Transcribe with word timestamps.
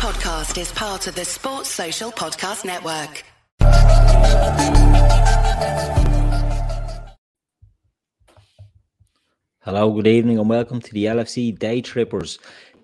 podcast 0.00 0.58
is 0.58 0.72
part 0.72 1.06
of 1.08 1.14
the 1.14 1.26
Sports 1.26 1.68
Social 1.68 2.10
Podcast 2.10 2.64
Network. 2.64 3.22
Hello, 9.60 9.92
good 9.92 10.06
evening, 10.06 10.38
and 10.38 10.48
welcome 10.48 10.80
to 10.80 10.90
the 10.94 11.04
LFC 11.04 11.54
Daytrippers. 11.58 12.38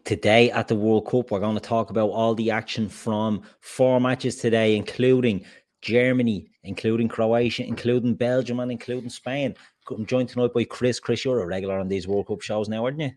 Today 0.05 0.51
at 0.51 0.69
the 0.69 0.75
World 0.75 1.07
Cup, 1.07 1.31
we're 1.31 1.41
going 1.41 1.55
to 1.55 1.61
talk 1.61 1.89
about 1.89 2.11
all 2.11 2.35
the 2.35 2.51
action 2.51 2.87
from 2.87 3.41
four 3.61 3.99
matches 3.99 4.37
today, 4.37 4.77
including 4.77 5.43
Germany, 5.81 6.51
including 6.65 7.09
Croatia, 7.09 7.65
including 7.65 8.15
Belgium, 8.15 8.61
and 8.61 8.71
including 8.71 9.09
Spain. 9.09 9.55
I'm 9.89 10.05
joined 10.05 10.29
tonight 10.29 10.53
by 10.53 10.65
Chris. 10.65 11.01
Chris, 11.01 11.25
you're 11.25 11.41
a 11.41 11.47
regular 11.47 11.79
on 11.79 11.89
these 11.89 12.07
World 12.07 12.27
Cup 12.27 12.43
shows 12.43 12.69
now, 12.69 12.85
aren't 12.85 13.01
you? 13.01 13.13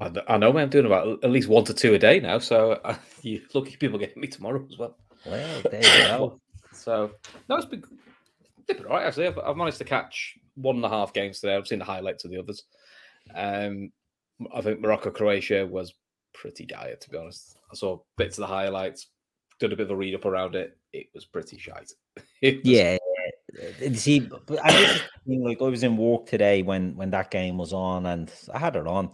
I, 0.00 0.10
I 0.28 0.36
know, 0.38 0.52
man. 0.52 0.64
I'm 0.64 0.70
doing 0.70 0.86
about 0.86 1.22
at 1.24 1.30
least 1.30 1.48
one 1.48 1.64
to 1.64 1.74
two 1.74 1.94
a 1.94 1.98
day 1.98 2.20
now. 2.20 2.38
So 2.38 2.72
uh, 2.84 2.96
you 3.22 3.42
lucky 3.54 3.76
people 3.76 3.98
getting 3.98 4.20
me 4.20 4.28
tomorrow 4.28 4.66
as 4.70 4.78
well. 4.78 4.96
Well, 5.26 5.62
there 5.62 5.82
you 5.82 6.08
go. 6.08 6.40
so 6.72 7.12
no, 7.48 7.56
it's 7.56 7.66
been, 7.66 7.84
it's 8.58 8.66
been 8.66 8.86
all 8.86 8.96
right 8.96 9.06
actually. 9.06 9.28
I've, 9.28 9.38
I've, 9.38 9.56
managed 9.56 9.78
to 9.78 9.84
catch 9.84 10.36
one 10.54 10.76
and 10.76 10.84
a 10.84 10.88
half 10.88 11.12
games 11.12 11.40
today. 11.40 11.56
I've 11.56 11.66
seen 11.66 11.78
the 11.78 11.84
highlights 11.84 12.24
of 12.24 12.30
the 12.30 12.38
others. 12.38 12.64
Um, 13.34 13.92
I 14.52 14.60
think 14.60 14.80
Morocco 14.80 15.10
Croatia 15.10 15.66
was 15.66 15.94
pretty 16.34 16.66
dire 16.66 16.96
to 16.96 17.10
be 17.10 17.18
honest. 17.18 17.56
I 17.70 17.76
saw 17.76 17.98
bits 18.16 18.38
of 18.38 18.42
the 18.42 18.48
highlights, 18.48 19.08
did 19.60 19.72
a 19.72 19.76
bit 19.76 19.84
of 19.84 19.92
a 19.92 19.96
read 19.96 20.14
up 20.14 20.24
around 20.24 20.56
it. 20.56 20.76
It 20.92 21.06
was 21.14 21.24
pretty 21.24 21.58
shite. 21.58 21.92
Was, 22.42 22.54
yeah, 22.64 22.98
see, 23.94 24.28
I 24.62 24.70
just 24.72 25.04
like 25.26 25.62
I 25.62 25.64
was 25.64 25.82
in 25.82 25.96
work 25.96 26.26
today 26.26 26.62
when 26.62 26.96
when 26.96 27.10
that 27.10 27.30
game 27.30 27.56
was 27.56 27.72
on, 27.72 28.06
and 28.06 28.32
I 28.52 28.58
had 28.58 28.76
it 28.76 28.86
on. 28.86 29.10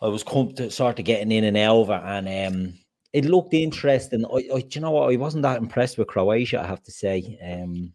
I 0.00 0.08
was 0.08 0.22
come 0.22 0.52
to 0.54 0.70
sort 0.70 0.98
of 0.98 1.04
getting 1.04 1.32
in 1.32 1.44
and 1.44 1.56
over, 1.56 1.92
and 1.92 2.28
um, 2.28 2.74
it 3.12 3.24
looked 3.24 3.54
interesting. 3.54 4.24
I, 4.26 4.48
I, 4.54 4.64
you 4.70 4.80
know 4.80 4.92
what? 4.92 5.12
I 5.12 5.16
wasn't 5.16 5.42
that 5.42 5.58
impressed 5.58 5.98
with 5.98 6.08
Croatia. 6.08 6.60
I 6.62 6.66
have 6.66 6.82
to 6.84 6.92
say. 6.92 7.38
Um, 7.42 7.92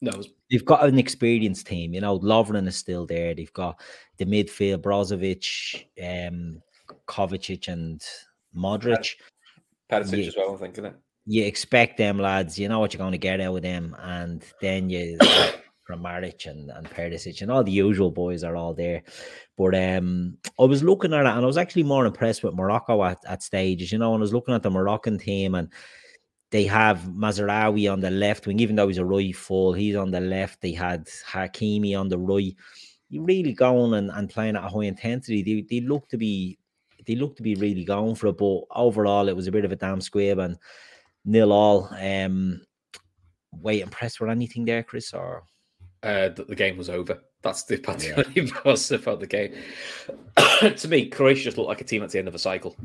no, 0.00 0.16
was... 0.16 0.28
they've 0.50 0.64
got 0.64 0.84
an 0.84 0.98
experienced 0.98 1.66
team. 1.66 1.94
You 1.94 2.00
know, 2.00 2.18
Lovren 2.18 2.68
is 2.68 2.76
still 2.76 3.06
there. 3.06 3.34
They've 3.34 3.52
got 3.52 3.80
the 4.18 4.24
midfield: 4.24 4.82
Brozovic, 4.82 5.84
um, 6.00 6.62
Kovacic, 7.08 7.68
and 7.68 8.00
Modric. 8.56 9.16
Perisic 9.90 10.22
yeah. 10.22 10.28
as 10.28 10.36
well. 10.36 10.54
I 10.54 10.58
think, 10.58 10.74
isn't 10.74 10.86
it? 10.86 10.96
You 11.26 11.44
expect 11.44 11.98
them 11.98 12.18
lads. 12.18 12.58
You 12.58 12.68
know 12.68 12.78
what 12.78 12.92
you're 12.92 12.98
going 12.98 13.12
to 13.12 13.18
get 13.18 13.40
out 13.40 13.56
of 13.56 13.62
them, 13.62 13.96
and 14.00 14.44
then 14.60 14.90
you. 14.90 15.18
From 15.92 16.02
Modric 16.02 16.46
and, 16.46 16.70
and 16.70 16.88
Perisic 16.88 17.42
and 17.42 17.50
all 17.50 17.62
the 17.62 17.70
usual 17.70 18.10
boys 18.10 18.44
are 18.44 18.56
all 18.56 18.72
there. 18.72 19.02
But 19.58 19.74
um, 19.74 20.38
I 20.58 20.64
was 20.64 20.82
looking 20.82 21.12
at 21.12 21.26
it 21.26 21.28
and 21.28 21.44
I 21.44 21.46
was 21.46 21.58
actually 21.58 21.82
more 21.82 22.06
impressed 22.06 22.42
with 22.42 22.54
Morocco 22.54 23.04
at, 23.04 23.18
at 23.26 23.42
stages, 23.42 23.92
you 23.92 23.98
know, 23.98 24.14
and 24.14 24.22
I 24.22 24.24
was 24.24 24.32
looking 24.32 24.54
at 24.54 24.62
the 24.62 24.70
Moroccan 24.70 25.18
team 25.18 25.54
and 25.54 25.68
they 26.50 26.64
have 26.64 27.00
Mazraoui 27.00 27.92
on 27.92 28.00
the 28.00 28.10
left 28.10 28.46
wing, 28.46 28.58
even 28.58 28.74
though 28.74 28.88
he's 28.88 28.96
a 28.96 29.04
right 29.04 29.36
full, 29.36 29.74
he's 29.74 29.94
on 29.94 30.10
the 30.10 30.20
left. 30.22 30.62
They 30.62 30.72
had 30.72 31.06
Hakimi 31.06 31.94
on 31.94 32.08
the 32.08 32.18
right. 32.18 32.56
You 33.10 33.22
really 33.22 33.52
going 33.52 33.92
and, 33.92 34.10
and 34.10 34.30
playing 34.30 34.56
at 34.56 34.64
a 34.64 34.68
high 34.68 34.84
intensity. 34.84 35.42
They, 35.42 35.60
they 35.68 35.86
look 35.86 36.08
to 36.08 36.16
be 36.16 36.58
they 37.06 37.16
look 37.16 37.36
to 37.36 37.42
be 37.42 37.54
really 37.56 37.84
going 37.84 38.14
for 38.14 38.28
it, 38.28 38.38
but 38.38 38.62
overall 38.74 39.28
it 39.28 39.36
was 39.36 39.46
a 39.46 39.52
bit 39.52 39.66
of 39.66 39.72
a 39.72 39.76
damn 39.76 40.00
squib 40.00 40.38
and 40.38 40.56
nil 41.26 41.52
all. 41.52 41.90
Um 42.00 42.62
wait, 43.52 43.82
impressed 43.82 44.20
with 44.20 44.30
anything 44.30 44.64
there, 44.64 44.82
Chris? 44.82 45.12
Or 45.12 45.44
uh, 46.02 46.28
that 46.30 46.48
the 46.48 46.54
game 46.54 46.76
was 46.76 46.90
over. 46.90 47.20
That's 47.42 47.64
the 47.64 47.76
particularly 47.78 48.32
yeah. 48.34 48.60
positive 48.62 49.02
about 49.02 49.20
the 49.20 49.26
game. 49.26 49.54
to 50.76 50.88
me, 50.88 51.06
Croatia 51.06 51.44
just 51.44 51.58
looked 51.58 51.68
like 51.68 51.80
a 51.80 51.84
team 51.84 52.02
at 52.02 52.10
the 52.10 52.18
end 52.18 52.28
of 52.28 52.34
a 52.34 52.38
cycle. 52.38 52.76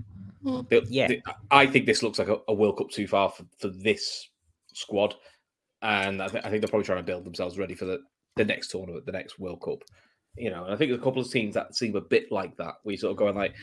Mm. 0.43 0.69
They, 0.69 0.81
yeah, 0.87 1.07
they, 1.07 1.23
I 1.51 1.65
think 1.65 1.85
this 1.85 2.03
looks 2.03 2.19
like 2.19 2.27
a, 2.27 2.37
a, 2.47 2.53
World 2.53 2.77
Cup 2.77 2.89
too 2.89 3.07
far 3.07 3.29
for, 3.29 3.43
for 3.59 3.69
this 3.69 4.29
squad, 4.73 5.15
and 5.81 6.21
I, 6.21 6.27
th- 6.27 6.45
I, 6.45 6.49
think 6.49 6.61
they're 6.61 6.69
probably 6.69 6.85
trying 6.85 6.99
to 6.99 7.03
build 7.03 7.25
themselves 7.25 7.57
ready 7.57 7.75
for 7.75 7.85
the, 7.85 7.99
the 8.35 8.45
next 8.45 8.69
tournament, 8.69 9.05
the 9.05 9.11
next 9.11 9.39
World 9.39 9.61
Cup. 9.61 9.83
You 10.37 10.51
know, 10.51 10.65
and 10.65 10.73
I 10.73 10.77
think 10.77 10.89
there's 10.89 11.01
a 11.01 11.03
couple 11.03 11.21
of 11.21 11.31
teams 11.31 11.55
that 11.55 11.75
seem 11.75 11.95
a 11.95 12.01
bit 12.01 12.31
like 12.31 12.55
that. 12.57 12.75
We 12.83 12.97
sort 12.97 13.11
of 13.11 13.17
going 13.17 13.35
like 13.35 13.55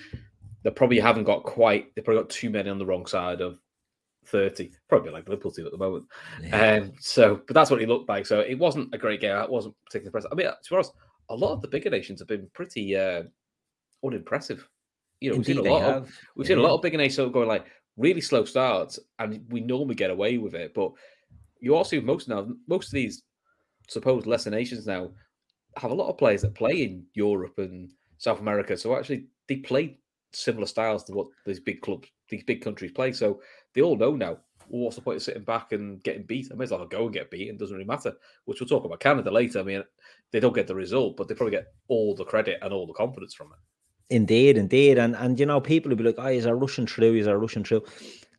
they 0.64 0.70
probably 0.70 0.98
haven't 0.98 1.24
got 1.24 1.44
quite. 1.44 1.94
They 1.94 2.02
probably 2.02 2.22
got 2.22 2.30
too 2.30 2.50
many 2.50 2.70
on 2.70 2.78
the 2.78 2.86
wrong 2.86 3.06
side 3.06 3.40
of 3.40 3.58
30, 4.26 4.72
probably 4.88 5.10
like 5.10 5.28
Liverpool 5.28 5.52
team 5.52 5.66
at 5.66 5.72
the 5.72 5.78
moment. 5.78 6.04
Yeah. 6.42 6.78
Um, 6.82 6.92
so, 6.98 7.40
but 7.46 7.54
that's 7.54 7.70
what 7.70 7.80
he 7.80 7.86
looked 7.86 8.08
like. 8.08 8.26
So 8.26 8.40
it 8.40 8.58
wasn't 8.58 8.94
a 8.94 8.98
great 8.98 9.20
game. 9.20 9.36
It 9.36 9.50
wasn't 9.50 9.74
particularly 9.84 10.08
impressive. 10.08 10.30
I 10.32 10.34
mean, 10.34 10.46
to 10.46 10.70
be 10.70 10.76
honest, 10.76 10.92
a 11.28 11.34
lot 11.34 11.52
of 11.52 11.62
the 11.62 11.68
bigger 11.68 11.90
nations 11.90 12.20
have 12.20 12.28
been 12.28 12.48
pretty 12.54 12.96
uh, 12.96 13.24
unimpressive. 14.04 14.68
You 15.20 15.30
know, 15.30 15.36
we've 15.36 15.46
seen 15.46 15.58
a 15.58 15.62
lot 15.62 15.82
of 15.82 16.10
we've 16.36 16.46
yeah. 16.46 16.56
seen 16.56 16.58
a 16.58 16.62
lot 16.62 16.74
of 16.74 16.82
bigger 16.82 16.98
nations 16.98 17.32
going 17.32 17.48
like 17.48 17.66
really 17.96 18.20
slow 18.20 18.44
starts, 18.44 18.98
and 19.18 19.44
we 19.48 19.60
normally 19.60 19.94
get 19.94 20.10
away 20.10 20.38
with 20.38 20.54
it. 20.54 20.74
But 20.74 20.92
you 21.60 21.74
also 21.74 22.00
most 22.00 22.28
now 22.28 22.48
most 22.66 22.88
of 22.88 22.92
these 22.92 23.22
supposed 23.88 24.26
lesser 24.26 24.50
nations 24.50 24.86
now 24.86 25.10
have 25.76 25.90
a 25.90 25.94
lot 25.94 26.08
of 26.08 26.18
players 26.18 26.42
that 26.42 26.54
play 26.54 26.82
in 26.82 27.04
Europe 27.14 27.54
and 27.58 27.92
South 28.18 28.40
America. 28.40 28.76
So 28.76 28.96
actually, 28.96 29.26
they 29.48 29.56
play 29.56 29.98
similar 30.32 30.66
styles 30.66 31.04
to 31.04 31.12
what 31.12 31.28
these 31.46 31.60
big 31.60 31.80
clubs, 31.80 32.08
these 32.28 32.44
big 32.44 32.62
countries 32.62 32.92
play. 32.92 33.12
So 33.12 33.40
they 33.74 33.82
all 33.82 33.96
know 33.96 34.16
now. 34.16 34.38
Well, 34.68 34.84
what's 34.84 34.96
the 34.96 35.02
point 35.02 35.16
of 35.16 35.22
sitting 35.22 35.44
back 35.44 35.72
and 35.72 36.02
getting 36.02 36.22
beat? 36.22 36.48
I 36.50 36.54
may 36.54 36.64
as 36.64 36.70
well 36.70 36.86
go 36.86 37.04
and 37.04 37.12
get 37.12 37.30
beat. 37.30 37.48
It 37.48 37.58
doesn't 37.58 37.74
really 37.74 37.86
matter. 37.86 38.14
Which 38.46 38.60
we'll 38.60 38.68
talk 38.68 38.84
about 38.84 39.00
Canada 39.00 39.30
later. 39.30 39.60
I 39.60 39.62
mean, 39.62 39.84
they 40.32 40.40
don't 40.40 40.54
get 40.54 40.66
the 40.66 40.74
result, 40.74 41.16
but 41.16 41.28
they 41.28 41.34
probably 41.34 41.52
get 41.52 41.72
all 41.88 42.14
the 42.14 42.24
credit 42.24 42.58
and 42.62 42.72
all 42.72 42.86
the 42.86 42.92
confidence 42.92 43.34
from 43.34 43.48
it. 43.48 43.58
Indeed, 44.14 44.58
indeed, 44.58 44.98
and 44.98 45.16
and 45.16 45.38
you 45.38 45.46
know, 45.46 45.60
people 45.60 45.90
will 45.90 45.96
be 45.96 46.04
like, 46.04 46.16
"Oh, 46.18 46.26
is 46.26 46.46
our 46.46 46.56
Russian 46.56 46.86
true? 46.86 47.14
Is 47.14 47.26
our 47.26 47.38
Russian 47.38 47.62
true?" 47.62 47.82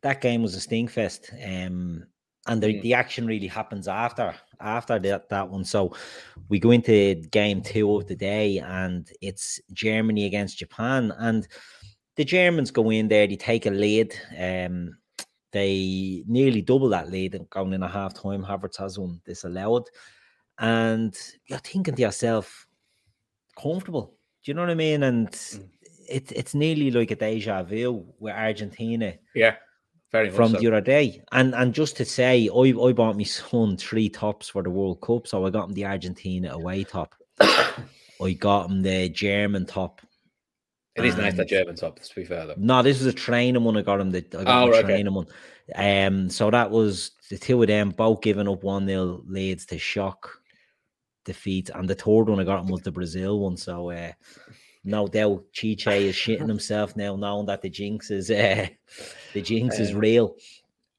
That 0.01 0.21
game 0.21 0.41
was 0.41 0.55
a 0.55 0.59
stinkfest, 0.59 1.33
um, 1.43 2.05
and 2.47 2.61
the, 2.61 2.67
mm. 2.67 2.81
the 2.83 2.93
action 2.93 3.25
really 3.25 3.47
happens 3.47 3.87
after 3.87 4.35
after 4.59 4.99
that 4.99 5.29
that 5.29 5.49
one. 5.49 5.65
So 5.65 5.95
we 6.49 6.59
go 6.59 6.69
into 6.69 7.15
game 7.31 7.61
two 7.61 7.95
of 7.95 8.07
the 8.07 8.15
day, 8.15 8.59
and 8.59 9.09
it's 9.21 9.59
Germany 9.73 10.25
against 10.25 10.59
Japan, 10.59 11.11
and 11.17 11.47
the 12.15 12.25
Germans 12.25 12.71
go 12.71 12.89
in 12.91 13.07
there, 13.07 13.27
they 13.27 13.35
take 13.35 13.65
a 13.65 13.71
lead. 13.71 14.15
Um, 14.37 14.97
they 15.55 16.21
nearly 16.27 16.61
double 16.61 16.89
that 16.89 17.09
lead 17.09 17.33
and 17.33 17.49
going 17.49 17.71
in 17.71 17.81
a 17.81 17.87
half 17.87 18.13
time. 18.13 18.43
Havertz 18.43 18.77
has 18.77 18.99
one 18.99 19.21
disallowed. 19.25 19.87
And 20.59 21.17
you're 21.47 21.59
thinking 21.59 21.95
to 21.95 22.01
yourself, 22.01 22.67
comfortable. 23.57 24.17
Do 24.43 24.51
you 24.51 24.53
know 24.53 24.63
what 24.63 24.71
I 24.71 24.75
mean? 24.75 25.03
And 25.03 25.31
mm. 25.31 25.69
it's 26.09 26.33
it's 26.33 26.55
nearly 26.55 26.91
like 26.91 27.11
a 27.11 27.15
deja 27.15 27.63
vu 27.63 28.05
with 28.19 28.33
Argentina. 28.33 29.13
Yeah. 29.33 29.55
Very 30.11 30.29
from 30.29 30.51
so. 30.51 30.59
the 30.59 30.67
other 30.67 30.81
day. 30.81 31.21
And 31.31 31.55
and 31.55 31.73
just 31.73 31.95
to 31.97 32.05
say, 32.05 32.49
I, 32.53 32.73
I 32.77 32.91
bought 32.91 33.15
my 33.15 33.23
son 33.39 33.77
three 33.77 34.09
tops 34.09 34.49
for 34.49 34.61
the 34.61 34.69
World 34.69 34.99
Cup. 34.99 35.25
So 35.25 35.45
I 35.45 35.51
got 35.51 35.69
him 35.69 35.73
the 35.73 35.85
Argentina 35.85 36.51
away 36.51 36.83
top. 36.83 37.15
I 37.39 38.33
got 38.37 38.69
him 38.69 38.81
the 38.81 39.07
German 39.07 39.65
top 39.65 40.01
it 40.95 41.05
is 41.05 41.17
nice 41.17 41.35
that 41.35 41.49
German 41.49 41.75
top. 41.75 41.99
To 41.99 42.15
be 42.15 42.23
fair, 42.23 42.47
though. 42.47 42.55
No, 42.57 42.81
this 42.81 42.99
was 42.99 43.07
a 43.07 43.13
training 43.13 43.63
one. 43.63 43.77
I 43.77 43.81
got 43.81 43.99
him. 43.99 44.11
The 44.11 44.25
I 44.39 44.43
got 44.43 44.69
oh, 44.69 44.81
training 44.81 45.07
okay. 45.07 45.15
one. 45.15 45.27
Um, 45.75 46.29
so 46.29 46.49
that 46.51 46.71
was 46.71 47.11
the 47.29 47.37
two 47.37 47.61
of 47.61 47.67
them 47.67 47.89
both 47.89 48.21
giving 48.21 48.47
up 48.47 48.63
one 48.63 48.85
nil 48.85 49.23
leads 49.27 49.65
to 49.67 49.77
shock 49.77 50.29
defeat, 51.25 51.69
and 51.73 51.89
the 51.89 51.95
third 51.95 52.29
one 52.29 52.39
I 52.39 52.43
got 52.43 52.61
him 52.61 52.67
was 52.67 52.81
the 52.81 52.91
Brazil 52.91 53.39
one. 53.39 53.57
So 53.57 53.89
uh, 53.89 54.11
no 54.85 55.07
doubt 55.07 55.43
Tite 55.53 55.87
is 55.87 56.15
shitting 56.15 56.47
himself 56.47 56.95
now, 56.95 57.15
knowing 57.15 57.47
that 57.47 57.61
the 57.61 57.69
jinx 57.69 58.11
is 58.11 58.31
uh, 58.31 58.67
the 59.33 59.41
jinx 59.41 59.77
um, 59.77 59.81
is 59.81 59.93
real. 59.93 60.35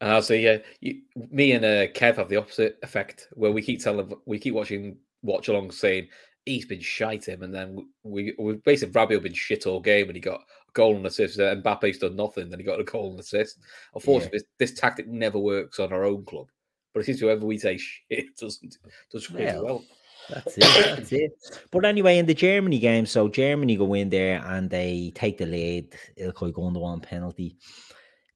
Uh, 0.00 0.20
so 0.20 0.34
yeah, 0.34 0.58
you, 0.80 1.00
me 1.30 1.52
and 1.52 1.64
uh, 1.64 1.86
Kev 1.88 2.16
have 2.16 2.28
the 2.28 2.36
opposite 2.36 2.78
effect, 2.82 3.28
where 3.32 3.52
we 3.52 3.62
keep 3.62 3.82
telling, 3.82 4.12
we 4.26 4.38
keep 4.38 4.52
watching 4.52 4.98
watch 5.22 5.48
along, 5.48 5.70
saying 5.70 6.08
he's 6.46 6.64
been 6.64 6.80
shite 6.80 7.26
him, 7.26 7.42
and 7.42 7.52
then 7.52 7.86
we 8.02 8.34
we 8.38 8.54
basically 8.54 8.94
Rabiot 8.94 9.22
been 9.22 9.34
shit 9.34 9.66
all 9.66 9.80
game, 9.80 10.06
and 10.06 10.16
he 10.16 10.20
got 10.20 10.40
a 10.40 10.72
goal 10.72 10.96
and 10.96 11.06
assist. 11.06 11.38
And 11.38 11.62
Mbappe's 11.62 11.98
done 11.98 12.16
nothing, 12.16 12.48
then 12.48 12.58
he 12.58 12.64
got 12.64 12.80
a 12.80 12.84
goal 12.84 13.10
and 13.10 13.20
assist. 13.20 13.58
Unfortunately, 13.94 14.38
yeah. 14.38 14.46
this, 14.58 14.70
this, 14.70 14.80
tactic 14.80 15.08
never 15.08 15.38
works 15.38 15.78
on 15.78 15.92
our 15.92 16.04
own 16.04 16.24
club, 16.24 16.46
but 16.94 17.00
it 17.00 17.06
seems 17.06 17.20
whoever 17.20 17.44
we 17.44 17.58
say 17.58 17.76
shit 18.10 18.36
doesn't 18.40 18.78
does 19.10 19.30
well. 19.30 19.64
well. 19.64 19.84
That's 20.30 20.56
it. 20.56 20.96
That's 20.96 21.12
it. 21.12 21.32
But 21.70 21.84
anyway, 21.84 22.18
in 22.18 22.26
the 22.26 22.34
Germany 22.34 22.78
game, 22.78 23.06
so 23.06 23.28
Germany 23.28 23.76
go 23.76 23.94
in 23.94 24.08
there 24.10 24.42
and 24.46 24.68
they 24.68 25.12
take 25.14 25.38
the 25.38 25.46
lead. 25.46 25.94
Ilkay 26.18 26.52
Gundogan 26.52 27.02
penalty. 27.02 27.56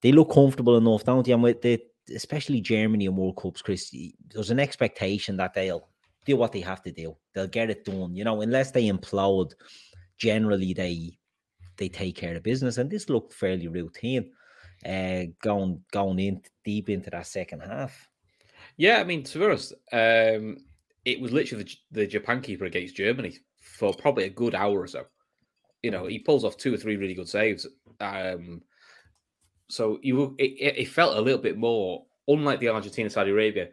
They 0.00 0.12
look 0.12 0.32
comfortable 0.32 0.76
enough, 0.76 1.04
don't 1.04 1.26
they? 1.26 1.32
And 1.32 1.42
with 1.42 1.62
the 1.62 1.80
especially 2.14 2.60
Germany 2.60 3.06
and 3.06 3.16
World 3.16 3.36
Cups, 3.36 3.62
Chris, 3.62 3.94
there's 4.32 4.50
an 4.50 4.60
expectation 4.60 5.36
that 5.36 5.54
they'll 5.54 5.89
do 6.30 6.36
what 6.36 6.52
they 6.52 6.60
have 6.60 6.82
to 6.82 6.92
do. 6.92 7.16
They'll 7.32 7.56
get 7.58 7.70
it 7.70 7.84
done. 7.84 8.16
You 8.16 8.24
know, 8.24 8.40
unless 8.42 8.70
they 8.70 8.88
implode, 8.88 9.52
generally 10.18 10.72
they 10.74 11.18
they 11.76 11.88
take 11.88 12.16
care 12.16 12.36
of 12.36 12.42
business. 12.42 12.78
And 12.78 12.90
this 12.90 13.08
looked 13.08 13.32
fairly 13.32 13.68
routine, 13.68 14.30
uh, 14.84 15.22
going 15.42 15.84
going 15.92 16.18
in 16.18 16.42
deep 16.64 16.88
into 16.88 17.10
that 17.10 17.26
second 17.26 17.60
half. 17.60 18.08
Yeah, 18.76 19.00
I 19.00 19.04
mean, 19.04 19.22
to 19.24 19.38
be 19.38 19.44
honest, 19.44 19.72
um, 19.92 20.56
it 21.04 21.20
was 21.20 21.32
literally 21.32 21.64
the, 21.64 22.00
the 22.00 22.06
Japan 22.06 22.40
keeper 22.40 22.66
against 22.66 22.96
Germany 22.96 23.32
for 23.60 23.92
probably 23.94 24.24
a 24.24 24.36
good 24.42 24.54
hour 24.54 24.80
or 24.80 24.86
so. 24.86 25.04
You 25.82 25.90
know, 25.90 26.06
he 26.06 26.18
pulls 26.18 26.44
off 26.44 26.56
two 26.56 26.74
or 26.74 26.76
three 26.78 26.96
really 26.96 27.14
good 27.14 27.28
saves. 27.28 27.66
Um, 28.00 28.62
So 29.68 29.98
you 30.02 30.34
it, 30.38 30.78
it 30.82 30.88
felt 30.88 31.16
a 31.16 31.20
little 31.20 31.40
bit 31.40 31.56
more 31.56 32.04
unlike 32.26 32.60
the 32.60 32.68
Argentina 32.68 33.08
Saudi 33.08 33.30
Arabia. 33.30 33.68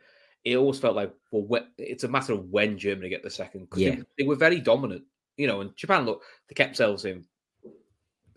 It 0.47 0.55
always 0.55 0.79
felt 0.79 0.95
like 0.95 1.13
well, 1.31 1.65
it's 1.77 2.05
a 2.05 2.07
matter 2.07 2.33
of 2.33 2.49
when 2.49 2.77
Germany 2.77 3.09
get 3.09 3.21
the 3.21 3.29
second. 3.29 3.67
Yeah. 3.75 3.95
They, 3.95 4.03
they, 4.19 4.23
were 4.23 4.35
very 4.35 4.61
dominant, 4.61 5.03
you 5.35 5.45
know. 5.45 5.59
And 5.59 5.75
Japan, 5.75 6.05
look, 6.05 6.23
they 6.47 6.53
kept 6.53 6.69
themselves 6.71 7.03
in 7.03 7.25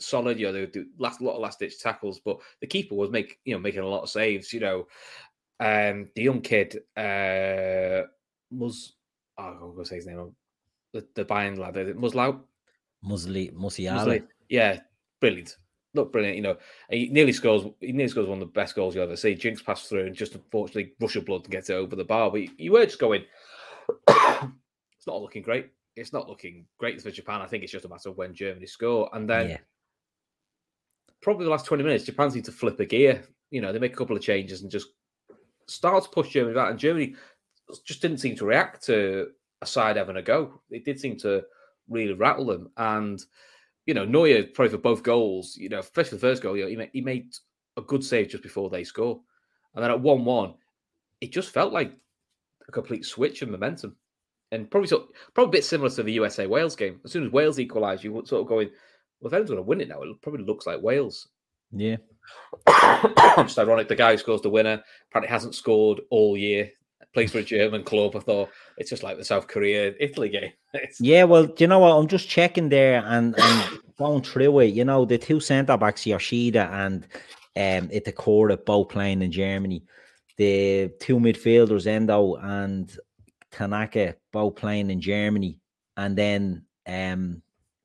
solid. 0.01 0.41
You 0.41 0.47
know, 0.47 0.53
they 0.53 0.61
would 0.61 0.73
do 0.73 0.87
last 0.99 1.21
a 1.21 1.25
lot 1.25 1.35
of 1.35 1.41
last 1.41 1.61
ditch 1.61 1.79
tackles, 1.81 2.21
but 2.25 2.39
the 2.61 2.67
keeper 2.67 2.97
was 2.97 3.11
make 3.11 3.39
you 3.45 3.55
know 3.55 3.61
making 3.61 3.83
a 3.83 3.87
lot 3.87 4.03
of 4.03 4.11
saves. 4.11 4.53
You 4.53 4.61
know, 4.61 4.89
um, 5.61 6.09
the 6.17 6.23
young 6.23 6.41
kid 6.41 6.81
uh, 6.97 8.09
was 8.51 8.95
oh, 9.39 9.45
I'm 9.45 9.59
going 9.59 9.85
to 9.85 9.89
say 9.89 9.97
his 9.97 10.07
name. 10.07 10.35
The 10.93 11.07
the 11.15 11.25
Bayern 11.25 11.59
lad, 11.59 11.75
Muslau. 11.75 12.41
Musli 13.05 13.55
Musiala. 13.55 14.27
Yeah, 14.49 14.81
brilliant. 15.21 15.57
Look 15.95 16.13
brilliant, 16.13 16.37
you 16.37 16.43
know. 16.43 16.57
He 16.89 17.09
nearly 17.09 17.33
scores. 17.33 17.65
He 17.81 17.93
nearly 17.93 18.09
scores 18.09 18.29
one 18.29 18.41
of 18.41 18.47
the 18.47 18.53
best 18.53 18.77
goals 18.77 18.95
you'll 18.95 19.05
ever 19.05 19.17
see. 19.17 19.35
Jinx 19.35 19.61
passed 19.61 19.89
through 19.89 20.07
and 20.07 20.15
just 20.15 20.35
unfortunately 20.35 20.93
rush 21.01 21.17
of 21.17 21.25
blood 21.25 21.45
to 21.45 21.51
get 21.51 21.69
it 21.69 21.75
over 21.75 21.97
the 21.97 22.05
bar. 22.05 22.31
But 22.31 22.43
you, 22.43 22.51
you 22.59 22.73
were 22.73 22.85
just 22.85 23.01
going. 23.01 23.25
it's 24.09 25.07
not 25.07 25.21
looking 25.21 25.43
great. 25.43 25.71
It's 25.97 26.13
not 26.13 26.29
looking 26.29 26.67
great 26.79 27.03
for 27.03 27.11
Japan. 27.11 27.41
I 27.41 27.47
think 27.47 27.65
it's 27.65 27.73
just 27.73 27.85
a 27.85 27.89
matter 27.89 28.09
of 28.11 28.17
when 28.17 28.35
Germany 28.35 28.67
score, 28.67 29.11
and 29.13 29.29
then 29.29 29.51
Yeah. 29.51 29.59
probably 31.21 31.45
the 31.45 31.51
last 31.51 31.67
twenty 31.67 31.83
minutes, 31.83 32.05
Japan 32.05 32.31
seemed 32.31 32.45
to 32.45 32.53
flip 32.53 32.79
a 32.79 32.87
gear. 32.87 33.25
You 33.51 33.61
know, 33.61 33.73
they 33.73 33.81
make 33.81 33.93
a 33.95 33.97
couple 33.97 34.17
of 34.17 34.23
changes 34.23 34.63
and 34.63 34.71
just 34.71 34.91
start 35.67 36.05
to 36.05 36.11
push 36.11 36.29
Germany 36.31 36.55
back, 36.55 36.71
and 36.71 36.79
Germany 36.79 37.17
just 37.85 38.01
didn't 38.01 38.19
seem 38.19 38.37
to 38.37 38.45
react 38.47 38.85
to 38.87 39.31
a 39.61 39.67
side 39.67 39.97
having 39.97 40.17
a 40.17 40.23
go. 40.23 40.61
It 40.71 40.85
did 40.85 41.01
seem 41.01 41.17
to 41.19 41.43
really 41.89 42.15
rattle 42.15 42.47
them, 42.47 42.71
and 42.77 43.21
you 43.87 43.95
know, 43.95 44.05
Neuer 44.05 44.45
probably 44.45 44.71
for 44.71 44.79
both 44.79 45.03
goals, 45.03 45.57
you 45.57 45.69
know, 45.69 45.79
especially 45.79 46.19
the 46.19 46.27
first 46.27 46.43
goal, 46.43 46.57
you 46.57 46.65
know, 46.65 46.69
he 46.69 46.77
made, 46.77 46.91
he 46.93 47.01
made 47.01 47.35
a 47.77 47.83
good 47.83 48.05
save 48.05 48.29
just 48.29 48.43
before 48.43 48.71
they 48.71 48.85
score. 48.85 49.21
And 49.75 49.83
then 49.83 49.91
at 49.91 50.01
1 50.01 50.25
1, 50.25 50.55
it 51.21 51.33
just 51.33 51.51
felt 51.51 51.73
like 51.73 51.93
a 52.69 52.73
complete 52.73 53.05
switch 53.05 53.43
of 53.43 53.49
momentum. 53.49 53.97
And 54.53 54.71
probably 54.71 54.89
so, 54.89 55.09
probably 55.35 55.51
a 55.51 55.59
bit 55.59 55.65
similar 55.65 55.91
to 55.91 56.03
the 56.03 56.13
USA 56.13 56.47
Wales 56.47 56.75
game. 56.75 57.01
As 57.05 57.13
soon 57.13 57.25
as 57.25 57.33
Wales 57.33 57.61
equalised, 57.61 58.03
you 58.03 58.13
were 58.13 58.27
sort 58.27 58.43
of 58.43 58.49
going, 58.49 58.71
well, 59.21 59.29
if 59.29 59.33
anyone's 59.33 59.51
going 59.51 59.59
to 59.59 59.69
win 59.69 59.81
it 59.81 59.89
now, 59.89 60.03
it 60.03 60.23
probably 60.23 60.45
looks 60.45 60.67
like 60.67 60.83
Wales. 60.83 61.29
Yeah. 61.73 61.97
just 63.39 63.59
ironic, 63.59 63.89
the 63.89 63.95
guy 63.95 64.13
who 64.13 64.19
scores 64.19 64.41
the 64.41 64.51
winner 64.51 64.83
apparently 65.09 65.31
hasn't 65.31 65.55
scored 65.55 66.01
all 66.11 66.37
year, 66.37 66.71
plays 67.13 67.33
for 67.33 67.39
a 67.39 67.43
German 67.43 67.83
club. 67.85 68.17
I 68.17 68.21
thought 68.21 68.51
it's 68.77 68.91
just 68.91 69.03
like 69.03 69.17
the 69.17 69.25
South 69.25 69.47
Korea 69.47 69.95
Italy 69.99 70.29
game. 70.29 70.53
It's, 70.75 71.01
Yeah, 71.01 71.25
well, 71.25 71.49
you 71.59 71.67
know 71.67 71.81
what? 71.81 71.97
I'm 71.97 72.07
just 72.07 72.29
checking 72.29 72.69
there 72.69 73.03
and, 73.05 73.35
and 73.39 73.81
going 73.99 74.23
through 74.23 74.61
it. 74.61 74.67
You 74.75 74.85
know, 74.85 75.05
the 75.05 75.19
two 75.19 75.41
centre 75.41 75.77
backs, 75.77 76.07
Yoshida 76.07 76.71
and 76.73 77.05
um 77.57 77.89
Itakura, 77.89 78.65
both 78.65 78.89
playing 78.89 79.23
in 79.23 79.33
Germany. 79.33 79.83
The 80.37 80.93
two 81.01 81.19
midfielders, 81.19 81.87
Endo 81.87 82.37
and 82.37 82.89
Tanaka, 83.51 84.15
both 84.33 84.55
playing 84.55 84.91
in 84.91 85.01
Germany. 85.01 85.59
And 85.97 86.17
then 86.17 86.65
um 86.87 87.43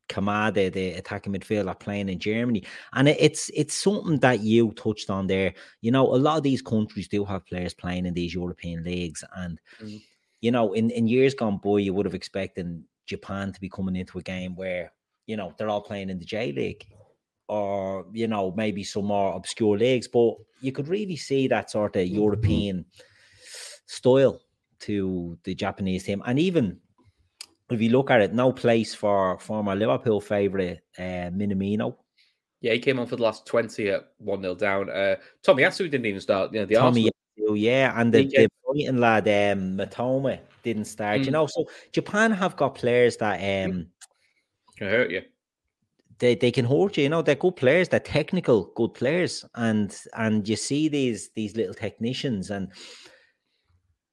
Kamada, 0.09 0.71
the 0.71 0.93
attacking 0.93 1.33
midfielder, 1.33 1.79
playing 1.79 2.09
in 2.09 2.19
Germany. 2.19 2.63
And 2.93 3.07
it's 3.07 3.49
it's 3.53 3.73
something 3.73 4.19
that 4.19 4.41
you 4.41 4.71
touched 4.73 5.09
on 5.09 5.27
there. 5.27 5.53
You 5.81 5.91
know, 5.91 6.13
a 6.13 6.17
lot 6.17 6.37
of 6.37 6.43
these 6.43 6.61
countries 6.61 7.07
do 7.07 7.25
have 7.25 7.45
players 7.45 7.73
playing 7.73 8.05
in 8.05 8.13
these 8.13 8.33
European 8.33 8.83
leagues. 8.83 9.23
And 9.35 9.59
Mhm. 9.81 10.01
you 10.41 10.51
know, 10.51 10.73
in, 10.73 10.89
in 10.91 11.07
years 11.07 11.33
gone 11.33 11.57
by, 11.57 11.79
you 11.79 11.93
would 11.93 12.05
have 12.05 12.15
expected 12.15 12.83
Japan 13.05 13.51
to 13.53 13.59
be 13.61 13.69
coming 13.69 13.95
into 13.95 14.19
a 14.19 14.23
game 14.23 14.55
where, 14.55 14.93
you 15.27 15.37
know, 15.37 15.53
they're 15.57 15.69
all 15.69 15.81
playing 15.81 16.09
in 16.09 16.19
the 16.19 16.25
J 16.25 16.51
League 16.51 16.85
or, 17.47 18.05
you 18.13 18.27
know, 18.27 18.51
maybe 18.55 18.83
some 18.83 19.05
more 19.05 19.35
obscure 19.35 19.77
leagues. 19.77 20.07
But 20.07 20.35
you 20.61 20.71
could 20.71 20.87
really 20.87 21.15
see 21.15 21.47
that 21.47 21.71
sort 21.71 21.95
of 21.95 22.07
European 22.07 22.85
style 23.87 24.41
to 24.79 25.37
the 25.43 25.55
Japanese 25.55 26.03
team. 26.03 26.21
And 26.25 26.39
even 26.39 26.79
if 27.69 27.81
you 27.81 27.89
look 27.89 28.11
at 28.11 28.21
it, 28.21 28.33
no 28.33 28.51
place 28.51 28.93
for 28.93 29.39
former 29.39 29.75
Liverpool 29.75 30.21
favourite 30.21 30.79
uh, 30.97 31.29
Minamino. 31.31 31.95
yeah, 32.61 32.73
he 32.73 32.79
came 32.79 32.99
on 32.99 33.07
for 33.07 33.15
the 33.15 33.23
last 33.23 33.45
20 33.45 33.89
at 33.89 34.07
1 34.17 34.41
0 34.41 34.55
down. 34.55 34.89
Uh, 34.89 35.15
Tomiyasu 35.45 35.89
didn't 35.89 36.05
even 36.05 36.21
start. 36.21 36.53
You 36.53 36.59
know, 36.61 36.65
the 36.65 36.75
Tommy, 36.75 37.09
Yasu, 37.39 37.59
yeah, 37.59 37.93
and 37.99 38.13
the, 38.13 38.21
He 38.21 38.27
the 38.27 38.47
Brighton 38.65 38.99
lad, 38.99 39.27
um, 39.27 39.77
Matoma, 39.77 40.39
didn't 40.63 40.85
start. 40.85 41.21
You 41.21 41.27
Mm. 41.27 41.31
know, 41.31 41.47
so 41.47 41.65
Japan 41.91 42.31
have 42.31 42.55
got 42.55 42.75
players 42.75 43.17
that 43.17 43.37
um 43.37 43.87
can 44.77 44.87
hurt 44.87 45.11
you. 45.11 45.21
they, 46.19 46.35
they 46.35 46.51
can 46.51 46.65
hurt 46.65 46.97
you. 46.97 47.03
You 47.03 47.09
know, 47.09 47.21
they're 47.21 47.35
good 47.35 47.55
players. 47.55 47.89
They're 47.89 47.99
technical, 47.99 48.71
good 48.75 48.93
players, 48.93 49.45
and 49.55 49.95
and 50.13 50.47
you 50.47 50.55
see 50.55 50.87
these 50.87 51.29
these 51.35 51.55
little 51.55 51.73
technicians, 51.73 52.51
and 52.51 52.71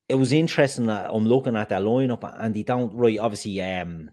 it 0.09 0.15
was 0.17 0.33
interesting 0.33 0.87
that 0.87 1.11
I'm 1.13 1.27
looking 1.27 1.57
at 1.57 1.69
that 1.71 1.83
lineup, 1.83 2.23
and 2.43 2.55
they 2.55 2.63
don't 2.63 2.93
right. 2.95 3.19
Obviously, 3.19 3.61
um, 3.63 4.11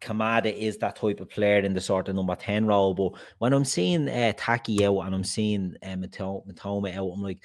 Kamada 0.00 0.54
is 0.54 0.76
that 0.78 0.96
type 0.96 1.20
of 1.20 1.30
player 1.30 1.60
in 1.60 1.72
the 1.72 1.80
sort 1.80 2.08
of 2.08 2.14
number 2.16 2.34
ten 2.36 2.66
role, 2.66 2.94
but 2.94 3.12
when 3.38 3.52
I'm 3.52 3.64
seeing 3.64 4.08
uh, 4.08 4.32
Taki 4.36 4.84
out 4.84 5.00
and 5.00 5.14
I'm 5.14 5.24
seeing 5.24 5.76
uh, 5.82 5.96
Mato- 5.96 6.44
Matoma 6.46 6.94
out, 6.94 7.10
I'm 7.14 7.22
like, 7.22 7.42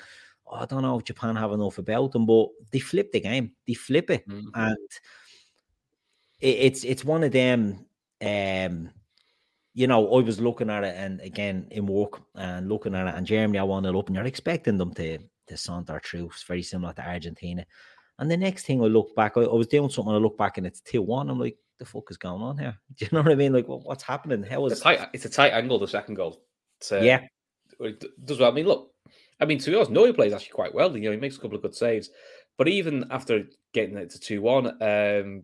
oh, 0.47 0.56
I 0.57 0.65
don't 0.65 0.81
know 0.81 0.97
if 0.97 1.06
Japan 1.06 1.36
have 1.38 1.53
enough 1.53 1.77
about 1.77 2.12
them, 2.12 2.25
but 2.25 2.47
they 2.71 2.80
flip 2.80 3.12
the 3.12 3.21
game. 3.21 3.53
They 3.65 3.75
flip 3.75 4.09
it 4.09 4.27
Mhm. 4.27 4.50
and 4.56 4.77
it, 6.41 6.47
it's 6.47 6.83
it's 6.83 7.06
one 7.06 7.24
of 7.24 7.31
them. 7.31 7.86
Um, 8.21 8.89
you 9.74 9.88
know, 9.88 10.13
I 10.13 10.21
was 10.21 10.41
looking 10.41 10.69
at 10.69 10.83
it, 10.83 10.95
and 10.97 11.21
again 11.21 11.68
in 11.71 11.86
work 11.86 12.21
and 12.36 12.68
looking 12.68 12.95
at 12.95 13.07
it, 13.07 13.15
and 13.15 13.25
Germany, 13.25 13.59
I 13.59 13.63
wanted 13.63 13.95
up, 13.95 14.07
and 14.07 14.15
you're 14.18 14.25
expecting 14.25 14.77
them 14.77 14.94
to 14.95 15.19
to 15.57 16.00
through. 16.04 16.28
It's 16.28 16.44
very 16.44 16.63
similar 16.63 16.94
to 16.94 17.07
Argentina. 17.07 17.66
And 18.18 18.30
the 18.30 18.38
next 18.38 18.66
thing 18.66 18.81
I 18.81 18.88
look 18.88 19.16
back, 19.16 19.38
I, 19.38 19.42
I 19.42 19.54
was 19.54 19.68
doing 19.68 19.90
something. 19.90 20.13
I 20.13 20.18
look 20.18 20.38
back, 20.38 20.57
and 20.57 20.68
it's 20.68 20.81
two 20.81 21.01
one. 21.01 21.30
I'm 21.30 21.40
like, 21.40 21.57
the 21.78 21.86
fuck 21.86 22.12
is 22.12 22.18
going 22.18 22.42
on 22.42 22.57
here? 22.57 22.78
Do 22.96 23.06
you 23.06 23.10
know 23.12 23.22
what 23.22 23.31
I 23.31 23.36
mean? 23.36 23.54
Like, 23.54 23.68
what, 23.68 23.86
what's 23.86 24.04
happening? 24.04 24.44
How 24.44 24.66
It's 24.66 24.75
is 24.75 24.81
a 24.81 24.84
tight, 24.84 25.10
it's 25.13 25.25
a 25.25 25.30
tight 25.30 25.54
angle, 25.54 25.80
the 25.80 25.88
second 25.88 26.16
goal. 26.16 26.42
So, 26.81 27.01
yeah, 27.01 27.22
it 27.80 28.04
does 28.25 28.40
well. 28.40 28.51
I 28.51 28.54
mean, 28.54 28.68
look, 28.68 28.92
I 29.40 29.46
mean, 29.46 29.57
to 29.60 29.72
be 29.72 29.75
honest, 29.75 29.92
Neuer 29.92 30.13
plays 30.13 30.34
actually 30.34 30.51
quite 30.51 30.74
well. 30.74 30.96
You 30.96 31.06
know, 31.06 31.12
he 31.12 31.18
makes 31.18 31.38
a 31.38 31.40
couple 31.40 31.56
of 31.56 31.62
good 31.62 31.75
saves. 31.75 32.10
But 32.57 32.68
even 32.68 33.06
after 33.10 33.44
getting 33.74 33.98
it 33.98 34.10
to 34.12 34.19
2 34.19 34.42
1, 34.42 34.68
um, 34.68 35.44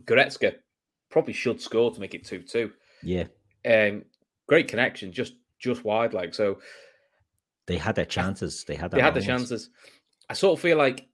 Goretzka 0.00 0.56
probably 1.10 1.32
should 1.32 1.60
score 1.60 1.92
to 1.92 2.00
make 2.00 2.14
it 2.14 2.26
2 2.26 2.42
2. 2.42 2.70
yeah? 3.02 3.24
Um, 3.64 4.04
great 4.46 4.68
connection, 4.68 5.12
just 5.12 5.34
just 5.58 5.84
wide. 5.84 6.12
Like, 6.12 6.34
so 6.34 6.58
They 7.66 7.78
had 7.78 7.94
their 7.94 8.04
chances. 8.04 8.64
They 8.64 8.76
had. 8.76 8.90
they 8.90 8.98
their 8.98 9.04
had 9.04 9.14
the 9.14 9.20
chances. 9.22 9.70
I 10.28 10.34
sort 10.34 10.58
of 10.58 10.62
feel 10.62 10.76
like 10.76 11.06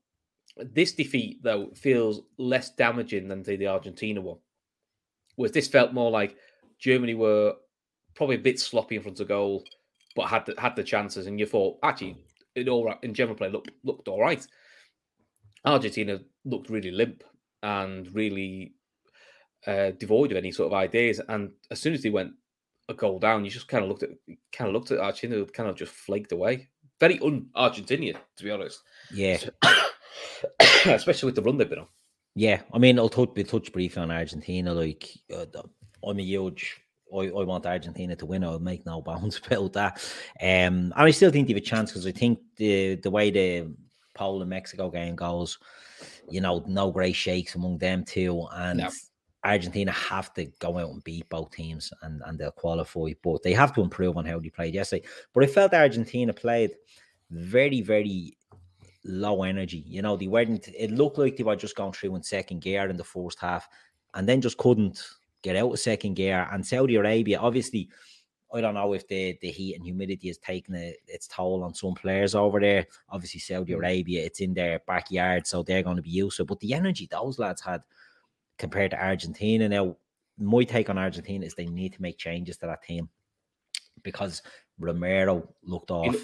this 0.57 0.93
defeat, 0.93 1.43
though, 1.43 1.71
feels 1.75 2.23
less 2.39 2.71
damaging 2.71 3.29
than 3.29 3.43
the, 3.43 3.57
the 3.57 3.69
Argentina 3.69 4.21
one. 4.21 4.39
Whereas 5.37 5.53
this 5.53 5.69
felt 5.69 5.95
more 5.95 6.11
like 6.11 6.37
Germany 6.79 7.15
were 7.15 7.55
probably 8.15 8.37
a 8.37 8.41
bit 8.41 8.61
sloppy 8.61 8.97
in 8.97 9.03
front 9.03 9.21
of 9.21 9.29
goal, 9.29 9.65
but 10.15 10.29
had 10.29 10.45
the, 10.47 10.55
had 10.59 10.77
the 10.77 10.85
chances, 10.85 11.27
and 11.27 11.41
you 11.41 11.47
thought 11.47 11.79
actually 11.83 12.17
in 12.55 12.69
all 12.69 12.85
right, 12.85 12.99
in 13.03 13.15
general 13.15 13.37
play 13.37 13.49
looked 13.49 13.71
looked 13.85 14.09
all 14.09 14.21
right. 14.21 14.47
Argentina 15.65 16.21
looked 16.45 16.71
really 16.71 16.91
limp 16.91 17.23
and 17.63 18.13
really 18.15 18.75
uh, 19.67 19.93
devoid 19.93 20.33
of 20.33 20.37
any 20.37 20.51
sort 20.51 20.67
of 20.67 20.75
ideas. 20.75 21.21
And 21.29 21.53
as 21.71 21.81
soon 21.81 21.95
as 21.95 22.03
they 22.03 22.11
went 22.11 22.33
a 22.89 22.95
goal 22.95 23.19
down, 23.19 23.45
you 23.45 23.51
just 23.51 23.69
kind 23.69 23.83
of 23.85 23.89
looked 23.89 24.03
at 24.03 24.11
kind 24.53 24.69
of 24.69 24.75
looked 24.75 24.91
at 24.91 24.99
Argentina, 24.99 25.45
kind 25.47 25.69
of 25.69 25.77
just 25.77 25.93
flaked 25.93 26.33
away. 26.33 26.69
Very 27.01 27.19
un-Argentinian, 27.21 28.17
to 28.37 28.45
be 28.45 28.51
honest. 28.51 28.83
Yeah, 29.13 29.39
Especially 30.87 31.27
with 31.27 31.35
the 31.35 31.43
run 31.43 31.57
they've 31.57 31.69
been 31.69 31.81
on. 31.81 31.89
Yeah, 32.35 32.63
I 32.73 32.79
mean, 32.79 32.99
I'll 32.99 33.09
touch, 33.09 33.31
we'll 33.35 33.45
touch 33.45 33.73
briefly 33.73 34.03
on 34.03 34.11
Argentina. 34.11 34.73
Like, 34.73 35.09
uh, 35.35 35.47
I'm 36.05 36.19
a 36.19 36.23
huge. 36.23 36.81
I, 37.15 37.27
I 37.27 37.45
want 37.45 37.67
Argentina 37.67 38.17
to 38.17 38.27
win. 38.27 38.45
I'll 38.45 38.59
make 38.59 38.87
no 38.87 39.03
bounds 39.03 39.41
about 39.45 39.73
that. 39.75 40.03
Um, 40.41 40.93
and 40.93 40.95
I 40.97 41.11
still 41.11 41.31
think 41.31 41.49
they 41.49 41.55
have 41.55 41.63
a 41.63 41.67
chance 41.67 41.91
because 41.91 42.07
I 42.07 42.13
think 42.13 42.39
the 42.57 42.97
the 42.97 43.11
way 43.11 43.31
the 43.31 43.75
Poland 44.15 44.51
Mexico 44.51 44.91
game 44.91 45.15
goes, 45.15 45.59
you 46.31 46.41
know, 46.41 46.65
no 46.67 46.91
great 46.91 47.17
shakes 47.17 47.55
among 47.55 47.79
them 47.79 48.05
two, 48.05 48.47
and 48.55 48.79
No. 48.79 48.91
Argentina 49.45 49.91
have 49.91 50.33
to 50.35 50.47
go 50.61 50.79
out 50.79 50.91
and 50.91 51.03
beat 51.05 51.29
both 51.29 51.51
teams, 51.51 51.93
and 52.03 52.23
and 52.27 52.39
they'll 52.39 52.53
qualify. 52.53 53.13
But 53.23 53.43
they 53.43 53.53
have 53.53 53.75
to 53.75 53.83
improve 53.83 54.17
on 54.17 54.25
how 54.25 54.39
they 54.39 54.51
played 54.51 54.75
yesterday. 54.75 55.07
But 55.33 55.45
I 55.45 55.47
felt 55.47 55.75
Argentina 55.75 56.33
played 56.33 56.73
very, 57.31 57.81
very 57.81 58.37
low 59.05 59.43
energy. 59.43 59.85
You 59.87 60.03
know, 60.03 60.17
they 60.17 60.29
weren't. 60.29 60.69
It 60.69 60.93
looked 60.93 61.19
like 61.19 61.37
they 61.37 61.45
were 61.45 61.57
just 61.57 61.77
going 61.77 61.93
through 61.93 62.15
in 62.17 62.23
second 62.23 62.61
gear 62.61 62.89
in 62.89 62.97
the 62.97 63.05
first 63.05 63.39
half, 63.41 63.69
and 64.15 64.29
then 64.29 64.41
just 64.41 64.59
couldn't 64.59 65.03
get 65.43 65.57
out 65.57 65.73
of 65.73 65.79
second 65.81 66.15
gear. 66.15 66.49
And 66.53 66.65
Saudi 66.65 66.95
Arabia, 66.97 67.39
obviously, 67.39 67.89
I 68.55 68.61
don't 68.61 68.75
know 68.75 68.93
if 68.93 69.09
the 69.09 69.39
the 69.41 69.51
heat 69.51 69.75
and 69.75 69.85
humidity 69.85 70.29
is 70.29 70.39
taking 70.39 70.75
a, 70.75 70.95
its 71.09 71.27
toll 71.27 71.65
on 71.65 71.75
some 71.75 71.95
players 71.95 72.35
over 72.35 72.61
there. 72.61 72.87
Obviously, 73.09 73.41
Saudi 73.41 73.73
mm. 73.73 73.77
Arabia, 73.77 74.25
it's 74.25 74.41
in 74.41 74.55
their 74.55 74.81
backyard, 74.87 75.47
so 75.47 75.63
they're 75.63 75.83
going 75.83 75.97
to 75.97 76.03
be 76.03 76.11
used 76.11 76.37
to. 76.37 76.43
it. 76.43 76.49
But 76.49 76.61
the 76.61 76.75
energy 76.75 77.09
those 77.11 77.39
lads 77.39 77.63
had 77.63 77.83
compared 78.63 78.93
to 78.93 79.05
Argentina 79.05 79.69
now. 79.69 79.97
My 80.39 80.65
take 80.65 80.89
on 80.89 80.97
Argentina 80.97 81.45
is 81.45 81.55
they 81.55 81.67
need 81.67 81.93
to 81.93 82.01
make 82.01 82.17
changes 82.17 82.57
to 82.59 82.67
that 82.67 82.83
team 82.83 83.09
because 84.03 84.41
Romero 84.79 85.53
looked 85.63 85.91
off. 85.91 86.17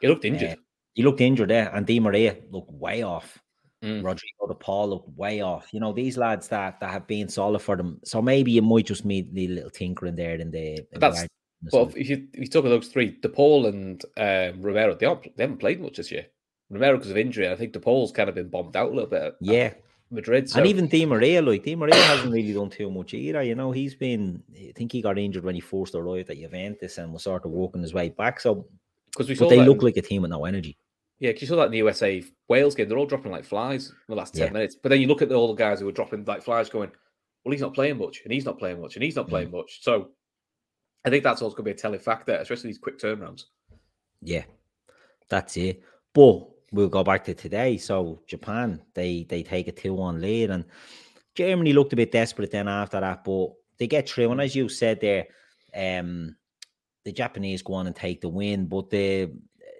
He 0.00 0.08
looked 0.08 0.26
injured. 0.26 0.50
Uh, 0.50 0.56
he 0.94 1.02
looked 1.02 1.20
injured 1.20 1.48
there, 1.48 1.74
and 1.74 1.86
Di 1.86 1.98
Maria 1.98 2.36
looked 2.50 2.70
way 2.70 3.02
off. 3.02 3.38
Mm. 3.82 4.04
Rodrigo 4.04 4.48
de 4.48 4.54
Paul 4.54 4.90
looked 4.90 5.16
way 5.16 5.40
off. 5.40 5.68
You 5.72 5.80
know, 5.80 5.92
these 5.92 6.18
lads 6.18 6.48
that 6.48 6.80
that 6.80 6.90
have 6.90 7.06
been 7.06 7.28
solid 7.28 7.60
for 7.60 7.76
them. 7.76 8.00
So 8.04 8.20
maybe 8.20 8.50
you 8.50 8.62
might 8.62 8.86
just 8.86 9.04
need 9.04 9.36
a 9.36 9.48
little 9.48 9.70
tinkering 9.70 10.16
there 10.16 10.34
in 10.36 10.50
the. 10.50 10.76
In 10.76 10.86
the 10.92 10.98
That's- 10.98 11.26
Argentina 11.62 11.70
But 11.72 11.96
if 11.96 12.08
you 12.10 12.28
if 12.34 12.40
you 12.40 12.46
talk 12.48 12.64
of 12.64 12.70
those 12.70 12.88
three, 12.88 13.16
De 13.22 13.28
Paul 13.28 13.66
and 13.66 14.04
um, 14.16 14.62
Romero, 14.62 14.94
they, 14.94 15.06
they 15.36 15.44
haven't 15.44 15.58
played 15.58 15.80
much 15.80 15.96
this 15.96 16.12
year. 16.12 16.26
Romero 16.70 16.96
because 16.96 17.10
of 17.10 17.16
injury, 17.16 17.46
and 17.46 17.54
I 17.54 17.56
think 17.56 17.72
De 17.72 17.80
Paul's 17.80 18.12
kind 18.12 18.28
of 18.28 18.34
been 18.34 18.50
bombed 18.50 18.76
out 18.76 18.90
a 18.90 18.94
little 18.94 19.10
bit. 19.10 19.34
Yeah, 19.40 19.72
Madrid. 20.10 20.48
So 20.48 20.58
and 20.58 20.66
even 20.66 20.88
Di 20.88 21.04
Maria, 21.04 21.42
like 21.42 21.64
Di 21.64 21.74
Maria 21.76 21.94
hasn't 21.94 22.32
really 22.32 22.52
done 22.52 22.70
too 22.70 22.90
much 22.90 23.14
either. 23.14 23.42
You 23.42 23.54
know, 23.54 23.72
he's 23.72 23.94
been. 23.94 24.42
I 24.56 24.72
think 24.74 24.92
he 24.92 25.02
got 25.02 25.18
injured 25.18 25.44
when 25.44 25.54
he 25.54 25.60
first 25.60 25.94
arrived 25.94 26.30
at 26.30 26.38
Juventus 26.38 26.98
and 26.98 27.12
was 27.12 27.24
sort 27.24 27.44
of 27.44 27.50
walking 27.50 27.82
his 27.82 27.92
way 27.94 28.08
back. 28.08 28.40
So, 28.40 28.66
because 29.12 29.28
we 29.28 29.34
saw 29.34 29.44
but 29.44 29.50
they 29.50 29.64
look 29.64 29.78
in- 29.78 29.84
like 29.84 29.96
a 29.96 30.02
team 30.02 30.22
with 30.22 30.30
no 30.30 30.44
energy. 30.44 30.78
Yeah, 31.20 31.30
because 31.30 31.42
you 31.42 31.48
saw 31.48 31.56
that 31.56 31.66
in 31.66 31.72
the 31.72 31.78
USA 31.78 32.22
Wales 32.48 32.74
game. 32.76 32.88
They're 32.88 32.96
all 32.98 33.04
dropping 33.06 33.32
like 33.32 33.44
flies 33.44 33.88
in 33.88 33.94
the 34.08 34.14
last 34.14 34.34
10 34.34 34.46
Yeah. 34.46 34.52
minutes. 34.52 34.76
But 34.80 34.90
then 34.90 35.00
you 35.00 35.08
look 35.08 35.20
at 35.20 35.32
all 35.32 35.48
the 35.48 35.54
guys 35.54 35.80
who 35.80 35.86
were 35.86 35.92
dropping 35.92 36.24
like 36.24 36.42
flies 36.42 36.70
going, 36.70 36.92
well, 37.44 37.52
he's 37.52 37.60
not 37.60 37.74
playing 37.74 37.98
much, 37.98 38.20
and 38.24 38.32
he's 38.32 38.44
not 38.44 38.58
playing 38.58 38.80
much, 38.80 38.94
and 38.94 39.02
he's 39.02 39.16
not 39.16 39.26
Mm. 39.26 39.30
playing 39.30 39.50
much. 39.50 39.82
So 39.82 40.10
I 41.04 41.10
think 41.10 41.24
that's 41.24 41.42
also 41.42 41.56
going 41.56 41.64
to 41.64 41.70
be 41.74 41.78
a 41.78 41.80
telling 41.80 41.98
factor, 42.00 42.34
especially 42.34 42.68
these 42.68 42.78
quick 42.78 42.98
turnarounds. 42.98 43.44
Yeah, 44.22 44.44
that's 45.28 45.56
it. 45.56 45.82
But 46.14 46.48
we'll 46.72 46.88
go 46.88 47.04
back 47.04 47.24
to 47.24 47.34
today. 47.34 47.76
So 47.78 48.22
Japan, 48.26 48.82
they 48.94 49.24
they 49.28 49.42
take 49.42 49.68
a 49.68 49.72
two 49.72 49.94
one 49.94 50.20
lead, 50.20 50.50
and 50.50 50.64
Germany 51.34 51.72
looked 51.72 51.92
a 51.92 51.96
bit 51.96 52.12
desperate 52.12 52.50
then 52.50 52.68
after 52.68 53.00
that, 53.00 53.24
but 53.24 53.50
they 53.78 53.86
get 53.86 54.08
through. 54.08 54.32
And 54.32 54.40
as 54.40 54.54
you 54.54 54.68
said 54.68 55.00
there, 55.00 55.26
um, 55.74 56.36
the 57.04 57.12
Japanese 57.12 57.62
go 57.62 57.74
on 57.74 57.86
and 57.86 57.96
take 57.96 58.20
the 58.20 58.28
win, 58.28 58.66
but 58.66 58.90
the 58.90 59.30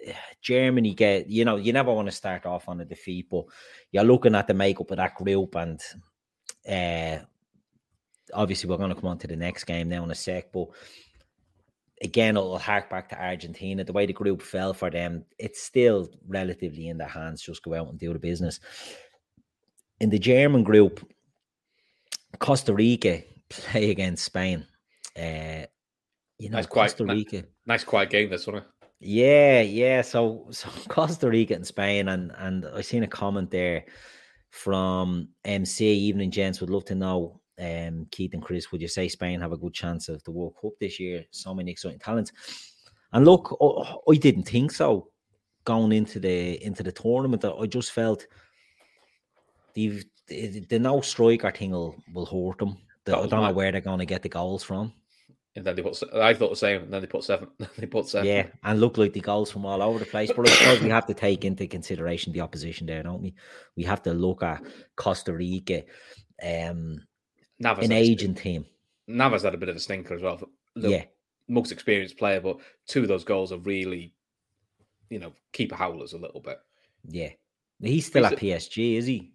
Germany 0.41 0.93
get 0.93 1.27
you 1.27 1.45
know 1.45 1.57
you 1.57 1.73
never 1.73 1.93
want 1.93 2.07
to 2.07 2.11
start 2.11 2.45
off 2.45 2.69
on 2.69 2.81
a 2.81 2.85
defeat, 2.85 3.27
but 3.29 3.45
you're 3.91 4.03
looking 4.03 4.35
at 4.35 4.47
the 4.47 4.53
makeup 4.53 4.91
of 4.91 4.97
that 4.97 5.15
group, 5.15 5.55
and 5.55 5.81
uh, 6.69 7.23
obviously 8.33 8.69
we're 8.69 8.77
going 8.77 8.89
to 8.89 8.95
come 8.95 9.09
on 9.09 9.17
to 9.19 9.27
the 9.27 9.35
next 9.35 9.65
game 9.65 9.89
now 9.89 10.03
in 10.03 10.11
a 10.11 10.15
sec, 10.15 10.51
but 10.51 10.67
again, 12.01 12.37
it'll 12.37 12.57
hark 12.59 12.89
back 12.89 13.09
to 13.09 13.21
Argentina. 13.21 13.83
The 13.83 13.93
way 13.93 14.05
the 14.05 14.13
group 14.13 14.41
fell 14.41 14.73
for 14.73 14.89
them, 14.89 15.25
it's 15.37 15.61
still 15.61 16.09
relatively 16.27 16.87
in 16.87 16.97
their 16.97 17.07
hands. 17.07 17.41
Just 17.41 17.63
go 17.63 17.73
out 17.73 17.87
and 17.89 17.99
do 17.99 18.13
the 18.13 18.19
business. 18.19 18.59
In 19.99 20.09
the 20.09 20.19
German 20.19 20.63
group, 20.63 21.05
Costa 22.39 22.73
Rica 22.73 23.21
play 23.49 23.91
against 23.91 24.25
Spain. 24.25 24.65
Uh, 25.17 25.65
you 26.37 26.49
know, 26.49 26.55
That's 26.57 26.67
quite- 26.67 26.83
Costa 26.89 27.03
that- 27.05 27.13
Rica. 27.13 27.43
Nice 27.65 27.83
quiet 27.83 28.09
game, 28.09 28.29
this 28.29 28.47
one. 28.47 28.63
Yeah, 29.01 29.61
yeah. 29.61 30.01
So, 30.01 30.47
so 30.51 30.69
Costa 30.89 31.29
Rica 31.29 31.53
and 31.53 31.65
Spain, 31.67 32.09
and 32.09 32.31
and 32.37 32.65
I 32.75 32.81
seen 32.81 33.03
a 33.03 33.07
comment 33.07 33.49
there 33.51 33.85
from 34.49 35.29
MC 35.45 35.85
Evening 35.85 36.31
Gents. 36.31 36.59
Would 36.61 36.69
love 36.69 36.85
to 36.85 36.95
know, 36.95 37.39
um, 37.59 38.07
Keith 38.11 38.33
and 38.33 38.43
Chris, 38.43 38.71
would 38.71 38.81
you 38.81 38.87
say 38.87 39.07
Spain 39.07 39.41
have 39.41 39.51
a 39.51 39.57
good 39.57 39.73
chance 39.73 40.09
of 40.09 40.23
the 40.23 40.31
World 40.31 40.55
Cup 40.61 40.73
this 40.79 40.99
year? 40.99 41.25
So 41.31 41.53
many 41.53 41.71
exciting 41.71 41.99
talents. 41.99 42.31
And 43.11 43.25
look, 43.25 43.57
oh, 43.59 44.01
I 44.09 44.15
didn't 44.15 44.43
think 44.43 44.71
so 44.71 45.09
going 45.65 45.91
into 45.91 46.19
the 46.19 46.63
into 46.65 46.83
the 46.83 46.91
tournament. 46.91 47.45
I 47.45 47.65
just 47.65 47.91
felt 47.91 48.25
the 49.73 50.03
the, 50.27 50.79
no 50.79 51.01
striker 51.01 51.51
thing 51.51 51.71
will, 51.71 51.95
will 52.13 52.25
hurt 52.25 52.59
them. 52.59 52.77
The- 53.05 53.17
I 53.17 53.27
don't 53.27 53.43
know 53.43 53.53
where 53.53 53.71
they're 53.71 53.81
going 53.81 53.99
to 53.99 54.05
get 54.05 54.21
the 54.21 54.29
goals 54.29 54.63
from. 54.63 54.93
And 55.55 55.65
then 55.65 55.75
they 55.75 55.81
put, 55.81 56.01
I 56.13 56.33
thought 56.35 56.51
the 56.51 56.55
same, 56.55 56.83
and 56.83 56.93
then 56.93 57.01
they 57.01 57.07
put 57.07 57.23
seven. 57.23 57.47
they 57.77 57.87
put 57.87 58.07
seven. 58.07 58.27
Yeah, 58.27 58.47
and 58.63 58.79
look 58.79 58.97
like 58.97 59.13
the 59.13 59.19
goals 59.19 59.51
from 59.51 59.65
all 59.65 59.81
over 59.81 59.99
the 59.99 60.05
place. 60.05 60.31
But 60.33 60.47
I 60.47 60.53
suppose 60.53 60.81
we 60.81 60.89
have 60.89 61.07
to 61.07 61.13
take 61.13 61.43
into 61.43 61.65
consideration 61.67 62.31
the 62.31 62.41
opposition 62.41 62.85
there, 62.85 63.01
don't 63.01 63.21
we? 63.21 63.33
We 63.75 63.83
have 63.83 64.03
to 64.03 64.13
look 64.13 64.43
at 64.43 64.61
Costa 64.95 65.33
Rica, 65.33 65.83
um, 66.43 67.01
Navas, 67.59 67.85
an 67.85 67.91
a 67.91 67.95
aging 67.95 68.35
team. 68.35 68.65
Navas 69.07 69.43
had 69.43 69.53
a 69.53 69.57
bit 69.57 69.69
of 69.69 69.75
a 69.75 69.79
stinker 69.79 70.13
as 70.13 70.21
well. 70.21 70.39
The 70.75 70.89
Yeah, 70.89 71.03
most 71.47 71.71
experienced 71.71 72.17
player, 72.17 72.39
but 72.39 72.57
two 72.87 73.01
of 73.01 73.07
those 73.07 73.23
goals 73.23 73.51
are 73.51 73.57
really, 73.57 74.13
you 75.09 75.19
know, 75.19 75.33
keeper 75.51 75.75
howlers 75.75 76.13
a 76.13 76.17
little 76.17 76.41
bit. 76.41 76.59
yeah. 77.07 77.29
He's 77.81 78.07
still 78.07 78.23
He's 78.23 78.33
at 78.33 78.39
PSG, 78.39 78.97
is 78.97 79.05
he? 79.05 79.31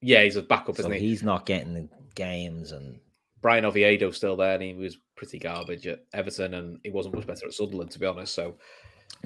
Yeah, 0.00 0.22
he's 0.22 0.36
a 0.36 0.42
backup, 0.42 0.76
So 0.76 0.80
isn't 0.80 0.92
he? 0.92 0.98
he's 0.98 1.22
not 1.22 1.44
getting 1.44 1.74
the 1.74 1.88
games, 2.14 2.72
and 2.72 2.98
Bryan 3.42 3.66
Oviedo's 3.66 4.16
still 4.16 4.34
there, 4.34 4.54
and 4.54 4.62
he 4.62 4.72
was 4.72 4.96
pretty 5.14 5.38
garbage 5.38 5.86
at 5.86 6.04
Everton, 6.14 6.54
and 6.54 6.78
he 6.82 6.90
wasn't 6.90 7.14
much 7.14 7.26
better 7.26 7.46
at 7.46 7.52
Sunderland, 7.52 7.90
to 7.90 7.98
be 7.98 8.06
honest. 8.06 8.34
So 8.34 8.56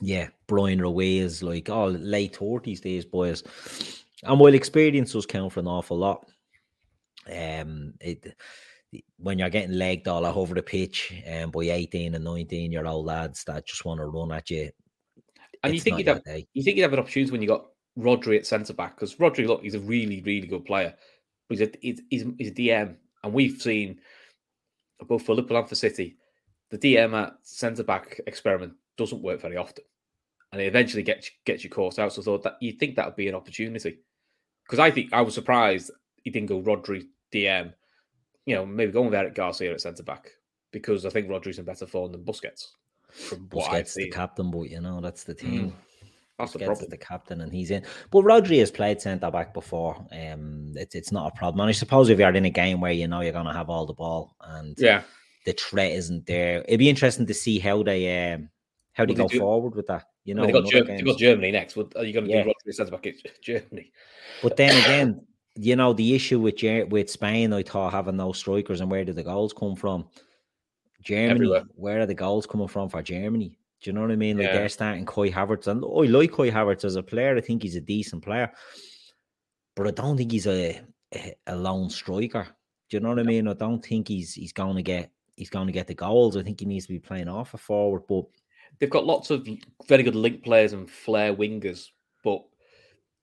yeah, 0.02 0.28
Brian 0.48 0.80
is 0.98 1.42
like 1.44 1.70
all 1.70 1.90
late 1.90 2.36
thirties, 2.36 2.80
these 2.80 3.04
boys. 3.04 3.44
And 4.24 4.40
while 4.40 4.52
experience 4.54 5.12
does 5.12 5.26
count 5.26 5.52
for 5.52 5.60
an 5.60 5.68
awful 5.68 5.96
lot, 5.96 6.26
um, 7.30 7.94
it 8.00 8.36
when 9.18 9.38
you're 9.38 9.50
getting 9.50 9.76
legged 9.76 10.08
all 10.08 10.24
over 10.24 10.54
the 10.54 10.62
pitch, 10.62 11.12
um, 11.30 11.50
by 11.50 11.64
eighteen 11.64 12.14
and 12.14 12.24
nineteen 12.24 12.72
year 12.72 12.86
old 12.86 13.06
lads 13.06 13.44
that 13.44 13.66
just 13.66 13.84
want 13.84 14.00
to 14.00 14.06
run 14.06 14.32
at 14.32 14.50
you, 14.50 14.70
and 15.62 15.74
you 15.74 15.80
think 15.80 15.98
you'd 15.98 16.08
have 16.08 16.24
day. 16.24 16.46
you 16.54 16.62
think 16.62 16.76
you'd 16.76 16.84
have 16.84 16.92
an 16.92 17.00
opportunity 17.00 17.32
when 17.32 17.42
you 17.42 17.48
got 17.48 17.66
Rodri 17.98 18.36
at 18.36 18.46
centre 18.46 18.72
back 18.72 18.96
because 18.96 19.16
Rodri, 19.16 19.46
look, 19.46 19.62
he's 19.62 19.74
a 19.74 19.80
really 19.80 20.22
really 20.22 20.46
good 20.46 20.64
player. 20.64 20.94
But 21.48 21.58
he's 21.58 21.68
a 21.68 21.72
he's, 21.80 22.00
he's, 22.10 22.24
he's 22.38 22.48
a 22.48 22.54
DM, 22.54 22.96
and 23.22 23.32
we've 23.32 23.60
seen 23.60 23.98
both 25.06 25.22
for 25.24 25.34
Liverpool 25.34 25.58
and 25.58 25.68
for 25.68 25.74
City, 25.74 26.16
the 26.70 26.78
DM 26.78 27.14
at 27.14 27.34
centre 27.42 27.84
back 27.84 28.20
experiment 28.26 28.74
doesn't 28.96 29.22
work 29.22 29.40
very 29.40 29.56
often, 29.56 29.84
and 30.52 30.60
it 30.60 30.66
eventually 30.66 31.02
gets 31.02 31.30
gets 31.44 31.64
you 31.64 31.70
caught 31.70 31.98
out. 31.98 32.12
So 32.12 32.22
I 32.22 32.24
thought 32.24 32.42
that 32.44 32.56
you 32.60 32.72
think 32.72 32.96
that 32.96 33.06
would 33.06 33.16
be 33.16 33.28
an 33.28 33.34
opportunity 33.34 33.98
because 34.64 34.78
I 34.78 34.90
think 34.90 35.12
I 35.12 35.20
was 35.20 35.34
surprised 35.34 35.90
he 36.22 36.30
didn't 36.30 36.48
go 36.48 36.60
Rodri 36.60 37.06
DM. 37.44 37.72
You 38.46 38.54
know, 38.56 38.66
maybe 38.66 38.92
going 38.92 39.06
with 39.06 39.14
Eric 39.14 39.34
Garcia 39.34 39.72
at 39.72 39.80
centre 39.80 40.02
back 40.02 40.30
because 40.70 41.04
I 41.04 41.10
think 41.10 41.28
Rodri's 41.28 41.58
in 41.58 41.64
better 41.64 41.86
form 41.86 42.12
than 42.12 42.22
Busquets. 42.24 42.68
From 43.10 43.48
what 43.52 43.70
Busquets 43.70 43.94
the 43.94 44.10
captain, 44.10 44.50
but 44.50 44.62
you 44.70 44.80
know 44.80 45.00
that's 45.00 45.24
the 45.24 45.34
thing. 45.34 45.74
that's 46.38 46.52
the 46.52 46.58
Busquets 46.58 46.62
is 46.62 46.66
problem. 46.66 46.90
the 46.90 46.96
captain, 46.98 47.40
and 47.40 47.52
he's 47.52 47.70
in. 47.70 47.82
But 48.10 48.24
Rodri 48.24 48.58
has 48.60 48.70
played 48.70 49.00
centre 49.00 49.30
back 49.30 49.52
before. 49.54 49.96
Um, 50.12 50.72
it's 50.76 50.94
it's 50.94 51.12
not 51.12 51.32
a 51.32 51.36
problem. 51.36 51.60
And 51.60 51.68
I 51.68 51.72
suppose 51.72 52.08
if 52.08 52.18
you're 52.18 52.34
in 52.34 52.44
a 52.44 52.50
game 52.50 52.80
where 52.80 52.92
you 52.92 53.08
know 53.08 53.20
you're 53.22 53.32
going 53.32 53.46
to 53.46 53.52
have 53.52 53.70
all 53.70 53.86
the 53.86 53.94
ball 53.94 54.36
and 54.40 54.74
Yeah, 54.78 55.02
the 55.44 55.52
threat 55.52 55.92
isn't 55.92 56.26
there, 56.26 56.62
it'd 56.68 56.78
be 56.78 56.88
interesting 56.90 57.26
to 57.26 57.34
see 57.34 57.58
how 57.58 57.82
they 57.82 58.32
um 58.34 58.48
how 58.92 59.06
they 59.06 59.14
Well, 59.14 59.24
go 59.24 59.28
do- 59.28 59.38
forward 59.40 59.74
with 59.74 59.86
that. 59.88 60.04
You 60.24 60.34
know, 60.34 60.44
they 60.46 60.52
got, 60.52 60.64
in 60.64 60.70
Germ- 60.70 60.86
they 60.88 61.02
got 61.02 61.18
Germany 61.18 61.52
next. 61.52 61.76
What 61.76 61.96
are 61.96 62.04
you 62.04 62.12
going 62.12 62.26
to 62.26 62.30
Yeah. 62.32 62.42
do? 62.44 62.50
Rodri 62.66 62.74
centre 62.74 62.90
back 62.92 63.06
Germany. 63.42 63.92
But 64.42 64.56
then 64.56 64.76
again, 64.84 65.26
you 65.56 65.76
know, 65.76 65.92
the 65.92 66.14
issue 66.14 66.40
with 66.40 66.56
Ger- 66.56 66.86
with 66.86 67.10
Spain, 67.10 67.52
I 67.52 67.62
thought 67.62 67.92
having 67.92 68.16
no 68.16 68.32
strikers 68.32 68.80
and 68.80 68.90
where 68.90 69.04
did 69.04 69.16
the 69.16 69.22
goals 69.22 69.52
come 69.52 69.74
from? 69.76 70.06
Germany, 71.02 71.30
Everywhere. 71.30 71.64
where 71.74 72.00
are 72.00 72.06
the 72.06 72.14
goals 72.14 72.46
coming 72.46 72.68
from 72.68 72.88
for 72.88 73.02
Germany? 73.02 73.58
Do 73.82 73.90
you 73.90 73.94
know 73.94 74.00
what 74.02 74.10
I 74.10 74.16
mean? 74.16 74.38
Like 74.38 74.46
Yeah. 74.46 74.54
they're 74.54 74.68
starting 74.68 75.04
Kai 75.06 75.30
Havertz, 75.30 75.66
and 75.66 75.84
I 75.84 76.10
like 76.10 76.32
Kai 76.32 76.50
Havertz 76.50 76.84
as 76.84 76.96
a 76.96 77.02
player. 77.02 77.36
I 77.36 77.40
think 77.40 77.62
he's 77.62 77.76
a 77.76 77.80
decent 77.80 78.22
player, 78.24 78.50
but 79.74 79.86
I 79.86 79.90
don't 79.90 80.16
think 80.16 80.32
he's 80.32 80.46
a 80.46 80.80
a, 81.14 81.34
a 81.46 81.56
lone 81.56 81.90
striker. 81.90 82.46
Do 82.90 82.96
you 82.96 83.00
know 83.00 83.10
what 83.10 83.20
I 83.20 83.22
mean? 83.24 83.46
I 83.48 83.52
don't 83.54 83.84
think 83.84 84.08
he's 84.08 84.34
he's 84.34 84.52
going 84.52 84.76
to 84.76 84.82
get 84.82 85.10
he's 85.36 85.50
going 85.50 85.66
to 85.66 85.72
get 85.72 85.86
the 85.86 85.94
goals. 85.94 86.36
I 86.36 86.42
think 86.42 86.60
he 86.60 86.66
needs 86.66 86.86
to 86.86 86.92
be 86.92 86.98
playing 86.98 87.28
off 87.28 87.54
a 87.54 87.58
forward, 87.58 88.02
but 88.08 88.24
They've 88.78 88.90
got 88.90 89.06
lots 89.06 89.30
of 89.30 89.46
very 89.88 90.02
good 90.02 90.14
link 90.16 90.42
players 90.44 90.74
and 90.74 90.90
flair 90.90 91.34
wingers, 91.34 91.86
but 92.22 92.42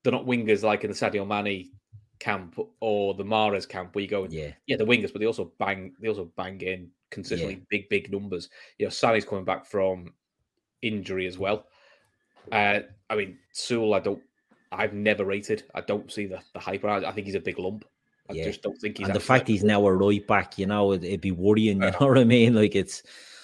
they're 0.04 0.12
not 0.14 0.26
wingers 0.26 0.64
like 0.64 0.84
in 0.84 0.90
the 0.90 0.96
Sadio 0.96 1.28
Mane 1.28 1.70
camp 2.24 2.58
or 2.80 3.14
the 3.14 3.24
Mares 3.24 3.66
camp 3.66 3.94
where 3.94 4.02
you 4.02 4.08
go, 4.08 4.26
yeah, 4.30 4.52
yeah, 4.66 4.78
the 4.78 4.86
wingers, 4.86 5.12
but 5.12 5.20
they 5.20 5.26
also 5.26 5.52
bang, 5.60 5.94
they 6.00 6.08
also 6.08 6.32
bang 6.38 6.60
in 6.62 6.90
consistently 7.12 7.62
big, 7.70 7.90
big 7.90 8.10
numbers. 8.12 8.50
You 8.80 8.86
know, 8.86 8.90
Sané's 8.90 9.26
coming 9.26 9.44
back 9.44 9.66
from 9.66 10.14
injury 10.82 11.28
as 11.28 11.38
well. 11.38 11.66
Uh, 12.52 12.80
I 13.10 13.16
mean, 13.16 13.38
Süle, 13.54 13.94
I 13.94 14.00
don't, 14.00 14.22
I've 14.72 14.94
never 14.94 15.26
rated. 15.26 15.64
I 15.76 15.82
don't 15.82 16.10
see 16.10 16.26
the 16.26 16.40
the 16.54 16.60
hype. 16.60 16.84
it. 16.84 17.04
I 17.04 17.12
think 17.12 17.28
he's 17.28 17.36
a 17.36 17.42
big 17.42 17.60
lump. 17.60 17.86
I 18.30 18.34
Yeah. 18.34 18.46
just 18.46 18.62
don't 18.62 18.80
think 18.80 18.98
he's. 18.98 19.08
and 19.08 19.16
the 19.16 19.20
fact 19.20 19.48
he's 19.48 19.64
now 19.64 19.86
a 19.86 19.94
right 19.94 20.26
back, 20.26 20.58
you 20.58 20.66
know, 20.66 20.94
it, 20.94 21.04
it'd 21.04 21.22
be 21.22 21.32
worrying. 21.32 21.78
You 21.82 21.88
Yeah. 21.88 21.98
know 22.00 22.08
what 22.08 22.18
I 22.18 22.24
mean? 22.24 22.56
Like 22.56 22.76
it's. 22.76 23.04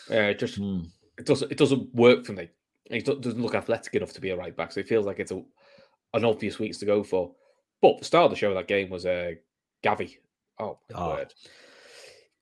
uh, 0.09 0.33
just 0.33 0.55
hmm. 0.55 0.83
it 1.17 1.25
doesn't 1.25 1.51
it 1.51 1.57
doesn't 1.57 1.93
work 1.93 2.25
for 2.25 2.33
me. 2.33 2.49
He 2.85 3.01
doesn't 3.01 3.39
look 3.39 3.55
athletic 3.55 3.93
enough 3.93 4.13
to 4.13 4.21
be 4.21 4.31
a 4.31 4.37
right 4.37 4.55
back, 4.55 4.71
so 4.71 4.79
it 4.79 4.87
feels 4.87 5.05
like 5.05 5.19
it's 5.19 5.31
a 5.31 5.43
an 6.13 6.25
obvious 6.25 6.57
weeks 6.57 6.77
to 6.79 6.85
go 6.85 7.03
for. 7.03 7.35
But 7.81 7.99
the 7.99 8.05
start 8.05 8.25
of 8.25 8.31
the 8.31 8.37
show, 8.37 8.49
of 8.49 8.55
that 8.55 8.67
game 8.67 8.89
was 8.89 9.05
uh, 9.05 9.33
Gavi. 9.83 10.17
Oh, 10.59 10.79
my 10.91 10.99
Oh, 10.99 11.09
word. 11.11 11.33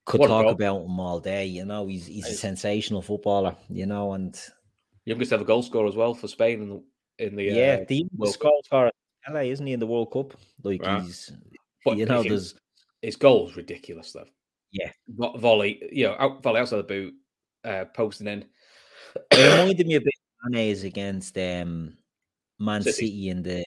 could 0.05 0.19
What 0.19 0.27
talk 0.27 0.51
about 0.53 0.83
him 0.85 0.99
all 0.99 1.19
day. 1.19 1.45
You 1.45 1.65
know, 1.65 1.87
he's 1.87 2.07
he's 2.07 2.27
a 2.27 2.33
sensational 2.33 3.01
footballer. 3.01 3.55
You 3.69 3.85
know, 3.85 4.13
and 4.13 4.39
youngest 5.05 5.33
ever 5.33 5.43
goal 5.43 5.61
scorer 5.63 5.87
as 5.87 5.95
well 5.95 6.13
for 6.13 6.27
Spain 6.27 6.61
in 6.61 6.69
the 6.69 6.83
in 7.25 7.35
the 7.35 7.43
yeah, 7.43 7.79
uh, 7.81 7.85
the 7.87 8.05
World 8.15 8.39
goal 8.39 8.61
scorer, 8.65 8.91
LA, 9.29 9.41
isn't 9.41 9.65
he 9.67 9.73
in 9.73 9.79
the 9.79 9.87
World 9.87 10.11
Cup? 10.11 10.33
Like 10.63 10.81
Wow. 10.81 11.01
he's, 11.01 11.31
but 11.85 11.97
you 11.97 12.05
know, 12.05 12.21
his- 12.23 12.29
there's 12.29 12.55
his 13.01 13.15
goal's 13.15 13.55
ridiculous 13.55 14.11
though. 14.11 14.25
Yeah. 14.71 14.91
Vo- 15.07 15.37
volley, 15.37 15.87
you 15.91 16.05
know, 16.07 16.15
out, 16.19 16.41
volley 16.43 16.59
outside 16.59 16.77
the 16.77 16.83
boot, 16.83 17.13
uh, 17.63 17.85
posting 17.93 18.27
in. 18.27 18.45
it 19.31 19.51
reminded 19.61 19.87
me 19.87 19.95
a 19.95 19.99
bit 20.01 20.13
of 20.45 20.51
Mane's 20.51 20.83
against 20.83 21.37
um, 21.37 21.95
Man 22.59 22.81
City. 22.83 22.91
City. 23.07 23.29
in 23.29 23.43
the 23.43 23.63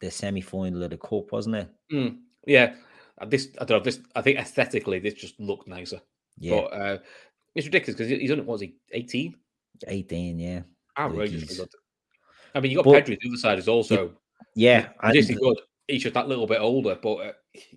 the 0.00 0.10
semi 0.10 0.40
final 0.40 0.82
of 0.82 0.90
the 0.90 0.96
cup, 0.98 1.32
wasn't 1.32 1.56
it? 1.56 1.68
Mm, 1.92 2.18
yeah, 2.46 2.74
Uh, 3.20 3.26
this 3.26 3.48
I 3.60 3.64
don't 3.64 3.78
know. 3.78 3.84
This 3.84 4.00
I 4.14 4.22
think 4.22 4.38
aesthetically 4.38 4.98
this 4.98 5.14
just 5.14 5.38
looked 5.40 5.66
nicer, 5.68 6.00
Yeah, 6.38 6.52
but 6.60 6.64
uh, 6.72 6.98
it's 7.54 7.66
ridiculous 7.66 7.96
because 7.98 8.10
he's 8.20 8.30
only 8.30 8.44
what 8.44 8.54
was 8.54 8.60
he 8.62 8.76
eighteen? 8.92 9.34
eighteen. 9.86 10.38
Yeah, 10.38 10.62
Outrageously 10.98 11.56
good. 11.56 11.68
I 12.54 12.60
mean, 12.60 12.70
you 12.72 12.76
got 12.78 12.84
But- 12.86 13.04
Pedri 13.04 13.18
the 13.20 13.28
other 13.28 13.36
side 13.36 13.58
is 13.58 13.68
also 13.68 14.14
yeah. 14.54 14.88
and- 15.02 15.14
ridiculously 15.14 15.34
good. 15.36 15.60
He's 15.86 16.02
just 16.02 16.14
that 16.14 16.28
little 16.28 16.46
bit 16.46 16.60
older, 16.60 16.98
but 17.00 17.14
uh, 17.14 17.32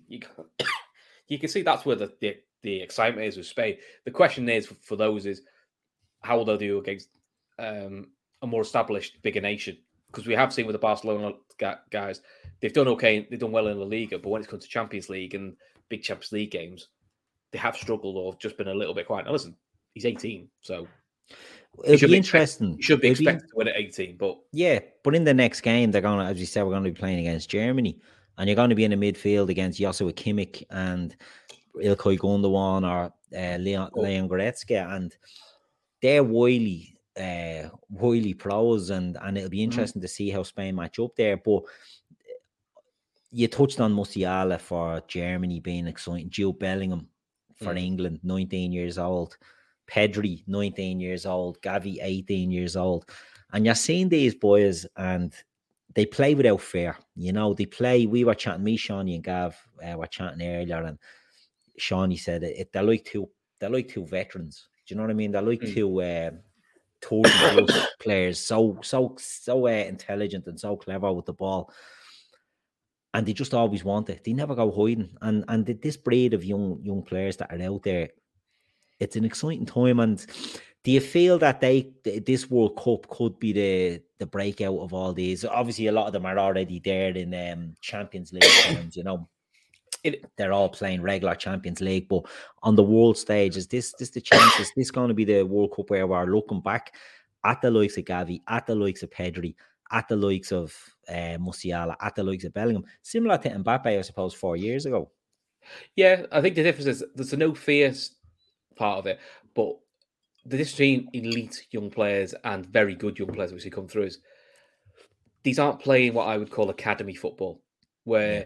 you 0.06 0.18
can, 0.20 0.30
you 1.28 1.38
can 1.38 1.48
see 1.48 1.62
that's 1.62 1.84
where 1.86 1.96
the, 1.96 2.12
the 2.20 2.36
the 2.62 2.80
excitement 2.80 3.26
is 3.26 3.36
with 3.36 3.46
Spain. 3.46 3.76
The 4.04 4.10
question 4.10 4.48
is 4.48 4.66
for, 4.66 4.74
for 4.82 4.96
those 4.96 5.26
is 5.26 5.42
how 6.20 6.36
will 6.38 6.44
they 6.44 6.56
do 6.58 6.78
against 6.78 7.08
um, 7.58 8.10
a 8.42 8.46
more 8.46 8.60
established 8.62 9.20
bigger 9.22 9.40
nation? 9.40 9.78
Because 10.12 10.26
we 10.26 10.34
have 10.34 10.52
seen 10.52 10.66
with 10.66 10.74
the 10.74 10.78
Barcelona 10.78 11.32
guys, 11.90 12.20
they've 12.60 12.72
done 12.72 12.88
okay, 12.88 13.26
they've 13.30 13.38
done 13.38 13.52
well 13.52 13.68
in 13.68 13.78
La 13.80 13.86
Liga, 13.86 14.18
but 14.18 14.28
when 14.28 14.42
it 14.42 14.48
comes 14.48 14.64
to 14.64 14.68
Champions 14.68 15.08
League 15.08 15.34
and 15.34 15.56
big 15.88 16.02
Champions 16.02 16.32
League 16.32 16.50
games, 16.50 16.88
they 17.52 17.58
have 17.58 17.76
struggled 17.76 18.16
or 18.16 18.34
just 18.36 18.56
been 18.58 18.68
a 18.68 18.74
little 18.74 18.94
bit 18.94 19.06
quiet. 19.06 19.24
Now 19.26 19.32
listen, 19.32 19.56
he's 19.94 20.04
18, 20.06 20.48
so 20.60 20.86
It'll 21.84 21.96
should 21.96 22.06
be 22.08 22.12
be 22.12 22.16
interesting. 22.18 22.78
should 22.80 23.00
be 23.00 23.08
It'll 23.08 23.22
expected 23.22 23.48
to 23.48 23.56
win 23.56 23.68
at 23.68 23.76
18. 23.76 24.16
But 24.18 24.38
Yeah, 24.52 24.80
but 25.02 25.14
in 25.14 25.24
the 25.24 25.32
next 25.34 25.62
game, 25.62 25.90
they're 25.90 26.02
going 26.02 26.18
to, 26.18 26.24
as 26.26 26.38
you 26.38 26.44
said, 26.46 26.64
we're 26.64 26.72
going 26.72 26.84
to 26.84 26.90
be 26.90 26.98
playing 26.98 27.20
against 27.20 27.48
Germany, 27.48 27.98
and 28.36 28.48
you're 28.48 28.56
going 28.56 28.68
to 28.70 28.76
be 28.76 28.84
in 28.84 28.90
the 28.90 29.12
midfield 29.12 29.48
against 29.48 29.78
Joshua 29.78 30.12
Kimmich 30.12 30.62
and 30.70 31.16
Ilkay 31.76 32.18
Gundogan 32.18 32.86
or 32.86 33.12
uh, 33.36 33.56
Leon, 33.56 33.90
Oh. 33.94 34.00
Leon 34.02 34.28
Goretzka, 34.28 34.94
and 34.94 35.16
they're 36.02 36.22
wily, 36.24 36.91
uh, 37.18 37.68
wily 37.90 38.34
pros, 38.34 38.90
and 38.90 39.16
and 39.22 39.36
it'll 39.36 39.50
be 39.50 39.58
Mhm. 39.58 39.64
interesting 39.64 40.02
to 40.02 40.08
see 40.08 40.30
how 40.30 40.42
Spain 40.42 40.74
match 40.74 40.98
up 40.98 41.14
there. 41.16 41.36
But 41.36 41.62
you 43.30 43.48
touched 43.48 43.80
on 43.80 43.94
Musiala 43.94 44.60
for 44.60 45.02
Germany 45.08 45.60
being 45.60 45.86
exciting, 45.86 46.28
Jude 46.30 46.58
Bellingham 46.58 47.08
for 47.56 47.74
Mm. 47.74 47.82
England, 47.82 48.20
19 48.22 48.72
years 48.72 48.98
old. 48.98 49.36
Pedri, 49.86 50.42
19 50.46 51.00
years 51.00 51.26
old, 51.26 51.60
Gavi, 51.60 51.98
18 52.00 52.50
years 52.50 52.76
old. 52.76 53.04
And 53.52 53.64
you're 53.66 53.74
seeing 53.74 54.08
these 54.08 54.34
boys 54.34 54.86
and 54.96 55.34
they 55.94 56.06
play 56.06 56.34
without 56.34 56.60
fear. 56.62 56.96
You 57.16 57.32
know, 57.32 57.52
they 57.52 57.66
play. 57.66 58.06
We 58.06 58.24
were 58.24 58.34
chatting, 58.34 58.64
me, 58.64 58.76
Shawnee, 58.76 59.16
and 59.16 59.24
Gav 59.24 59.56
uh, 59.84 59.96
were 59.98 60.06
chatting 60.06 60.40
earlier, 60.46 60.82
and 60.84 60.98
Shawnee 61.76 62.16
said 62.16 62.42
it, 62.42 62.72
they're 62.72 62.82
like 62.82 63.04
two 63.04 63.28
they're 63.58 63.70
like 63.70 63.88
two 63.88 64.06
veterans. 64.06 64.68
Do 64.86 64.94
you 64.94 64.96
know 64.96 65.02
what 65.04 65.10
I 65.10 65.14
mean? 65.14 65.32
They're 65.32 65.42
like 65.42 65.60
Mm. 65.60 65.74
two 65.74 66.02
uh, 66.02 66.30
tour 67.02 67.22
players, 68.00 68.38
so 68.38 68.78
so 68.82 69.16
so 69.18 69.66
uh, 69.66 69.70
intelligent 69.70 70.46
and 70.46 70.58
so 70.58 70.76
clever 70.76 71.12
with 71.12 71.26
the 71.26 71.32
ball. 71.32 71.72
And 73.14 73.26
they 73.26 73.34
just 73.34 73.52
always 73.52 73.84
want 73.84 74.08
it. 74.08 74.24
They 74.24 74.32
never 74.32 74.54
go 74.54 74.70
hiding. 74.70 75.10
And 75.20 75.44
and 75.48 75.66
this 75.66 75.98
breed 75.98 76.32
of 76.32 76.44
young 76.44 76.80
young 76.82 77.02
players 77.02 77.36
that 77.38 77.52
are 77.52 77.62
out 77.62 77.82
there, 77.82 78.08
it's 78.98 79.16
an 79.16 79.24
exciting 79.24 79.66
time. 79.66 80.00
And 80.00 80.24
do 80.84 80.90
you 80.90 81.00
feel 81.00 81.38
that 81.38 81.60
they 81.60 81.92
this 82.04 82.50
World 82.50 82.76
Cup 82.76 83.08
could 83.08 83.38
be 83.38 83.52
the 83.52 84.02
the 84.18 84.26
breakout 84.26 84.78
of 84.78 84.94
all 84.94 85.12
these? 85.12 85.44
Obviously, 85.44 85.88
a 85.88 85.92
lot 85.92 86.06
of 86.06 86.12
them 86.12 86.26
are 86.26 86.38
already 86.38 86.80
there 86.80 87.10
in 87.10 87.34
um, 87.34 87.74
Champions 87.80 88.32
League 88.32 88.42
terms. 88.62 88.96
You 88.96 89.04
know, 89.04 89.28
It- 90.04 90.24
they're 90.36 90.52
all 90.52 90.68
playing 90.68 91.02
regular 91.02 91.34
Champions 91.34 91.80
League. 91.80 92.08
But 92.08 92.26
on 92.62 92.74
the 92.76 92.82
world 92.82 93.16
stage, 93.16 93.56
is 93.56 93.66
this 93.68 93.92
this 93.98 94.10
the 94.10 94.20
chance? 94.20 94.58
Is 94.60 94.72
this 94.76 94.90
going 94.90 95.08
to 95.08 95.14
be 95.14 95.24
the 95.24 95.42
World 95.44 95.72
Cup 95.74 95.90
where 95.90 96.06
we're 96.06 96.24
looking 96.26 96.60
back 96.60 96.94
at 97.44 97.60
the 97.60 97.70
likes 97.70 97.96
of 97.98 98.04
Gavi, 98.04 98.40
at 98.48 98.66
the 98.66 98.74
likes 98.74 99.02
of 99.02 99.10
Pedri, 99.10 99.54
at 99.90 100.08
the 100.08 100.16
likes 100.16 100.52
of 100.52 100.74
uh, 101.08 101.36
Musiala, 101.38 101.96
at 102.00 102.14
the 102.14 102.22
likes 102.22 102.44
of 102.44 102.52
Bellingham, 102.54 102.84
similar 103.02 103.38
to 103.38 103.50
Mbappe, 103.50 103.86
I 103.98 104.02
suppose, 104.02 104.32
four 104.34 104.56
years 104.56 104.86
ago. 104.86 105.10
Yeah, 105.96 106.26
I 106.32 106.40
think 106.40 106.54
the 106.56 106.62
difference 106.62 106.86
is 106.86 107.04
there's 107.14 107.32
a 107.32 107.36
no 107.36 107.54
fears 107.54 108.16
part 108.76 108.98
of 108.98 109.06
it, 109.06 109.20
but 109.54 109.76
the 110.44 110.56
difference 110.56 110.72
between 110.72 111.08
elite 111.12 111.66
young 111.70 111.90
players 111.90 112.34
and 112.44 112.66
very 112.66 112.94
good 112.96 113.18
young 113.18 113.32
players, 113.32 113.52
which 113.52 113.64
we 113.64 113.70
come 113.70 113.86
through, 113.86 114.04
is 114.04 114.18
these 115.44 115.58
aren't 115.58 115.80
playing 115.80 116.14
what 116.14 116.26
I 116.26 116.36
would 116.38 116.50
call 116.50 116.70
academy 116.70 117.14
football, 117.14 117.60
where 118.04 118.34
Yeah. 118.40 118.44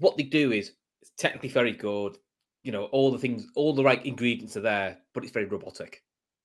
What 0.00 0.16
they 0.16 0.24
do 0.24 0.52
is 0.52 0.72
it's 1.02 1.12
technically 1.16 1.48
very 1.48 1.72
good, 1.72 2.18
you 2.62 2.72
know, 2.72 2.84
all 2.86 3.10
the 3.12 3.18
things, 3.18 3.46
all 3.54 3.72
the 3.74 3.84
right 3.84 4.04
ingredients 4.04 4.56
are 4.56 4.60
there, 4.62 4.98
but 5.14 5.22
it's 5.22 5.32
very 5.32 5.46
robotic. 5.46 6.02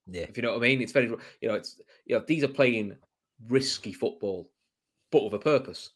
Yeah, 0.07 0.23
If 0.29 0.37
you 0.37 0.43
know 0.43 0.51
what 0.51 0.57
I 0.59 0.67
mean, 0.67 0.81
it's 0.81 0.91
very, 0.91 1.07
you 1.07 1.47
know, 1.47 1.55
it's 1.55 1.81
you 2.05 2.15
know 2.15 2.23
these 2.27 2.43
are 2.43 2.47
playing 2.47 2.95
risky 3.47 3.91
football, 3.91 4.51
but 5.11 5.23
with 5.23 5.33
a 5.33 5.39
purpose. 5.39 5.89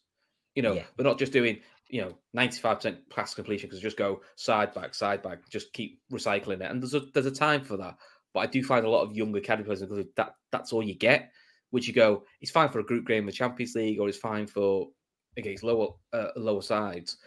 You 0.56 0.62
know, 0.62 0.72
Yeah. 0.74 0.84
we're 0.98 1.04
not 1.04 1.18
just 1.18 1.32
doing 1.32 1.60
you 1.88 2.00
know 2.02 2.14
ninety 2.34 2.58
five 2.60 2.78
percent 2.78 3.08
pass 3.08 3.34
completion 3.34 3.68
because 3.68 3.80
just 3.80 3.96
go 3.96 4.20
side 4.36 4.74
back, 4.74 4.94
side 4.94 5.22
back, 5.22 5.48
just 5.48 5.72
keep 5.72 6.00
recycling 6.12 6.60
it. 6.60 6.70
And 6.70 6.82
there's 6.82 6.94
a 6.94 7.00
there's 7.14 7.26
a 7.26 7.30
time 7.30 7.62
for 7.64 7.76
that. 7.76 7.96
But 8.34 8.40
I 8.40 8.46
do 8.46 8.62
find 8.64 8.84
a 8.84 8.90
lot 8.90 9.02
of 9.02 9.16
younger 9.16 9.38
academy 9.38 9.64
players 9.64 9.80
because 9.80 10.04
that 10.16 10.34
that's 10.50 10.72
all 10.72 10.82
you 10.82 10.94
get. 10.96 11.30
Which 11.70 11.86
you 11.86 11.94
go, 11.94 12.24
it's 12.40 12.50
fine 12.50 12.68
for 12.68 12.80
a 12.80 12.84
group 12.84 13.06
game 13.06 13.20
in 13.20 13.26
the 13.26 13.32
Champions 13.32 13.76
League, 13.76 14.00
or 14.00 14.08
it's 14.08 14.18
fine 14.18 14.48
for 14.48 14.88
against 15.36 15.62
lower 15.62 15.90
uh, 16.12 16.30
lower 16.36 16.62
sides. 16.62 17.18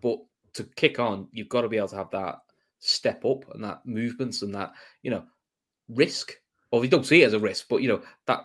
But 0.00 0.18
to 0.54 0.64
kick 0.76 0.98
on, 0.98 1.28
you've 1.32 1.48
got 1.48 1.62
to 1.62 1.68
be 1.68 1.76
able 1.76 1.88
to 1.88 1.96
have 1.96 2.10
that 2.10 2.36
step 2.78 3.24
up 3.24 3.44
and 3.54 3.62
that 3.62 3.86
movements 3.86 4.42
and 4.42 4.54
that 4.54 4.72
you 5.02 5.10
know 5.10 5.24
risk. 5.88 6.32
Or 6.70 6.80
we 6.80 6.88
don't 6.88 7.06
see 7.06 7.22
it 7.22 7.26
as 7.26 7.34
a 7.34 7.38
risk, 7.38 7.66
but 7.68 7.82
you 7.82 7.88
know 7.88 8.02
that 8.26 8.44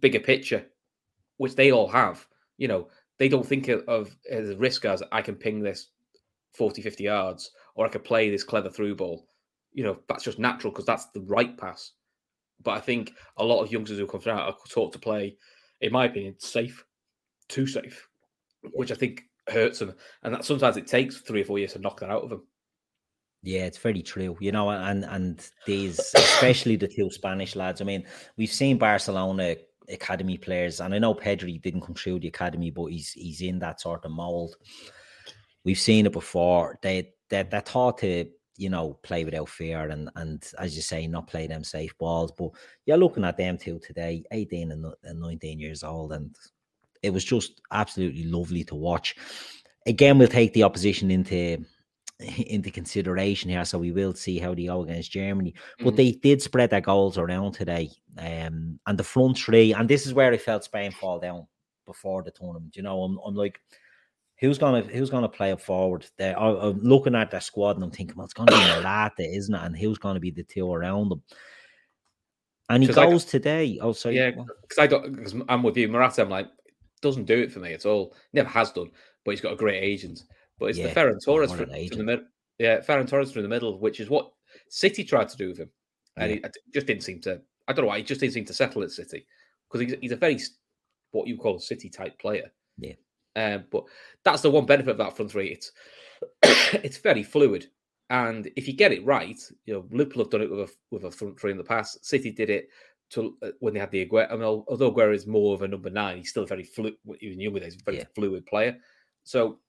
bigger 0.00 0.20
picture, 0.20 0.66
which 1.38 1.56
they 1.56 1.72
all 1.72 1.88
have. 1.88 2.26
You 2.58 2.68
know 2.68 2.88
they 3.18 3.28
don't 3.28 3.46
think 3.46 3.68
of, 3.68 4.14
as 4.30 4.50
a 4.50 4.56
risk 4.56 4.84
as 4.84 5.02
I 5.10 5.22
can 5.22 5.36
ping 5.36 5.60
this 5.60 5.88
40, 6.52 6.82
50 6.82 7.04
yards, 7.04 7.50
or 7.74 7.86
I 7.86 7.88
could 7.88 8.04
play 8.04 8.30
this 8.30 8.44
clever 8.44 8.70
through 8.70 8.96
ball. 8.96 9.26
You 9.72 9.84
know 9.84 9.98
that's 10.08 10.24
just 10.24 10.38
natural 10.38 10.72
because 10.72 10.86
that's 10.86 11.06
the 11.06 11.22
right 11.22 11.56
pass. 11.56 11.92
But 12.62 12.72
I 12.72 12.80
think 12.80 13.12
a 13.36 13.44
lot 13.44 13.62
of 13.62 13.70
youngsters 13.70 13.98
who 13.98 14.06
come 14.06 14.20
through 14.20 14.32
are 14.32 14.54
taught 14.68 14.92
to 14.92 14.98
play, 14.98 15.36
in 15.80 15.92
my 15.92 16.06
opinion, 16.06 16.36
safe, 16.38 16.84
too 17.48 17.66
safe, 17.66 18.08
which 18.72 18.90
I 18.90 18.94
think 18.94 19.24
hurts 19.48 19.78
them. 19.78 19.94
And 20.22 20.34
that 20.34 20.44
sometimes 20.44 20.76
it 20.76 20.86
takes 20.86 21.18
three 21.18 21.42
or 21.42 21.44
four 21.44 21.58
years 21.58 21.72
to 21.74 21.78
knock 21.78 22.00
that 22.00 22.10
out 22.10 22.24
of 22.24 22.30
them. 22.30 22.46
Yeah, 23.42 23.64
it's 23.64 23.78
very 23.78 24.02
true. 24.02 24.36
You 24.40 24.52
know, 24.52 24.70
and 24.70 25.04
and 25.04 25.48
these, 25.66 26.00
especially 26.16 26.76
the 26.76 26.88
two 26.88 27.10
Spanish 27.10 27.54
lads. 27.54 27.80
I 27.80 27.84
mean, 27.84 28.04
we've 28.36 28.50
seen 28.50 28.78
Barcelona 28.78 29.56
academy 29.88 30.36
players, 30.36 30.80
and 30.80 30.92
I 30.92 30.98
know 30.98 31.14
Pedri 31.14 31.62
didn't 31.62 31.82
come 31.82 31.94
through 31.94 32.20
the 32.20 32.28
academy, 32.28 32.70
but 32.70 32.86
he's 32.86 33.12
he's 33.12 33.42
in 33.42 33.58
that 33.60 33.80
sort 33.80 34.04
of 34.04 34.10
mold. 34.10 34.56
We've 35.64 35.78
seen 35.78 36.06
it 36.06 36.12
before. 36.12 36.78
They 36.82 37.12
they 37.28 37.44
they're 37.44 37.60
taught 37.60 37.98
to 37.98 38.26
you 38.56 38.70
know 38.70 38.94
play 39.02 39.24
without 39.24 39.48
fear 39.48 39.90
and 39.90 40.10
and 40.16 40.44
as 40.58 40.74
you 40.74 40.82
say, 40.82 41.06
not 41.06 41.28
play 41.28 41.46
them 41.46 41.62
safe 41.62 41.96
balls. 41.98 42.32
But 42.36 42.50
you're 42.84 42.96
looking 42.96 43.24
at 43.24 43.36
them 43.36 43.58
two 43.58 43.78
today, 43.78 44.24
eighteen 44.32 44.72
and, 44.72 44.86
nineteen 45.20 45.60
years 45.60 45.84
old, 45.84 46.12
and 46.12 46.34
it 47.06 47.12
was 47.12 47.24
just 47.24 47.60
absolutely 47.70 48.24
lovely 48.24 48.64
to 48.64 48.74
watch. 48.74 49.14
Again, 49.86 50.18
we'll 50.18 50.28
take 50.28 50.52
the 50.52 50.64
opposition 50.64 51.10
into 51.10 51.64
into 52.46 52.70
consideration 52.70 53.50
here, 53.50 53.64
so 53.64 53.78
we 53.78 53.92
will 53.92 54.14
see 54.14 54.38
how 54.38 54.54
they 54.54 54.64
go 54.64 54.82
against 54.82 55.12
Germany. 55.12 55.54
But 55.82 55.94
Mhm. 55.94 55.96
they 55.96 56.12
did 56.12 56.40
spread 56.42 56.70
their 56.70 56.80
goals 56.80 57.18
around 57.18 57.52
today, 57.52 57.90
um, 58.18 58.80
and 58.86 58.98
the 58.98 59.04
front 59.04 59.38
three, 59.38 59.72
and 59.74 59.88
this 59.88 60.06
is 60.06 60.14
where 60.14 60.32
I 60.32 60.38
felt 60.38 60.64
Spain 60.64 60.90
fall 60.92 61.18
down 61.20 61.46
before 61.84 62.22
the 62.22 62.30
tournament. 62.30 62.74
You 62.74 62.82
know, 62.82 63.02
I'm, 63.02 63.18
I'm 63.24 63.34
like, 63.34 63.60
who's 64.40 64.56
gonna 64.58 64.80
who's 64.82 65.10
gonna 65.10 65.28
play 65.28 65.52
up 65.52 65.60
forward? 65.60 66.06
There, 66.16 66.38
I'm 66.38 66.80
looking 66.82 67.14
at 67.14 67.30
their 67.30 67.40
squad 67.42 67.76
and 67.76 67.84
I'm 67.84 67.90
thinking, 67.90 68.16
well, 68.16 68.24
it's 68.24 68.34
gonna 68.34 68.50
be 68.50 68.56
Morata, 68.82 69.22
isn't 69.22 69.54
it? 69.54 69.62
And 69.62 69.76
who's 69.76 69.98
gonna 69.98 70.20
be 70.20 70.30
the 70.30 70.42
two 70.42 70.72
around 70.72 71.10
them? 71.10 71.22
And 72.70 72.82
he 72.82 72.88
'Cause 72.88 72.98
I 72.98 73.16
today. 73.30 73.78
Oh, 73.80 73.92
sorry. 73.92 74.16
Yeah, 74.16 74.30
because 74.30 74.78
I 74.78 74.86
don't. 74.86 75.14
Because 75.14 75.34
I'm 75.48 75.62
with 75.62 75.76
you, 75.76 75.86
Morata. 75.88 76.22
I'm 76.22 76.30
like, 76.30 76.48
doesn't 77.02 77.24
do 77.24 77.38
it 77.38 77.52
for 77.52 77.60
me 77.60 77.72
at 77.72 77.86
all. 77.86 78.14
Never 78.32 78.48
has 78.48 78.72
done, 78.72 78.90
but 79.24 79.32
he's 79.32 79.40
got 79.40 79.52
a 79.52 79.56
great 79.56 79.82
agent. 79.82 80.22
But 80.58 80.66
it's 80.66 80.78
Yeah, 80.78 80.88
the 80.88 81.00
Ferran 81.00 81.22
Torres 81.22 81.52
through, 81.52 81.66
the 81.66 82.02
middle. 82.02 82.24
Yeah, 82.58 82.80
Ferran 82.80 83.08
Torres 83.08 83.32
through 83.32 83.42
the 83.42 83.48
middle, 83.48 83.78
which 83.78 84.00
is 84.00 84.08
what 84.08 84.30
City 84.68 85.04
tried 85.04 85.28
to 85.28 85.36
do 85.36 85.48
with 85.48 85.58
him, 85.58 85.70
and 86.16 86.30
Yeah. 86.30 86.48
he 86.64 86.70
just 86.72 86.86
didn't 86.86 87.02
seem 87.02 87.20
to. 87.22 87.42
I 87.68 87.72
don't 87.72 87.84
know 87.84 87.88
why 87.88 87.98
he 87.98 88.04
just 88.04 88.20
didn't 88.20 88.34
seem 88.34 88.44
to 88.46 88.54
settle 88.54 88.82
at 88.82 88.90
City 88.90 89.26
because 89.68 89.86
he's, 89.86 89.98
he's 90.00 90.12
a 90.12 90.16
very 90.16 90.38
what 91.10 91.26
you 91.26 91.36
call 91.36 91.56
a 91.56 91.60
City 91.60 91.90
type 91.90 92.18
player. 92.18 92.50
Yeah. 92.78 92.94
Um, 93.34 93.64
but 93.70 93.84
that's 94.24 94.42
the 94.42 94.50
one 94.50 94.66
benefit 94.66 94.92
of 94.92 94.98
that 94.98 95.16
front 95.16 95.30
three. 95.30 95.48
It's 95.48 95.72
it's 96.82 96.98
very 96.98 97.22
fluid, 97.22 97.66
and 98.08 98.50
if 98.56 98.66
you 98.66 98.74
get 98.74 98.92
it 98.92 99.04
right, 99.04 99.38
you 99.66 99.74
know 99.74 99.86
Liverpool 99.90 100.24
have 100.24 100.30
done 100.30 100.42
it 100.42 100.50
with 100.50 100.60
a 100.60 100.72
with 100.90 101.04
a 101.04 101.10
front 101.10 101.38
three 101.38 101.50
in 101.50 101.58
the 101.58 101.64
past. 101.64 102.04
City 102.04 102.30
did 102.30 102.48
it 102.48 102.68
to 103.10 103.36
uh, 103.42 103.50
when 103.60 103.74
they 103.74 103.80
had 103.80 103.90
the 103.90 104.06
Aguero. 104.06 104.30
I 104.30 104.34
mean, 104.34 104.44
although 104.44 104.92
Aguero 104.92 105.14
is 105.14 105.26
more 105.26 105.54
of 105.54 105.62
a 105.62 105.68
number 105.68 105.90
nine, 105.90 106.18
he's 106.18 106.30
still 106.30 106.42
a 106.42 106.46
very 106.46 106.64
fluid. 106.64 106.94
Even 107.20 107.40
younger 107.40 107.60
days, 107.60 107.76
a 107.76 107.84
very 107.84 107.98
Yeah. 107.98 108.04
fluid 108.14 108.46
player. 108.46 108.76
So 109.24 109.60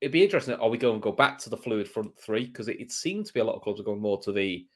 it'd 0.00 0.12
be 0.12 0.24
interesting. 0.24 0.54
Are 0.54 0.68
we 0.68 0.78
going 0.78 1.00
to 1.00 1.04
go 1.04 1.12
back 1.12 1.38
to 1.38 1.50
the 1.50 1.56
fluid 1.56 1.88
front 1.88 2.18
three? 2.18 2.46
Because 2.46 2.68
it, 2.68 2.80
it 2.80 2.92
seemed 2.92 3.26
to 3.26 3.32
be 3.32 3.40
a 3.40 3.44
lot 3.44 3.56
of 3.56 3.62
clubs 3.62 3.80
are 3.80 3.84
going 3.84 4.00
more 4.00 4.20
to 4.22 4.32
the 4.32 4.66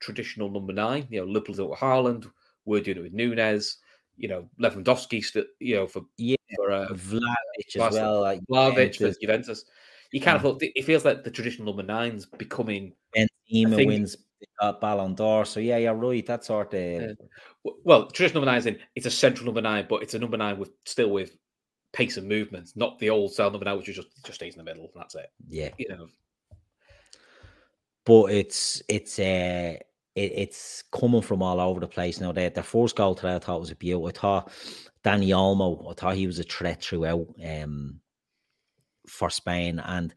traditional 0.00 0.50
number 0.50 0.72
nine. 0.72 1.06
You 1.10 1.20
know, 1.20 1.26
Liverpool 1.26 1.54
did 1.54 1.62
it 1.62 1.70
with 1.70 1.78
Haaland. 1.78 2.30
We're 2.64 2.80
doing 2.80 2.98
it 2.98 3.02
with 3.02 3.12
Nunez. 3.12 3.78
You 4.16 4.28
know, 4.28 4.48
Lewandowski, 4.60 5.24
st- 5.24 5.46
you 5.58 5.76
know, 5.76 5.86
for 5.86 6.02
Yeah, 6.16 6.36
for 6.56 6.70
uh, 6.70 6.88
Vlahovic 6.90 7.76
as 7.76 7.92
well. 7.92 8.20
Like 8.20 8.40
for 8.48 8.70
Juventus, 8.70 9.16
Juventus. 9.18 9.64
You 10.12 10.20
kind 10.20 10.36
of 10.36 10.42
thought 10.42 10.58
it 10.60 10.84
feels 10.84 11.06
like 11.06 11.24
the 11.24 11.30
traditional 11.30 11.66
number 11.66 11.82
nine's 11.82 12.26
becoming 12.26 12.92
Benzema 13.16 13.86
wins 13.86 14.16
uh, 14.60 14.72
Ballon 14.72 15.14
d'Or. 15.14 15.44
So 15.44 15.60
yeah, 15.60 15.76
you're 15.78 15.94
right. 15.94 16.24
That 16.26 16.44
sort 16.44 16.74
of 16.74 16.80
Yeah. 16.80 17.12
well, 17.84 18.10
traditional 18.10 18.40
number 18.42 18.52
nine 18.52 18.58
is 18.58 18.66
in 18.66 18.78
it's 18.94 19.06
a 19.06 19.10
central 19.10 19.46
number 19.46 19.60
nine, 19.60 19.86
but 19.88 20.02
it's 20.02 20.14
a 20.14 20.18
number 20.18 20.36
nine 20.36 20.58
with 20.58 20.70
still 20.86 21.10
with 21.10 21.36
pace 21.92 22.16
and 22.16 22.28
movement, 22.28 22.70
not 22.74 22.98
the 22.98 23.10
old 23.10 23.32
style 23.32 23.50
number 23.50 23.64
nine, 23.64 23.76
which 23.76 23.86
just 23.86 24.08
just 24.24 24.36
stays 24.36 24.54
in 24.54 24.58
the 24.58 24.64
middle 24.64 24.84
and 24.84 25.02
that's 25.02 25.14
it. 25.14 25.30
yeah. 25.48 25.70
You 25.78 25.88
know, 25.88 26.08
but 28.04 28.24
it's 28.32 28.82
it's 28.88 29.18
uh 29.18 29.76
it, 30.14 30.32
it's 30.36 30.82
coming 30.92 31.22
from 31.22 31.42
all 31.42 31.60
over 31.60 31.80
the 31.80 31.86
place 31.88 32.20
now. 32.20 32.32
Their, 32.32 32.50
their 32.50 32.62
first 32.62 32.96
goal 32.96 33.14
today, 33.14 33.34
I 33.34 33.38
thought 33.38 33.60
was 33.60 33.70
a 33.70 33.76
beaut. 33.76 34.02
I 34.06 34.18
thought 34.18 34.52
Dani 35.04 35.28
Olmo, 35.28 35.90
I 35.90 35.94
thought 35.94 36.16
he 36.16 36.26
was 36.26 36.38
a 36.38 36.44
threat 36.44 36.82
throughout 36.82 37.26
um 37.44 38.00
for 39.08 39.30
Spain, 39.30 39.80
and 39.80 40.14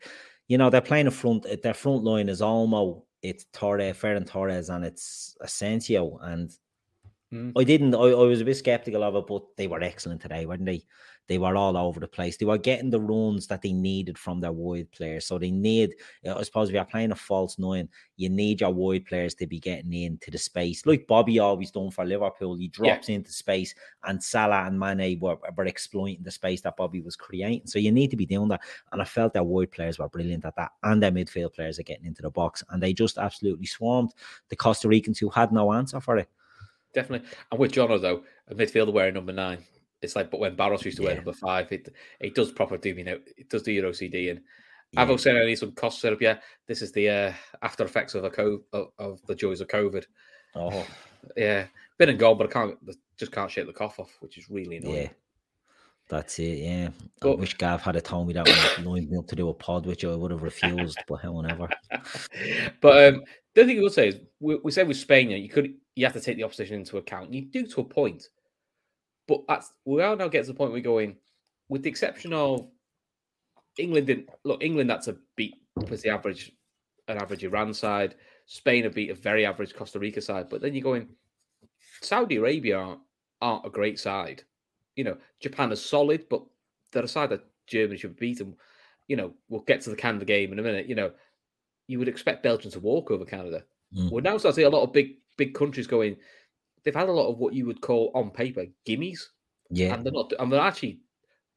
you 0.48 0.58
know 0.58 0.70
they're 0.70 0.82
playing 0.82 1.08
a 1.08 1.12
front. 1.12 1.46
Their 1.62 1.74
front 1.74 2.04
line 2.04 2.30
is 2.30 2.42
Olmo, 2.42 3.04
it's 3.30 3.46
Torres, 3.54 3.98
Ferran 3.98 4.26
Torres, 4.26 4.70
and 4.70 4.86
it's 4.86 5.36
Asensio. 5.42 6.18
And 6.22 6.52
Mm. 7.34 7.54
I 7.58 7.64
didn't. 7.64 7.96
I, 7.96 8.00
I 8.00 8.24
was 8.24 8.42
a 8.42 8.46
bit 8.46 8.56
skeptical 8.56 9.04
of 9.04 9.16
it, 9.16 9.26
but 9.28 9.44
they 9.58 9.68
were 9.68 9.82
excellent 9.82 10.22
today, 10.22 10.46
weren't 10.46 10.66
they? 10.66 10.84
They 11.28 11.38
were 11.38 11.56
all 11.56 11.76
over 11.76 12.00
the 12.00 12.08
place. 12.08 12.38
They 12.38 12.46
were 12.46 12.58
getting 12.58 12.90
the 12.90 13.00
runs 13.00 13.48
that 13.48 13.62
they 13.62 13.74
needed 13.74 14.18
from 14.18 14.40
their 14.40 14.52
wide 14.52 14.92
players. 14.92 15.26
So 15.26 15.40
they 15.40 15.52
need, 15.52 15.96
uh, 16.26 16.36
I 16.36 16.44
suppose, 16.44 16.70
if 16.70 16.76
you're 16.76 16.86
playing 16.86 17.12
a 17.12 17.16
false 17.16 17.58
nine, 17.58 17.90
you 18.18 18.30
need 18.30 18.62
your 18.62 18.72
wide 18.72 19.06
players 19.06 19.34
to 19.36 19.48
be 19.48 19.60
getting 19.60 19.94
into 19.94 20.32
the 20.32 20.38
space, 20.38 20.86
like 20.86 21.08
Bobby 21.08 21.40
always 21.40 21.72
done 21.72 21.92
for 21.92 22.06
Liverpool. 22.06 22.56
He 22.56 22.66
Yeah. 22.66 22.70
drops 22.94 23.10
into 23.10 23.32
space, 23.32 23.74
and 24.04 24.24
Salah 24.24 24.66
and 24.66 24.80
Mane 24.80 25.20
were, 25.20 25.38
were 25.58 25.66
exploiting 25.66 26.24
the 26.24 26.32
space 26.32 26.62
that 26.62 26.78
Bobby 26.78 27.02
was 27.02 27.16
creating. 27.16 27.68
So 27.68 27.80
you 27.80 27.92
need 27.92 28.12
to 28.12 28.18
be 28.18 28.26
doing 28.26 28.50
that. 28.50 28.62
And 28.92 29.02
I 29.02 29.06
felt 29.06 29.34
their 29.34 29.44
wide 29.44 29.72
players 29.72 30.00
were 30.00 30.10
brilliant 30.10 30.46
at 30.46 30.56
that, 30.58 30.72
and 30.84 31.02
their 31.02 31.12
midfield 31.12 31.54
players 31.54 31.80
are 31.80 31.84
getting 31.84 32.06
into 32.06 32.22
the 32.22 32.30
box, 32.30 32.64
and 32.70 32.82
they 32.82 32.94
just 32.94 33.18
absolutely 33.18 33.66
swarmed 33.66 34.14
the 34.50 34.56
Costa 34.56 34.88
Ricans 34.88 35.20
who 35.20 35.30
had 35.30 35.52
no 35.52 35.74
answer 35.74 36.00
for 36.00 36.18
it. 36.18 36.30
definitely. 36.94 37.28
And 37.52 37.60
with 37.60 37.72
Jono 37.74 38.00
though, 38.00 38.24
a 38.48 38.56
midfielder 38.56 38.94
wearing 38.94 39.16
number 39.16 39.34
nine, 39.34 39.66
it's 40.06 40.16
like 40.16 40.32
but 40.32 40.40
when 40.40 40.56
Barros 40.56 40.86
used 40.86 40.98
to 40.98 41.04
wear 41.04 41.16
number 41.16 41.34
five, 41.34 41.70
it 41.72 41.94
it 42.22 42.34
does 42.36 42.52
proper 42.52 42.78
do 42.78 42.96
me 42.96 43.04
Know 43.04 43.20
It 43.38 43.50
does 43.50 43.64
do 43.64 43.72
your 43.74 43.90
OCD 43.92 44.32
and 44.32 44.40
Yeah. 44.94 45.02
I've 45.02 45.10
also 45.10 45.24
said 45.24 45.36
I 45.36 45.46
need 45.46 45.56
some 45.58 45.74
cost 45.74 46.00
setup. 46.00 46.22
Yeah, 46.22 46.38
this 46.68 46.82
is 46.82 46.92
the 46.94 47.10
uh, 47.10 47.34
after 47.62 47.84
effects 47.84 48.16
of 48.16 48.24
a 48.24 48.30
co- 48.30 48.64
of, 48.72 48.88
of 48.98 49.22
the 49.28 49.36
joys 49.36 49.60
of 49.62 49.68
COVID. 49.68 50.06
Oh, 50.56 50.86
Yeah, 51.36 51.66
been 51.98 52.10
and 52.10 52.20
gone, 52.20 52.38
but 52.38 52.48
I 52.48 52.52
can't 52.54 52.78
just 53.18 53.32
can't 53.34 53.52
shake 53.52 53.66
the 53.68 53.74
cough 53.74 54.00
off, 54.00 54.16
which 54.22 54.38
is 54.38 54.50
really 54.50 54.78
annoying. 54.78 54.96
yeah. 55.04 55.10
That's 56.08 56.38
it, 56.38 56.60
yeah. 56.60 56.90
I 56.90 57.04
But- 57.20 57.40
wish 57.40 57.56
Gav 57.58 57.82
had 57.82 58.02
told 58.06 58.28
me 58.28 58.34
that 58.34 58.46
when 58.48 58.56
he 58.78 58.84
lined 58.84 59.10
me 59.10 59.18
up 59.18 59.26
to 59.28 59.36
do 59.36 59.50
a 59.50 59.54
pod, 59.54 59.86
which 59.88 60.06
I 60.06 60.16
would 60.16 60.30
have 60.32 60.44
refused, 60.44 61.00
but 61.08 61.16
however. 61.18 61.68
but 62.82 63.14
um, 63.16 63.24
the 63.54 63.62
other 63.62 63.66
thing 63.68 63.80
I 63.80 63.82
would 63.82 63.92
say 63.94 64.10
is 64.10 64.16
we, 64.40 64.56
we 64.64 64.72
said 64.72 64.88
with 64.88 64.98
Spain, 64.98 65.30
you, 65.32 65.38
know, 65.38 65.42
you 65.42 65.50
could 65.50 65.74
you 65.96 66.06
have 66.06 66.14
to 66.14 66.20
take 66.22 66.38
the 66.38 66.44
opposition 66.44 66.76
into 66.80 66.98
account. 66.98 67.34
You 67.34 67.42
do 67.46 67.66
to 67.68 67.82
a 67.82 67.84
point, 67.84 68.30
but 69.28 69.42
that's, 69.48 69.72
we 69.86 70.02
are 70.02 70.16
now 70.16 70.28
getting 70.28 70.46
to 70.46 70.52
the 70.54 70.58
point 70.58 70.72
we're 70.72 70.82
going, 70.82 71.16
with 71.70 71.84
the 71.84 71.90
exception 71.90 72.34
of 72.34 72.68
England. 73.78 74.08
Didn't 74.08 74.30
look 74.44 74.64
England. 74.64 74.90
That's 74.90 75.08
a 75.08 75.18
beat 75.36 75.56
the 75.76 76.10
average 76.10 76.54
an 77.08 77.18
average 77.18 77.44
Iran 77.44 77.74
side. 77.74 78.16
Spain 78.46 78.84
have 78.84 78.94
beat 78.94 79.12
a 79.12 79.16
very 79.16 79.46
average 79.46 79.76
Costa 79.76 80.00
Rica 80.00 80.22
side. 80.22 80.50
But 80.50 80.62
then 80.62 80.74
you're 80.74 80.84
going, 80.84 81.10
Saudi 82.02 82.38
Arabia 82.38 82.78
aren't, 82.78 83.02
aren't 83.42 83.66
a 83.66 83.70
great 83.70 84.00
side. 84.00 84.44
You 84.96 85.04
know, 85.04 85.18
Japan 85.40 85.72
is 85.72 85.84
solid, 85.84 86.28
but 86.30 86.44
they're 86.92 87.04
a 87.04 87.08
side 87.08 87.30
that 87.32 87.46
Germany 87.68 87.98
should 87.98 88.16
beat 88.16 88.38
them. 88.38 88.56
You 89.08 89.18
know, 89.18 89.34
we'll 89.50 89.62
get 89.62 89.82
to 89.82 89.90
the 89.90 89.96
Canada 89.96 90.26
game 90.26 90.52
in 90.52 90.60
a 90.60 90.64
minute. 90.64 90.88
You 90.88 90.96
know, 90.96 91.12
you 91.88 92.00
would 92.00 92.08
expect 92.08 92.44
Belgium 92.44 92.72
to 92.72 92.80
walk 92.80 93.12
over 93.12 93.26
Canada. 93.26 93.64
Mm. 93.96 94.12
We're 94.12 94.22
now 94.22 94.38
starting 94.38 94.56
to 94.56 94.62
see 94.62 94.64
a 94.64 94.70
lot 94.70 94.84
of 94.84 94.94
big, 94.94 95.18
big 95.38 95.54
countries 95.54 95.88
going. 95.88 96.16
They've 96.86 96.96
had 96.96 97.10
a 97.10 97.14
lot 97.14 97.30
of 97.30 97.40
what 97.40 97.54
you 97.54 97.66
would 97.66 97.82
call 97.82 98.12
on 98.14 98.30
paper 98.30 98.66
gimmies, 98.88 99.20
Yeah, 99.72 99.94
and 99.96 100.06
they're 100.06 100.14
not. 100.14 100.32
And 100.40 100.52
they're 100.52 100.62
actually 100.62 101.00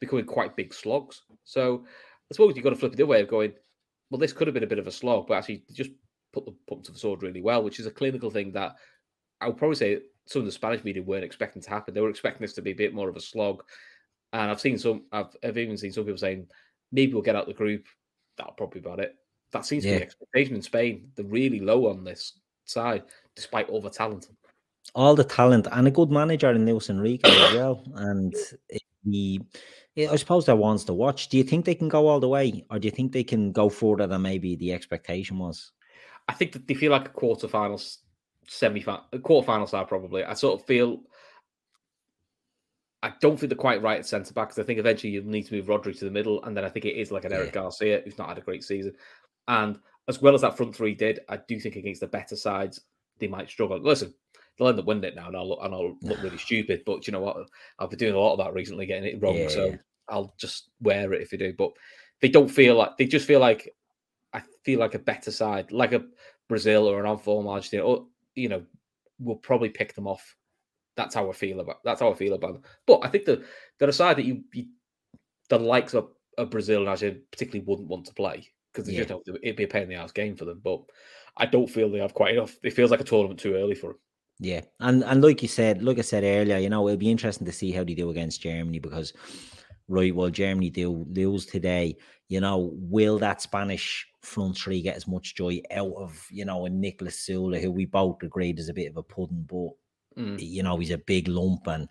becoming 0.01 0.25
quite 0.25 0.57
big 0.57 0.73
slogs. 0.73 1.23
So 1.45 1.85
I 2.31 2.35
suppose 2.35 2.55
you've 2.57 2.65
got 2.65 2.71
to 2.71 2.77
flip 2.77 2.93
it 2.93 2.97
the 2.97 3.03
other 3.05 3.11
way 3.11 3.21
of 3.21 3.29
going. 3.29 3.53
Well, 4.11 4.19
this 4.19 4.33
could 4.33 4.47
have 4.47 4.55
been 4.55 4.65
a 4.65 4.69
bit 4.69 4.79
of 4.79 4.87
a 4.87 4.93
slog, 4.93 5.27
but 5.29 5.35
actually 5.35 5.65
just 5.73 5.91
put 6.33 6.47
the 6.47 6.55
them 6.69 6.83
to 6.83 6.93
the 6.93 6.99
sword 6.99 7.23
really 7.23 7.43
well, 7.43 7.63
which 7.63 7.79
is 7.79 7.87
a 7.87 7.91
clinical 7.91 8.31
thing 8.31 8.53
that 8.53 8.77
I 9.41 9.47
would 9.47 9.59
probably 9.59 9.77
say 9.77 10.01
some 10.27 10.41
of 10.41 10.47
the 10.47 10.53
Spanish 10.53 10.85
media 10.85 11.03
weren't 11.03 11.25
expecting 11.25 11.63
to 11.63 11.71
happen. 11.71 11.95
They 11.95 12.01
were 12.01 12.11
expecting 12.11 12.43
this 12.43 12.55
to 12.55 12.63
be 12.63 12.73
a 12.73 12.75
bit 12.77 12.95
more 12.95 13.09
of 13.09 13.17
a 13.17 13.21
slog. 13.21 13.63
And 14.33 14.51
I've 14.51 14.61
seen 14.61 14.79
some. 14.79 15.05
I've, 15.13 15.35
I've 15.43 15.59
even 15.59 15.77
seen 15.77 15.93
some 15.93 16.05
people 16.05 16.19
saying 16.19 16.47
maybe 16.93 17.13
we'll 17.13 17.23
get 17.23 17.37
out 17.37 17.47
the 17.47 17.55
group. 17.55 17.87
That'll 18.37 18.53
probably 18.53 18.81
about 18.81 19.01
it. 19.01 19.15
That 19.53 19.65
seems 19.65 19.85
to 19.85 19.91
be 19.91 19.97
the 19.97 20.03
expectation 20.03 20.55
in 20.55 20.63
Spain. 20.63 21.11
They're 21.17 21.25
really 21.25 21.61
low 21.61 21.89
on 21.89 22.05
this 22.05 22.39
side, 22.67 23.05
despite 23.35 23.69
all 23.71 23.81
the 23.81 23.91
talent. 23.91 24.27
All 24.95 25.15
the 25.15 25.25
talent 25.25 25.67
and 25.71 25.87
a 25.87 25.91
good 25.91 26.11
manager 26.11 26.51
in 26.51 26.67
Luis 26.67 26.91
Enrique 26.91 27.29
as 27.29 27.55
well. 27.55 27.85
And 27.95 28.35
he, 29.05 29.41
I 29.97 30.17
suppose 30.17 30.47
they're 30.47 30.57
ones 30.57 30.85
to 30.85 30.95
watch. 30.95 31.29
Do 31.29 31.37
you 31.37 31.45
think 31.45 31.65
they 31.65 31.75
can 31.75 31.89
go 31.89 32.07
all 32.07 32.21
the 32.21 32.29
way, 32.29 32.65
or 32.71 32.79
do 32.79 32.87
you 32.87 32.93
think 32.93 33.13
they 33.13 33.25
can 33.25 33.53
go 33.53 33.69
further 33.69 34.07
than 34.07 34.23
maybe 34.23 34.57
the 34.57 34.73
expectation 34.73 35.39
was? 35.39 35.73
I 36.29 36.35
think 36.35 36.53
that 36.53 36.67
they 36.67 36.75
feel 36.75 36.93
like 36.93 37.09
a 37.09 37.13
quarterfinal, 37.13 37.99
semi 38.47 38.83
quarterfinal 38.83 39.69
side 39.69 39.89
probably. 39.89 40.25
I 40.25 40.35
sort 40.35 40.61
of 40.61 40.67
feel. 40.67 41.01
I 43.03 43.13
don't 43.21 43.39
think 43.39 43.51
they're 43.51 43.57
quite 43.57 43.81
right 43.81 44.01
at 44.01 44.07
centre 44.07 44.35
back 44.35 44.49
because 44.49 44.59
I 44.59 44.67
think 44.67 44.81
eventually 44.81 45.13
you'll 45.13 45.25
need 45.25 45.47
to 45.47 45.55
move 45.55 45.67
Rodri 45.67 45.97
to 45.99 46.05
the 46.05 46.11
middle, 46.11 46.43
and 46.45 46.57
then 46.57 46.65
I 46.65 46.69
think 46.69 46.85
it 46.85 46.97
is 46.97 47.13
like 47.13 47.25
an 47.25 47.33
Eric 47.33 47.53
Garcia 47.53 48.03
who's 48.05 48.19
not 48.19 48.29
had 48.29 48.39
a 48.39 48.43
great 48.43 48.65
season. 48.65 48.93
And 49.47 49.79
as 50.09 50.21
well 50.21 50.35
as 50.35 50.41
that 50.41 50.57
front 50.57 50.75
three 50.75 50.95
did, 50.95 51.21
I 51.29 51.39
do 51.49 51.61
think 51.61 51.77
against 51.77 52.01
the 52.01 52.09
better 52.09 52.35
sides 52.35 52.81
they 53.19 53.29
might 53.29 53.49
struggle. 53.49 53.79
Listen, 53.81 54.15
they'll 54.59 54.69
end 54.69 54.79
up 54.79 54.85
winning 54.87 55.05
it 55.05 55.15
now, 55.17 55.29
and 55.29 55.37
I'll 55.37 55.49
look, 55.49 55.61
and 55.63 55.75
I'll 55.75 55.97
look 56.03 56.19
really 56.23 56.39
stupid. 56.39 56.83
But 56.85 57.07
you 57.07 57.13
know 57.13 57.21
what? 57.21 57.37
I've 57.79 57.91
been 57.91 57.99
doing 57.99 58.15
a 58.15 58.19
lot 58.19 58.33
of 58.33 58.39
that 58.39 58.55
recently, 58.55 58.87
getting 58.87 59.09
it 59.15 59.23
wrong. 59.23 59.37
Yeah, 59.37 59.49
so 59.49 59.67
yeah. 59.67 59.77
I'll 60.09 60.35
just 60.39 60.71
wear 60.81 61.13
it 61.13 61.23
if 61.23 61.31
they 61.31 61.37
do. 61.37 61.53
But 61.57 61.73
they 62.21 62.29
don't 62.29 62.49
feel 62.51 62.77
like 62.77 62.97
they 62.97 63.07
just 63.07 63.27
feel 63.27 63.41
like 63.41 63.75
I 64.33 64.43
feel 64.65 64.81
like 64.81 64.95
a 64.95 64.99
better 64.99 65.31
side, 65.31 65.73
like 65.73 65.93
a 65.93 66.05
Brazil 66.49 66.87
or 66.89 67.01
an 67.01 67.07
on 67.07 67.19
form 67.19 67.47
Argentina, 67.47 67.85
or 67.85 68.07
you 68.35 68.49
know, 68.49 68.63
we'll 69.19 69.37
probably 69.37 69.69
pick 69.71 69.95
them 69.95 70.07
off. 70.07 70.37
That's 70.97 71.15
how 71.15 71.29
I 71.29 71.33
feel 71.33 71.61
about. 71.61 71.77
That's 71.85 72.01
how 72.01 72.11
I 72.11 72.15
feel 72.15 72.35
about 72.35 72.55
them. 72.55 72.63
But 72.87 73.01
I 73.05 73.09
think 73.09 73.25
the 73.25 73.45
they're 73.79 73.89
a 73.89 73.93
side 73.93 74.17
that 74.17 74.25
you, 74.25 74.43
you 74.53 74.67
the 75.49 75.59
likes 75.59 75.95
of, 75.95 76.09
of 76.37 76.51
Brazil 76.51 76.81
and 76.81 76.89
Argentina 76.89 77.21
particularly 77.31 77.65
wouldn't 77.67 77.89
want 77.89 78.07
to 78.07 78.15
play 78.15 78.49
because 78.73 78.87
they 78.87 78.95
just 78.95 79.09
Yeah. 79.09 79.17
don't. 79.25 79.39
It'd 79.43 79.57
be 79.57 79.65
a 79.65 79.69
pain 79.69 79.85
in 79.85 79.89
the 79.89 79.95
ass 79.95 80.13
game 80.13 80.37
for 80.37 80.45
them. 80.45 80.61
But 80.63 80.81
I 81.37 81.47
don't 81.47 81.71
feel 81.71 81.89
they 81.91 81.99
have 81.99 82.15
quite 82.15 82.35
enough. 82.35 82.57
It 82.65 82.73
feels 82.73 82.91
like 82.91 83.01
a 83.01 83.05
tournament 83.05 83.39
too 83.39 83.55
early 83.55 83.75
for 83.77 83.91
them. 83.91 83.99
Yeah, 84.41 84.61
and 84.81 85.03
and 85.05 85.23
like 85.23 85.43
you 85.43 85.49
said, 85.49 85.83
like 85.83 85.99
I 85.99 86.03
said 86.03 86.23
earlier, 86.23 86.59
you 86.59 86.71
know, 86.71 86.87
it'll 86.87 86.97
be 86.97 87.11
interesting 87.11 87.47
to 87.47 87.53
see 87.53 87.73
how 87.73 87.83
they 87.83 87.95
do 87.95 88.11
against 88.11 88.41
Germany 88.41 88.79
because, 88.79 89.13
right, 89.89 90.15
well, 90.15 90.31
Germany 90.31 90.71
do 90.71 91.05
lose 91.11 91.45
today. 91.47 91.97
You 92.29 92.41
know, 92.41 92.71
will 92.75 93.19
that 93.19 93.43
Spanish 93.43 94.07
front 94.23 94.57
three 94.57 94.83
get 94.83 94.97
as 94.97 95.09
much 95.09 95.35
joy 95.35 95.61
out 95.73 95.93
of 95.97 96.25
you 96.31 96.45
know 96.45 96.67
a 96.67 96.71
Niklas 96.71 97.17
Süle, 97.29 97.61
who 97.61 97.73
we 97.73 97.85
both 97.85 98.23
agreed 98.23 98.59
is 98.61 98.69
a 98.69 98.75
bit 98.75 98.91
of 98.91 98.97
a 98.97 99.03
pudding, 99.03 99.45
but 99.49 99.71
Mm. 100.17 100.41
you 100.41 100.63
know 100.65 100.77
he's 100.79 100.91
a 100.91 100.99
big 100.99 101.29
lump 101.29 101.69
and 101.69 101.89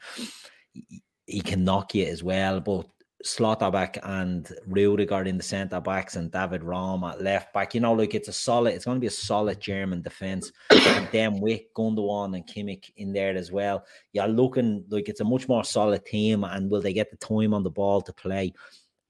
he, 0.73 1.01
he 1.25 1.39
can 1.41 1.63
knock 1.63 1.95
you 1.95 2.05
as 2.05 2.23
well. 2.23 2.59
But 2.59 2.87
Schlotterbeck 3.25 3.97
and 4.03 4.47
Rudiger 4.67 5.23
in 5.23 5.37
the 5.37 5.43
centre 5.43 5.81
backs 5.81 6.15
and 6.15 6.31
David 6.31 6.63
Raum 6.63 7.03
at 7.03 7.21
left 7.21 7.51
back, 7.53 7.73
you 7.73 7.81
know, 7.81 7.93
like 7.93 8.13
it's 8.13 8.27
a 8.27 8.33
solid, 8.33 8.75
it's 8.75 8.85
going 8.85 8.97
to 8.97 9.01
be 9.01 9.07
a 9.07 9.11
solid 9.11 9.59
German 9.59 10.01
defense. 10.01 10.51
and 10.69 11.07
then 11.11 11.39
with 11.39 11.61
Gundogan 11.75 12.35
and 12.35 12.47
Kimmich 12.47 12.91
in 12.97 13.13
there 13.13 13.35
as 13.35 13.51
well, 13.51 13.83
you're 14.13 14.27
looking 14.27 14.85
like 14.89 15.09
it's 15.09 15.21
a 15.21 15.25
much 15.25 15.47
more 15.47 15.63
solid 15.63 16.05
team. 16.05 16.43
And 16.43 16.69
will 16.69 16.81
they 16.81 16.93
get 16.93 17.09
the 17.09 17.17
time 17.17 17.53
on 17.53 17.63
the 17.63 17.71
ball 17.71 18.01
to 18.01 18.13
play? 18.13 18.53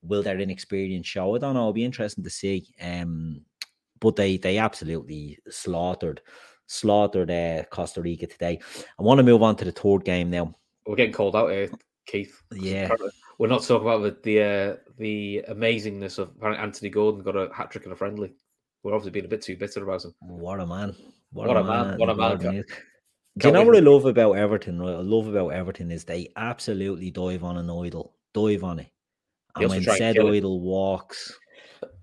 Will 0.04 0.24
their 0.24 0.40
inexperience 0.40 1.08
show? 1.08 1.36
I 1.36 1.40
don't 1.40 1.56
know. 1.56 1.62
It'll 1.62 1.74
be 1.74 1.84
interesting 1.84 2.24
to 2.24 2.30
see. 2.30 2.66
Um, 2.82 3.42
but 4.00 4.16
they 4.16 4.38
they 4.38 4.58
absolutely 4.58 5.40
slaughtered 5.50 6.22
slaughtered 6.68 7.32
uh, 7.32 7.64
Costa 7.72 8.02
Rica 8.02 8.28
today. 8.28 8.60
I 9.00 9.04
want 9.04 9.18
to 9.20 9.24
move 9.24 9.42
on 9.42 9.56
to 9.58 9.66
the 9.66 9.72
third 9.72 10.04
game 10.06 10.30
now. 10.30 10.56
We're 10.86 10.96
getting 10.96 11.14
called 11.14 11.36
out 11.36 11.50
here, 11.50 11.70
Keith. 12.06 12.42
Yeah. 12.54 12.90
We're 13.38 13.48
not 13.48 13.64
talking 13.64 13.88
about 13.88 14.02
the 14.02 14.18
the, 14.24 14.44
uh, 14.44 14.76
the 14.98 15.44
amazingness 15.50 16.18
of 16.18 16.30
apparently 16.38 16.64
Anthony 16.64 16.90
Gordon 16.90 17.22
got 17.22 17.36
a 17.36 17.54
hat 17.54 17.72
trick 17.72 17.84
and 17.84 17.94
a 17.94 17.96
friendly. 17.96 18.34
We're 18.84 18.94
obviously 18.94 19.12
being 19.12 19.26
a 19.26 19.30
bit 19.30 19.42
too 19.42 19.58
bitter 19.58 19.84
about 19.84 20.06
him. 20.06 20.14
What 20.22 20.60
a 20.60 20.66
man! 20.66 20.96
What 21.32 21.56
a 21.56 21.64
man, 21.64 21.98
what 21.98 22.10
a 22.10 22.16
man. 22.16 22.56
Is. 22.56 22.66
Do 23.38 23.50
you 23.50 23.54
know 23.54 23.64
what 23.64 23.76
I 23.76 23.80
love 23.80 24.06
about 24.06 24.34
Everton? 24.34 24.82
Right, 24.82 24.94
I 24.94 25.02
love 25.02 25.28
about 25.28 25.50
Everton 25.50 25.92
is 25.92 26.04
they 26.04 26.32
absolutely 26.38 27.12
dive 27.12 27.44
on 27.44 27.58
an 27.58 27.70
idol, 27.70 28.16
dive 28.34 28.64
on 28.64 28.80
it, 28.80 28.90
and 29.56 29.70
when 29.70 29.84
said 29.84 30.16
kill 30.16 30.34
it. 30.34 30.38
idol 30.38 30.62
walks, 30.62 31.38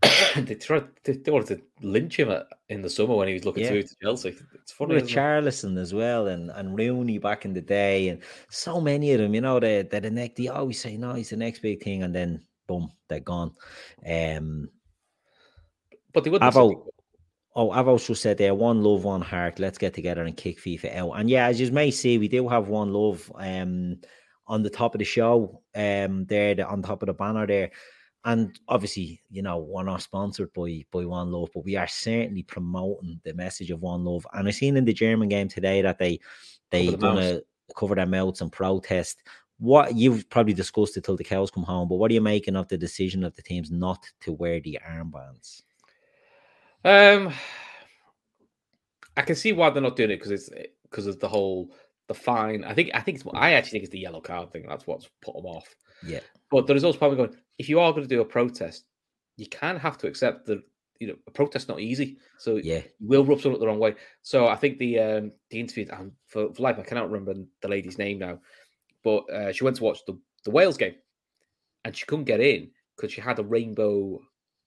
they 0.36 0.54
tried 0.54 0.88
they, 1.04 1.12
they 1.12 1.30
wanted 1.30 1.58
to 1.58 1.86
lynch 1.86 2.18
him 2.18 2.30
at, 2.30 2.46
in 2.68 2.82
the 2.82 2.90
summer 2.90 3.14
when 3.14 3.28
he 3.28 3.34
was 3.34 3.44
looking 3.44 3.64
Yeah. 3.64 3.70
to 3.70 3.74
move 3.76 3.88
to 3.88 3.96
Chelsea. 4.02 4.36
It's 4.54 4.72
funny. 4.72 4.94
With 4.94 5.04
isn't 5.04 5.16
it? 5.18 5.20
Charlison 5.20 5.78
as 5.78 5.94
well, 5.94 6.28
and, 6.28 6.50
and 6.50 6.76
Rooney 6.76 7.18
back 7.18 7.44
in 7.44 7.52
the 7.52 7.60
day, 7.60 8.08
and 8.08 8.22
so 8.48 8.80
many 8.80 9.12
of 9.12 9.20
them, 9.20 9.34
you 9.34 9.40
know, 9.40 9.60
they 9.60 9.82
they're 9.82 10.00
the 10.00 10.10
next. 10.10 10.36
They 10.36 10.48
always 10.48 10.80
say, 10.80 10.96
"No, 10.96 11.14
he's 11.14 11.30
the 11.30 11.36
next 11.36 11.60
big 11.60 11.82
thing," 11.82 12.02
and 12.02 12.14
then 12.14 12.44
boom, 12.66 12.90
they're 13.08 13.20
gone. 13.20 13.52
Um, 14.08 14.68
But 16.12 16.24
they 16.24 16.30
wouldn't. 16.30 16.52
Avo, 16.54 16.86
oh, 17.54 17.70
I've 17.70 17.88
also 17.88 18.14
said 18.14 18.38
there, 18.38 18.54
one 18.54 18.82
love, 18.82 19.04
one 19.04 19.20
heart. 19.22 19.58
Let's 19.58 19.78
get 19.78 19.94
together 19.94 20.24
and 20.24 20.36
kick 20.36 20.58
FIFA 20.58 20.96
out. 20.96 21.12
And 21.12 21.28
yeah, 21.30 21.46
as 21.46 21.60
you 21.60 21.70
may 21.72 21.90
see, 21.90 22.18
we 22.18 22.28
do 22.28 22.48
have 22.48 22.68
one 22.68 22.92
love 22.92 23.30
um 23.36 23.98
on 24.46 24.62
the 24.62 24.70
top 24.70 24.94
of 24.94 24.98
the 24.98 25.04
show, 25.04 25.62
um, 25.74 26.26
there, 26.26 26.54
the, 26.54 26.66
on 26.66 26.82
top 26.82 27.02
of 27.02 27.06
the 27.06 27.14
banner 27.14 27.46
there. 27.46 27.70
And 28.26 28.58
obviously, 28.68 29.20
you 29.30 29.42
know, 29.42 29.58
we're 29.58 29.82
not 29.82 30.02
sponsored 30.02 30.52
by 30.54 30.84
by 30.90 31.04
One 31.04 31.30
Love, 31.30 31.50
but 31.54 31.64
we 31.64 31.76
are 31.76 31.86
certainly 31.86 32.42
promoting 32.42 33.20
the 33.22 33.34
message 33.34 33.70
of 33.70 33.82
One 33.82 34.04
Love. 34.04 34.26
And 34.32 34.48
I 34.48 34.50
seen 34.50 34.76
in 34.76 34.84
the 34.84 34.94
German 34.94 35.28
game 35.28 35.48
today 35.48 35.82
that 35.82 35.98
they 35.98 36.20
they 36.70 36.86
Cover 36.86 36.96
the 36.96 37.02
done 37.06 37.16
mouths. 37.16 37.42
a 37.70 37.74
cover 37.74 37.94
their 37.94 38.06
mouths 38.06 38.40
and 38.40 38.50
protest. 38.50 39.18
What 39.58 39.94
you've 39.94 40.28
probably 40.30 40.54
discussed 40.54 40.96
it 40.96 41.04
till 41.04 41.16
the 41.16 41.24
cows 41.24 41.50
come 41.50 41.62
home, 41.62 41.88
but 41.88 41.96
what 41.96 42.10
are 42.10 42.14
you 42.14 42.20
making 42.20 42.56
of 42.56 42.68
the 42.68 42.78
decision 42.78 43.24
of 43.24 43.34
the 43.36 43.42
teams 43.42 43.70
not 43.70 44.04
to 44.22 44.32
wear 44.32 44.60
the 44.60 44.78
armbands? 44.86 45.62
Um, 46.84 47.32
I 49.16 49.22
can 49.22 49.36
see 49.36 49.52
why 49.52 49.70
they're 49.70 49.82
not 49.82 49.96
doing 49.96 50.10
it 50.10 50.16
because 50.16 50.30
it's 50.32 50.50
because 50.82 51.06
of 51.06 51.20
the 51.20 51.28
whole 51.28 51.70
the 52.08 52.14
fine. 52.14 52.64
I 52.64 52.74
think 52.74 52.90
I 52.94 53.00
think 53.00 53.18
it's 53.18 53.26
I 53.34 53.52
actually 53.52 53.70
think 53.70 53.84
it's 53.84 53.92
the 53.92 54.00
yellow 54.00 54.20
card 54.20 54.50
thing. 54.52 54.66
That's 54.68 54.86
what's 54.86 55.08
put 55.22 55.34
them 55.34 55.46
off. 55.46 55.74
Yeah. 56.02 56.20
But 56.50 56.66
there 56.66 56.76
is 56.76 56.84
also 56.84 56.98
probably 56.98 57.16
going. 57.16 57.36
If 57.58 57.68
you 57.68 57.80
are 57.80 57.92
going 57.92 58.02
to 58.02 58.08
do 58.08 58.20
a 58.20 58.24
protest, 58.24 58.84
you 59.36 59.46
can 59.46 59.76
have 59.76 59.98
to 59.98 60.06
accept 60.06 60.46
that 60.46 60.62
you 61.00 61.08
know 61.08 61.16
a 61.26 61.30
protest 61.30 61.68
not 61.68 61.80
easy. 61.80 62.18
So 62.38 62.56
Yeah. 62.56 62.82
you 62.98 63.08
will 63.08 63.24
rub 63.24 63.40
someone 63.40 63.56
up 63.56 63.60
the 63.60 63.66
wrong 63.66 63.78
way. 63.78 63.94
So 64.22 64.48
I 64.48 64.56
think 64.56 64.78
the 64.78 64.98
um 64.98 65.32
the 65.50 65.60
interview 65.60 65.86
um, 65.92 66.12
for, 66.26 66.52
for 66.54 66.62
life 66.62 66.78
I 66.78 66.82
cannot 66.82 67.10
remember 67.10 67.34
the 67.60 67.68
lady's 67.68 67.98
name 67.98 68.18
now, 68.18 68.38
but 69.02 69.28
uh, 69.30 69.52
she 69.52 69.64
went 69.64 69.76
to 69.76 69.84
watch 69.84 70.04
the 70.06 70.18
the 70.44 70.50
Wales 70.50 70.76
game, 70.76 70.94
and 71.84 71.96
she 71.96 72.06
couldn't 72.06 72.24
get 72.26 72.40
in 72.40 72.70
because 72.96 73.12
she 73.12 73.20
had 73.20 73.38
a 73.38 73.42
rainbow 73.42 74.20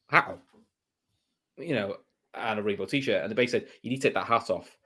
hat 0.09 0.27
on, 0.27 0.39
you 1.57 1.73
know, 1.75 1.97
and 2.33 2.59
a 2.59 2.63
rainbow 2.63 2.85
t-shirt. 2.85 3.21
And 3.21 3.31
the 3.31 3.35
base 3.35 3.51
said 3.51 3.67
you 3.81 3.89
need 3.89 3.97
to 4.01 4.07
take 4.07 4.15
that 4.15 4.27
hat 4.27 4.49
off 4.49 4.77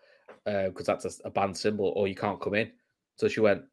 because 0.46 0.86
that's 0.86 1.06
a, 1.06 1.28
a 1.28 1.32
banned 1.32 1.58
symbol, 1.58 1.94
or 1.96 2.08
you 2.08 2.16
can't 2.16 2.42
come 2.42 2.56
in. 2.56 2.72
So 3.16 3.28
she 3.28 3.40
went, 3.40 3.64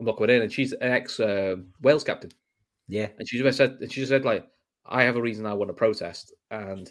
"I'm 0.00 0.06
not 0.06 0.16
going 0.16 0.30
in," 0.30 0.42
and 0.42 0.52
she's 0.52 0.72
an 0.72 0.92
ex 0.92 1.20
um 1.20 1.68
Wales 1.82 2.04
captain. 2.04 2.30
Yeah. 2.88 3.08
And 3.18 3.28
she 3.28 3.38
just 3.38 3.58
said, 3.58 3.78
and 3.80 3.92
she 3.92 4.00
just 4.00 4.10
said, 4.10 4.24
like, 4.24 4.46
I 4.86 5.02
have 5.02 5.16
a 5.16 5.22
reason 5.22 5.44
I 5.46 5.54
want 5.54 5.68
to 5.68 5.74
protest, 5.74 6.32
and 6.50 6.90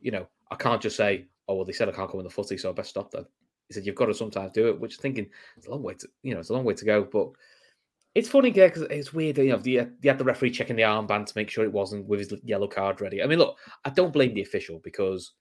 you 0.00 0.10
know, 0.10 0.26
I 0.50 0.56
can't 0.56 0.82
just 0.82 0.96
say, 0.96 1.26
oh 1.48 1.56
well, 1.56 1.64
they 1.64 1.72
said 1.72 1.88
I 1.88 1.92
can't 1.92 2.10
come 2.10 2.20
in 2.20 2.24
the 2.24 2.30
footy, 2.30 2.56
so 2.56 2.70
I 2.70 2.72
best 2.72 2.90
stop 2.90 3.10
then. 3.10 3.26
He 3.68 3.74
said 3.74 3.86
you've 3.86 3.96
got 3.96 4.06
to 4.06 4.14
sometimes 4.14 4.52
do 4.52 4.68
it, 4.68 4.78
which 4.78 4.96
thinking 4.96 5.26
it's 5.56 5.66
a 5.66 5.70
long 5.70 5.82
way 5.82 5.94
to, 5.94 6.08
you 6.22 6.34
know, 6.34 6.40
it's 6.40 6.50
a 6.50 6.54
long 6.54 6.64
way 6.64 6.74
to 6.74 6.84
go, 6.84 7.04
but 7.04 7.30
it's 8.14 8.28
funny, 8.28 8.50
yeah, 8.50 8.66
because 8.66 8.82
it's 8.82 9.12
weird. 9.12 9.38
You 9.38 9.48
know, 9.48 9.60
you 9.64 9.90
had 10.04 10.18
the 10.18 10.24
referee 10.24 10.52
checking 10.52 10.76
the 10.76 10.82
armband 10.82 11.26
to 11.26 11.32
make 11.36 11.50
sure 11.50 11.64
it 11.64 11.72
wasn't 11.72 12.06
with 12.06 12.20
his 12.20 12.40
yellow 12.44 12.68
card 12.68 13.00
ready. 13.00 13.22
I 13.22 13.26
mean, 13.26 13.38
look, 13.38 13.58
I 13.84 13.90
don't 13.90 14.12
blame 14.12 14.34
the 14.34 14.42
official 14.42 14.80
because 14.84 15.32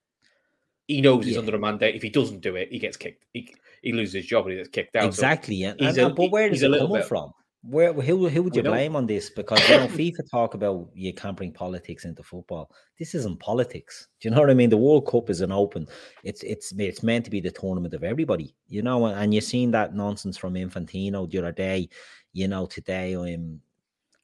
he 0.88 1.02
knows 1.02 1.26
he's 1.26 1.34
Yeah. 1.34 1.40
under 1.40 1.56
a 1.56 1.60
mandate. 1.60 1.96
If 1.96 2.02
he 2.02 2.10
doesn't 2.10 2.42
do 2.42 2.56
it, 2.56 2.70
he 2.72 2.80
gets 2.80 2.98
kicked. 2.98 3.26
He, 3.34 3.54
he 3.82 3.94
loses 3.94 4.14
his 4.14 4.26
job 4.26 4.46
and 4.46 4.52
he 4.54 4.58
gets 4.58 4.70
kicked 4.70 4.96
out. 4.96 5.04
So 5.04 5.08
Exactly. 5.08 5.56
He's 5.56 5.98
and- 5.98 5.98
a- 5.98 6.10
but 6.10 6.32
where 6.32 6.50
does 6.50 6.64
it 6.64 6.72
come 6.78 6.92
bit- 6.92 7.06
from? 7.06 7.32
Where 7.66 7.94
who 7.94 8.28
who 8.28 8.44
would 8.44 8.58
you 8.58 8.62
blame 8.62 8.94
on 8.98 9.08
this? 9.08 9.30
Because 9.30 9.58
you 9.70 9.78
know, 9.78 9.88
FIFA 10.00 10.30
talk 10.30 10.54
about 10.54 10.90
you 10.94 11.14
can't 11.14 11.38
bring 11.38 11.54
politics 11.54 12.04
into 12.04 12.22
football. 12.22 12.70
This 13.00 13.16
isn't 13.16 13.40
politics. 13.40 14.10
Do 14.20 14.28
you 14.28 14.36
know 14.36 14.42
what 14.42 14.50
I 14.50 14.54
mean? 14.54 14.70
The 14.70 14.76
World 14.76 15.08
Cup 15.08 15.30
is 15.30 15.40
an 15.40 15.54
open. 15.54 15.88
It's 16.26 16.44
it's 16.44 16.74
it's 16.78 17.04
meant 17.04 17.24
to 17.24 17.32
be 17.32 17.40
the 17.40 17.52
tournament 17.52 17.94
of 17.94 18.04
everybody. 18.04 18.54
You 18.68 18.82
know, 18.82 19.06
and 19.06 19.34
you've 19.34 19.46
seen 19.46 19.72
that 19.72 19.96
nonsense 19.96 20.36
from 20.38 20.56
Infantino 20.56 21.30
the 21.32 21.38
other 21.38 21.54
day. 21.54 21.88
You 22.34 22.50
know, 22.50 22.66
today 22.66 23.14
I'm 23.14 23.62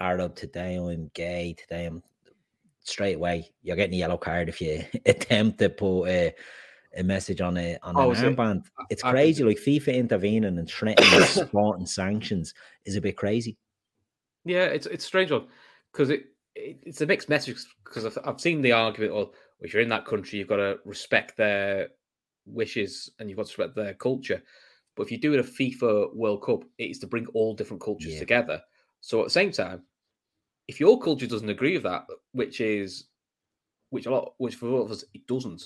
Arab, 0.01 0.35
today 0.35 0.75
I'm 0.75 1.09
gay, 1.13 1.55
today 1.57 1.85
I'm 1.85 2.03
straight 2.89 3.15
away. 3.15 3.51
You're 3.61 3.75
getting 3.75 3.95
a 3.95 3.97
yellow 3.97 4.17
card 4.17 4.49
if 4.49 4.59
you 4.61 4.83
attempt 5.05 5.59
to 5.59 5.69
put 5.69 6.05
a, 6.07 6.33
a 6.97 7.03
message 7.03 7.41
on 7.41 7.57
a 7.57 7.77
on 7.83 7.95
Oh, 7.97 8.11
an 8.11 8.17
is 8.17 8.23
it? 8.23 8.35
armband. 8.35 8.63
It's 8.89 9.03
I- 9.03 9.09
I 9.09 9.11
crazy. 9.11 9.43
Like 9.43 9.57
FIFA 9.57 9.95
intervening 9.95 10.57
and 10.57 10.67
threatening 10.69 11.21
sport 11.23 11.79
and 11.79 11.87
sanctions 11.99 12.53
is 12.85 12.95
a 12.95 13.01
bit 13.01 13.17
crazy. 13.17 13.57
Yeah, 14.45 14.65
it's 14.65 14.87
it's 14.87 15.05
strange 15.05 15.31
one 15.31 15.47
because 15.91 16.09
it, 16.09 16.25
it 16.55 16.79
it's 16.83 17.01
a 17.01 17.05
mixed 17.05 17.29
message 17.29 17.57
because 17.83 18.05
I've, 18.05 18.17
I've 18.25 18.41
seen 18.41 18.61
the 18.61 18.71
argument. 18.71 19.13
Well, 19.13 19.33
if 19.61 19.73
you're 19.73 19.83
in 19.83 19.89
that 19.89 20.05
country, 20.05 20.39
you've 20.39 20.47
got 20.47 20.57
to 20.57 20.79
respect 20.85 21.35
their 21.37 21.89
wishes 22.45 23.09
and 23.19 23.29
you've 23.29 23.37
got 23.37 23.47
to 23.47 23.61
respect 23.61 23.75
their 23.75 23.93
culture. 23.93 24.41
But 24.95 25.03
if 25.03 25.11
you 25.11 25.17
do 25.19 25.33
it 25.33 25.39
a 25.39 25.43
FIFA 25.43 26.15
World 26.15 26.41
Cup, 26.43 26.63
it 26.77 26.85
is 26.91 26.99
to 26.99 27.07
bring 27.07 27.27
all 27.27 27.53
different 27.53 27.81
cultures 27.81 28.13
Yeah. 28.13 28.19
together. 28.19 28.61
So 29.01 29.19
at 29.21 29.25
the 29.25 29.29
same 29.29 29.51
time, 29.51 29.83
if 30.69 30.79
your 30.79 30.99
culture 30.99 31.25
doesn't 31.25 31.49
agree 31.49 31.73
with 31.73 31.83
that, 31.83 32.05
which 32.33 32.61
is 32.61 33.05
which 33.89 34.05
a 34.05 34.11
lot, 34.11 34.33
which 34.37 34.53
for 34.55 34.67
a 34.67 34.75
lot 34.75 34.83
of 34.83 34.91
us 34.91 35.03
it 35.15 35.25
doesn't, 35.25 35.63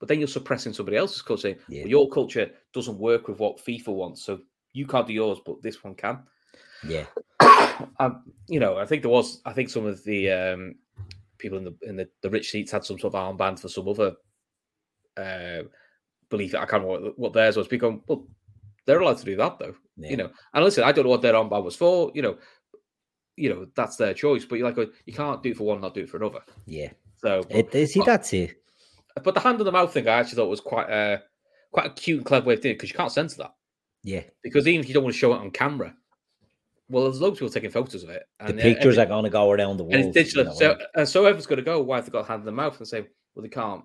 but 0.00 0.08
then 0.08 0.18
you're 0.18 0.26
suppressing 0.26 0.72
somebody 0.72 0.96
else's 0.96 1.22
culture. 1.22 1.42
Saying, 1.42 1.58
Yeah. 1.68 1.82
well, 1.82 1.90
your 1.90 2.08
culture 2.10 2.50
doesn't 2.72 2.98
work 2.98 3.28
with 3.28 3.38
what 3.38 3.64
FIFA 3.64 3.88
wants, 3.94 4.24
so 4.24 4.40
you 4.72 4.86
can't 4.88 5.06
do 5.06 5.12
yours, 5.12 5.38
but 5.46 5.62
this 5.62 5.84
one 5.84 5.94
can 5.94 6.18
Yeah, 6.82 7.06
um, 8.00 8.24
you 8.48 8.58
know, 8.58 8.76
I 8.76 8.86
think 8.86 9.02
there 9.02 9.10
was. 9.10 9.40
I 9.46 9.52
think 9.52 9.70
some 9.70 9.86
of 9.86 10.02
the 10.02 10.30
um, 10.32 10.74
people 11.38 11.58
in 11.58 11.64
the 11.64 11.76
in 11.82 11.96
the, 11.96 12.08
the 12.22 12.30
rich 12.30 12.50
seats 12.50 12.72
had 12.72 12.84
some 12.84 12.98
sort 12.98 13.14
of 13.14 13.20
armband 13.20 13.60
for 13.60 13.68
some 13.68 13.86
other 13.88 14.16
uh, 15.16 15.62
belief. 16.28 16.56
I 16.56 16.66
can't 16.66 16.82
remember 16.82 17.04
what, 17.06 17.18
what 17.18 17.32
theirs 17.34 17.56
was. 17.56 17.68
Because 17.68 18.00
well, 18.08 18.26
they're 18.84 19.00
allowed 19.00 19.18
to 19.18 19.24
do 19.24 19.36
that 19.36 19.60
though. 19.60 19.76
yeah. 19.96 20.10
You 20.10 20.16
know, 20.16 20.30
and 20.52 20.64
listen, 20.64 20.82
I 20.82 20.90
don't 20.90 21.04
know 21.04 21.10
what 21.10 21.22
their 21.22 21.34
armband 21.34 21.62
was 21.64 21.76
for. 21.76 22.10
You 22.16 22.22
know, 22.22 22.36
you 23.36 23.48
know 23.50 23.66
that's 23.74 23.96
their 23.96 24.14
choice. 24.14 24.44
But 24.44 24.56
you're 24.58 24.70
like, 24.70 24.90
you 25.06 25.12
can't 25.12 25.42
do 25.42 25.50
it 25.50 25.56
for 25.56 25.64
one, 25.64 25.80
not 25.80 25.94
do 25.94 26.02
it 26.02 26.08
for 26.08 26.16
another. 26.18 26.40
yeah. 26.66 26.90
So, 27.18 27.42
It, 27.48 27.74
it- 27.74 27.86
see, 27.88 28.00
Oh. 28.00 28.04
that's 28.04 28.32
it. 28.34 28.60
but 29.22 29.34
the 29.34 29.40
hand 29.40 29.58
on 29.60 29.64
the 29.64 29.72
mouth 29.72 29.92
thing, 29.92 30.06
I 30.08 30.12
actually 30.20 30.36
thought 30.36 30.48
was 30.48 30.60
quite 30.60 30.90
a 30.90 31.22
quite 31.72 31.86
a 31.86 31.90
cute 31.90 32.18
and 32.18 32.26
clever 32.26 32.46
way 32.46 32.54
of 32.54 32.60
doing 32.60 32.72
it 32.74 32.76
because 32.78 32.90
you 32.90 32.96
can't 32.96 33.10
censor 33.12 33.38
that. 33.38 33.54
Yeah, 34.02 34.22
Because 34.42 34.68
even 34.68 34.80
if 34.82 34.88
you 34.88 34.94
don't 34.94 35.02
want 35.04 35.14
to 35.14 35.18
show 35.18 35.32
it 35.32 35.38
on 35.38 35.50
camera, 35.50 35.96
well, 36.90 37.04
there's 37.04 37.20
loads 37.20 37.36
of 37.36 37.38
people 37.40 37.52
taking 37.52 37.70
photos 37.70 38.02
of 38.04 38.10
it. 38.10 38.24
the 38.38 38.44
and, 38.46 38.60
uh, 38.60 38.62
pictures 38.62 38.98
every- 38.98 39.02
are 39.04 39.06
going 39.14 39.24
to 39.24 39.30
go 39.30 39.50
around 39.50 39.78
the 39.78 39.84
world. 39.84 39.94
and 39.94 40.04
it's 40.04 40.14
digital. 40.14 40.44
you 40.44 40.50
know, 40.50 40.54
so, 40.56 40.70
and- 40.72 40.82
uh, 40.94 41.04
so 41.06 41.20
everyone's 41.24 41.46
going 41.46 41.56
to 41.56 41.62
go. 41.64 41.80
Why 41.80 41.96
have 41.96 42.04
they 42.04 42.10
got 42.12 42.26
a 42.26 42.28
hand 42.28 42.40
in 42.40 42.46
the 42.46 42.52
mouth 42.52 42.78
and 42.78 42.86
say, 42.86 43.00
well, 43.34 43.42
they 43.42 43.48
can't 43.48 43.82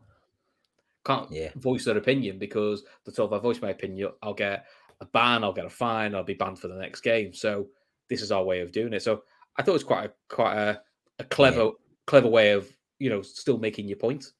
can't 1.06 1.32
Yeah. 1.32 1.52
voice 1.56 1.86
their 1.86 1.98
opinion 1.98 2.38
because 2.38 2.84
they 3.06 3.12
told 3.14 3.32
if 3.32 3.40
I 3.40 3.42
voice 3.42 3.62
my 3.62 3.70
opinion, 3.70 4.12
I'll 4.22 4.34
get 4.34 4.66
a 5.00 5.06
ban, 5.06 5.44
I'll 5.46 5.54
get 5.54 5.66
a 5.66 5.70
fine, 5.70 6.14
I'll 6.14 6.24
be 6.24 6.34
banned 6.34 6.60
for 6.60 6.68
the 6.68 6.76
next 6.76 7.02
game. 7.02 7.34
So 7.34 7.70
this 8.10 8.22
is 8.22 8.32
our 8.34 8.44
way 8.44 8.60
of 8.60 8.72
doing 8.74 8.92
it. 8.94 9.02
So 9.02 9.24
I 9.60 9.62
thought 9.62 9.72
it 9.72 9.74
was 9.74 9.84
quite 9.84 10.06
a 10.06 10.12
quite 10.30 10.56
a, 10.56 10.82
a 11.20 11.26
clever 11.26 11.72
clever 12.08 12.30
way 12.30 12.52
of 12.52 12.72
you 12.98 13.10
know 13.10 13.22
still 13.22 13.58
making 13.58 13.90
your 13.90 13.98
point. 13.98 14.32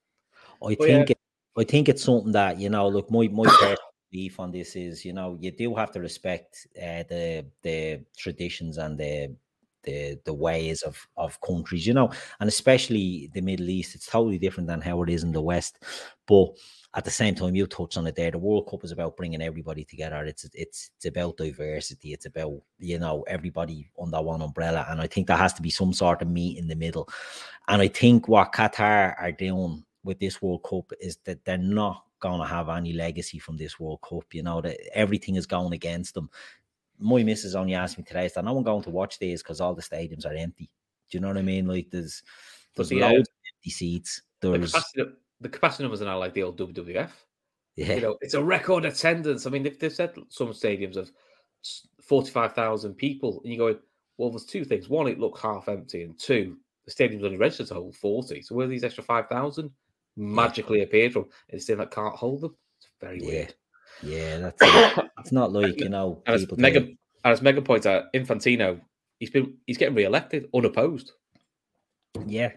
I 0.64 0.70
yeah. 0.70 0.76
think 0.80 1.10
it, 1.12 1.18
I 1.58 1.66
think 1.66 1.90
it's 1.90 2.04
something 2.04 2.32
that 2.32 2.58
you 2.58 2.70
know. 2.70 2.88
Look, 2.88 3.12
my 3.12 3.28
my 3.28 3.44
personal 3.44 3.76
belief 4.10 4.40
on 4.40 4.52
this 4.52 4.78
is 4.78 5.04
you 5.04 5.12
know 5.12 5.38
you 5.42 5.52
do 5.52 5.76
have 5.76 5.92
to 5.92 6.00
respect 6.00 6.68
uh, 6.78 7.04
the 7.10 7.46
the 7.64 8.06
traditions 8.18 8.78
and 8.78 8.98
the 8.98 9.36
the 9.84 10.20
the 10.26 10.34
ways 10.34 10.82
of 10.84 11.08
of 11.18 11.40
countries, 11.42 11.86
you 11.88 11.94
know, 11.94 12.12
and 12.40 12.48
especially 12.48 13.30
the 13.34 13.42
Middle 13.42 13.70
East. 13.70 13.96
It's 13.96 14.06
totally 14.08 14.38
different 14.40 14.68
than 14.68 14.82
how 14.82 15.02
it 15.04 15.10
is 15.10 15.24
in 15.24 15.32
the 15.32 15.42
West, 15.42 15.84
but. 16.28 16.50
At 16.96 17.06
the 17.06 17.12
same 17.12 17.36
time, 17.36 17.56
you 17.56 17.68
touched 17.68 17.98
on 17.98 18.08
it 18.08 18.16
there. 18.16 18.32
The 18.32 18.40
World 18.40 18.68
Cup 18.68 18.84
is 18.84 18.92
about 18.92 19.16
bringing 19.16 19.44
everybody 19.44 19.86
together. 19.86 20.26
It's 20.26 20.50
it's 20.56 20.90
it's 20.96 21.06
about 21.06 21.38
diversity. 21.38 22.14
It's 22.14 22.26
about 22.26 22.64
you 22.80 22.98
know 22.98 23.22
everybody 23.28 23.92
under 24.02 24.20
one 24.24 24.42
umbrella, 24.42 24.88
and 24.90 25.00
I 25.00 25.06
think 25.06 25.28
there 25.28 25.38
has 25.38 25.54
to 25.54 25.62
be 25.62 25.70
some 25.70 25.94
sort 25.94 26.24
of 26.24 26.30
meet 26.30 26.58
in 26.58 26.68
the 26.68 26.76
middle. 26.76 27.08
And 27.68 27.80
I 27.80 27.90
think 27.90 28.28
what 28.28 28.54
Qatar 28.54 29.14
are 29.22 29.32
doing 29.32 29.86
with 30.04 30.18
this 30.20 30.42
World 30.42 30.64
Cup 30.64 30.92
is 31.00 31.18
that 31.26 31.46
they're 31.46 31.60
not 31.60 32.06
going 32.22 32.40
to 32.40 32.48
have 32.48 32.70
any 32.70 32.94
legacy 32.94 33.38
from 33.38 33.56
this 33.56 33.80
World 33.80 34.02
Cup. 34.02 34.26
You 34.34 34.42
know, 34.42 34.60
that 34.62 34.80
everything 34.98 35.36
is 35.36 35.46
going 35.46 35.74
against 35.74 36.16
them. 36.16 36.32
My 37.00 37.24
missus 37.24 37.56
only 37.56 37.76
asked 37.76 37.98
me 37.98 38.04
today, 38.04 38.26
is 38.26 38.34
there 38.34 38.44
no 38.44 38.54
one 38.54 38.64
going 38.64 38.84
to 38.84 38.90
watch 38.90 39.20
these 39.20 39.42
because 39.42 39.62
all 39.62 39.74
the 39.74 39.82
stadiums 39.82 40.26
are 40.26 40.34
empty? 40.34 40.70
Do 41.10 41.18
you 41.18 41.22
know 41.22 41.30
what 41.30 41.38
I 41.38 41.42
mean? 41.42 41.66
Like 41.68 41.90
there's 41.92 42.22
there's 42.76 42.90
the, 42.90 43.00
loads 43.00 43.30
of 43.30 43.36
empty 43.56 43.70
seats. 43.72 44.22
The 44.42 44.52
There's 44.52 44.72
capacity, 44.74 45.04
the 45.42 45.50
capacity 45.50 45.84
numbers 45.84 46.02
are 46.02 46.06
now 46.06 46.20
like 46.20 46.34
the 46.34 46.44
old 46.44 46.58
WWF. 46.60 47.10
yeah, 47.76 47.94
You 47.96 48.02
know, 48.02 48.18
it's 48.22 48.34
a 48.36 48.44
record 48.44 48.86
attendance. 48.86 49.46
I 49.48 49.50
mean, 49.50 49.64
they've, 49.64 49.78
they've 49.80 49.92
said 49.94 50.14
some 50.30 50.50
stadiums 50.50 50.98
of 50.98 51.12
forty 52.02 52.32
five 52.32 52.54
thousand 52.54 52.96
people, 52.96 53.42
and 53.44 53.52
you 53.52 53.58
go, 53.58 53.78
well, 54.18 54.30
there's 54.30 54.46
two 54.46 54.64
things. 54.66 54.90
One, 54.90 55.08
it 55.08 55.20
looked 55.20 55.40
half 55.42 55.68
empty, 55.70 56.04
and 56.04 56.18
two, 56.20 56.58
the 56.86 56.92
stadium's 56.92 57.24
only 57.24 57.38
registered 57.38 57.68
to 57.68 57.74
hold 57.76 57.96
forty. 57.96 58.42
So 58.42 58.56
where 58.56 58.68
these 58.68 58.84
extra 58.84 59.04
five 59.04 59.28
thousand 59.28 59.72
magically 60.16 60.84
appeared 60.84 61.14
from? 61.14 61.26
It's 61.48 61.66
saying 61.66 61.80
that 61.80 61.92
can't 61.92 62.16
hold 62.16 62.42
them. 62.42 62.56
It's 62.78 62.90
very 63.02 63.20
Yeah. 63.22 63.28
weird. 63.28 63.56
yeah. 64.04 64.38
That's 64.38 64.58
it. 64.62 65.06
it's 65.22 65.32
not 65.32 65.52
like 65.52 65.80
you 65.80 65.90
know 65.90 66.22
And 66.26 66.36
as. 66.36 66.58
Mega, 66.58 66.80
and 66.80 66.98
as 67.24 67.42
Mega 67.42 67.62
points 67.62 67.86
out, 67.86 68.12
Infantino, 68.14 68.80
he's 69.20 69.30
been 69.30 69.58
he's 69.68 69.78
getting 69.78 69.96
re-elected 69.96 70.50
unopposed. 70.54 71.12
yeah, 72.26 72.52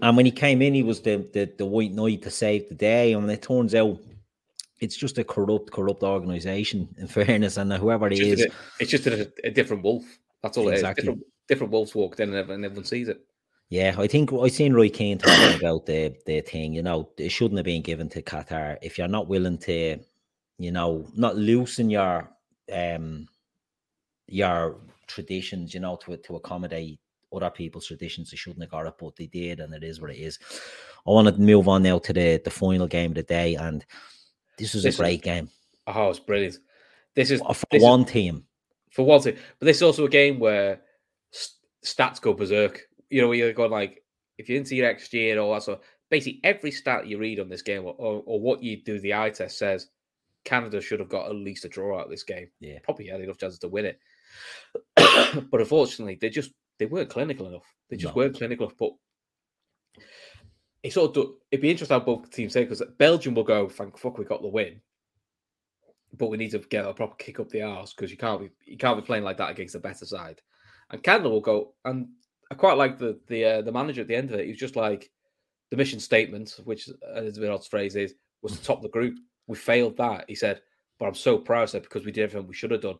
And 0.00 0.16
when 0.16 0.26
he 0.26 0.32
came 0.32 0.62
in, 0.62 0.74
he 0.74 0.82
was 0.82 1.00
the, 1.00 1.26
the 1.32 1.52
the 1.58 1.66
white 1.66 1.92
knight 1.92 2.22
to 2.22 2.30
save 2.30 2.68
the 2.68 2.74
day. 2.74 3.12
And 3.12 3.30
it 3.30 3.42
turns 3.42 3.74
out 3.74 3.98
it's 4.80 4.96
just 4.96 5.18
a 5.18 5.24
corrupt, 5.24 5.70
corrupt 5.72 6.02
organization. 6.02 6.88
In 6.98 7.08
fairness, 7.08 7.56
and 7.56 7.72
whoever 7.72 8.06
it 8.06 8.18
It's 8.18 8.40
is, 8.40 8.46
a, 8.46 8.50
it's 8.80 8.90
just 8.90 9.06
a, 9.06 9.30
a 9.44 9.50
different 9.50 9.82
wolf. 9.82 10.04
That's 10.42 10.56
all 10.56 10.68
Exactly. 10.68 11.02
it 11.02 11.10
is. 11.10 11.14
Different, 11.14 11.22
different 11.48 11.72
wolves 11.72 11.94
walked 11.94 12.20
in 12.20 12.28
and 12.30 12.38
everyone, 12.38 12.56
and 12.56 12.64
everyone 12.64 12.84
sees 12.84 13.08
it. 13.08 13.20
Yeah, 13.70 13.94
I 13.98 14.06
think 14.06 14.32
I 14.32 14.48
seen 14.48 14.72
Roy 14.72 14.88
Keane 14.88 15.18
talking 15.18 15.58
about 15.58 15.84
the 15.84 16.14
the 16.26 16.40
thing. 16.40 16.72
You 16.72 16.82
know, 16.82 17.10
it 17.18 17.28
shouldn't 17.30 17.58
have 17.58 17.66
been 17.66 17.82
given 17.82 18.08
to 18.10 18.22
Qatar 18.22 18.78
if 18.80 18.96
you're 18.96 19.08
not 19.08 19.28
willing 19.28 19.58
to, 19.58 19.98
you 20.58 20.72
know, 20.72 21.06
not 21.14 21.36
loosen 21.36 21.88
your 21.90 22.30
um 22.72 23.28
your 24.26 24.76
traditions. 25.06 25.74
You 25.74 25.80
know, 25.80 25.96
to 26.04 26.16
to 26.16 26.36
accommodate 26.36 26.98
other 27.32 27.50
people's 27.50 27.86
traditions. 27.86 28.30
They 28.30 28.36
shouldn't 28.36 28.62
have 28.62 28.70
got 28.70 28.86
it, 28.86 28.94
but 28.98 29.16
they 29.16 29.26
did, 29.26 29.60
and 29.60 29.74
it 29.74 29.84
is 29.84 30.00
what 30.00 30.10
it 30.10 30.18
is. 30.18 30.38
I 31.06 31.10
want 31.10 31.28
to 31.28 31.40
move 31.40 31.68
on 31.68 31.82
now 31.82 31.98
to 31.98 32.12
the 32.12 32.40
the 32.44 32.50
final 32.50 32.86
game 32.86 33.12
of 33.12 33.16
the 33.16 33.22
day, 33.22 33.54
and 33.54 33.84
this 34.58 34.74
was 34.74 34.82
This 34.82 34.94
a 34.94 34.96
is- 34.96 35.00
great 35.00 35.22
game 35.22 35.48
Oh, 35.86 36.10
it's 36.10 36.18
brilliant. 36.18 36.58
This 37.14 37.30
is 37.30 37.40
for 37.40 37.54
this 37.70 37.80
is- 37.80 37.82
one 37.82 38.04
team. 38.04 38.44
for 38.90 39.04
one 39.06 39.20
team, 39.22 39.36
But 39.58 39.66
this 39.66 39.76
is 39.78 39.82
also 39.82 40.04
a 40.04 40.08
game 40.10 40.38
where 40.38 40.82
st- 41.30 41.56
stats 41.84 42.20
go 42.20 42.34
berserk. 42.34 42.86
You 43.08 43.22
know, 43.22 43.32
you're 43.32 43.54
going 43.54 43.70
like, 43.70 44.04
if 44.36 44.48
you're 44.48 44.58
into 44.58 44.76
your 44.76 44.92
XG 44.92 45.30
and 45.30 45.40
all 45.40 45.54
that 45.54 45.62
sort 45.62 45.80
basically 46.10 46.40
every 46.44 46.70
stat 46.70 47.06
you 47.06 47.18
read 47.18 47.38
on 47.40 47.48
this 47.48 47.62
game 47.62 47.84
or, 47.84 47.94
or, 47.98 48.22
or 48.26 48.40
what 48.40 48.62
you 48.62 48.82
do 48.82 48.98
the 49.00 49.12
eye 49.14 49.28
test 49.30 49.58
says 49.58 49.88
Canada 50.44 50.80
should 50.80 51.00
have 51.00 51.08
got 51.08 51.28
at 51.28 51.34
least 51.34 51.64
a 51.64 51.68
draw 51.68 51.98
out 51.98 52.04
of 52.06 52.10
this 52.10 52.22
game. 52.22 52.48
Yeah. 52.60 52.78
Probably 52.82 53.06
had 53.06 53.20
enough 53.20 53.38
chances 53.38 53.58
to 53.60 53.68
win 53.68 53.86
it. 53.86 54.00
but 55.50 55.60
unfortunately, 55.60 56.18
they 56.20 56.30
just 56.30 56.52
they 56.78 56.86
weren't 56.86 57.10
clinical 57.10 57.46
enough. 57.46 57.74
They 57.90 57.96
just 57.96 58.14
No. 58.14 58.22
weren't 58.22 58.36
clinical 58.36 58.66
enough. 58.66 58.78
But 58.78 58.92
it 60.82 60.92
sort 60.92 61.16
of 61.16 61.30
it'd 61.50 61.62
be 61.62 61.70
interesting 61.70 61.98
how 61.98 62.04
both 62.04 62.30
teams 62.30 62.52
say 62.52 62.64
because 62.64 62.82
Belgium 62.98 63.34
will 63.34 63.44
go, 63.44 63.68
thank 63.68 63.98
fuck 63.98 64.18
we 64.18 64.24
got 64.24 64.42
the 64.42 64.48
win. 64.48 64.80
But 66.16 66.30
we 66.30 66.36
need 66.38 66.52
to 66.52 66.58
get 66.58 66.86
a 66.86 66.94
proper 66.94 67.16
kick 67.16 67.40
up 67.40 67.50
the 67.50 67.62
arse 67.62 67.92
because 67.92 68.10
you 68.10 68.16
can't 68.16 68.40
be 68.40 68.50
you 68.64 68.78
can't 68.78 68.98
be 68.98 69.04
playing 69.06 69.24
like 69.24 69.36
that 69.38 69.50
against 69.50 69.74
a 69.74 69.80
better 69.80 70.06
side. 70.06 70.40
And 70.90 71.02
Canada 71.02 71.28
will 71.28 71.42
go, 71.42 71.74
and 71.84 72.08
I 72.50 72.54
quite 72.54 72.78
like 72.78 72.98
the 72.98 73.18
the 73.26 73.44
uh, 73.44 73.62
the 73.62 73.72
manager 73.72 74.00
at 74.00 74.08
the 74.08 74.16
end 74.16 74.30
of 74.30 74.38
it. 74.38 74.44
He 74.44 74.50
was 74.50 74.58
just 74.60 74.76
like 74.76 75.10
the 75.70 75.76
mission 75.76 76.00
statement, 76.00 76.60
which 76.64 76.88
uh, 76.88 77.22
is 77.22 77.36
a 77.36 77.40
bit 77.40 77.50
odd 77.50 77.66
phrase 77.66 77.94
is, 77.94 78.14
was 78.40 78.56
to 78.56 78.64
top 78.64 78.80
the 78.80 78.88
group. 78.88 79.18
We 79.48 79.56
failed 79.56 79.96
that. 79.96 80.26
He 80.28 80.36
said, 80.36 80.60
but 80.98 81.06
I'm 81.06 81.14
so 81.14 81.38
proud 81.38 81.68
of 81.68 81.74
it 81.74 81.82
because 81.82 82.04
we 82.04 82.12
did 82.12 82.24
everything 82.24 82.46
we 82.48 82.54
should 82.54 82.70
have 82.70 82.82
done. 82.82 82.98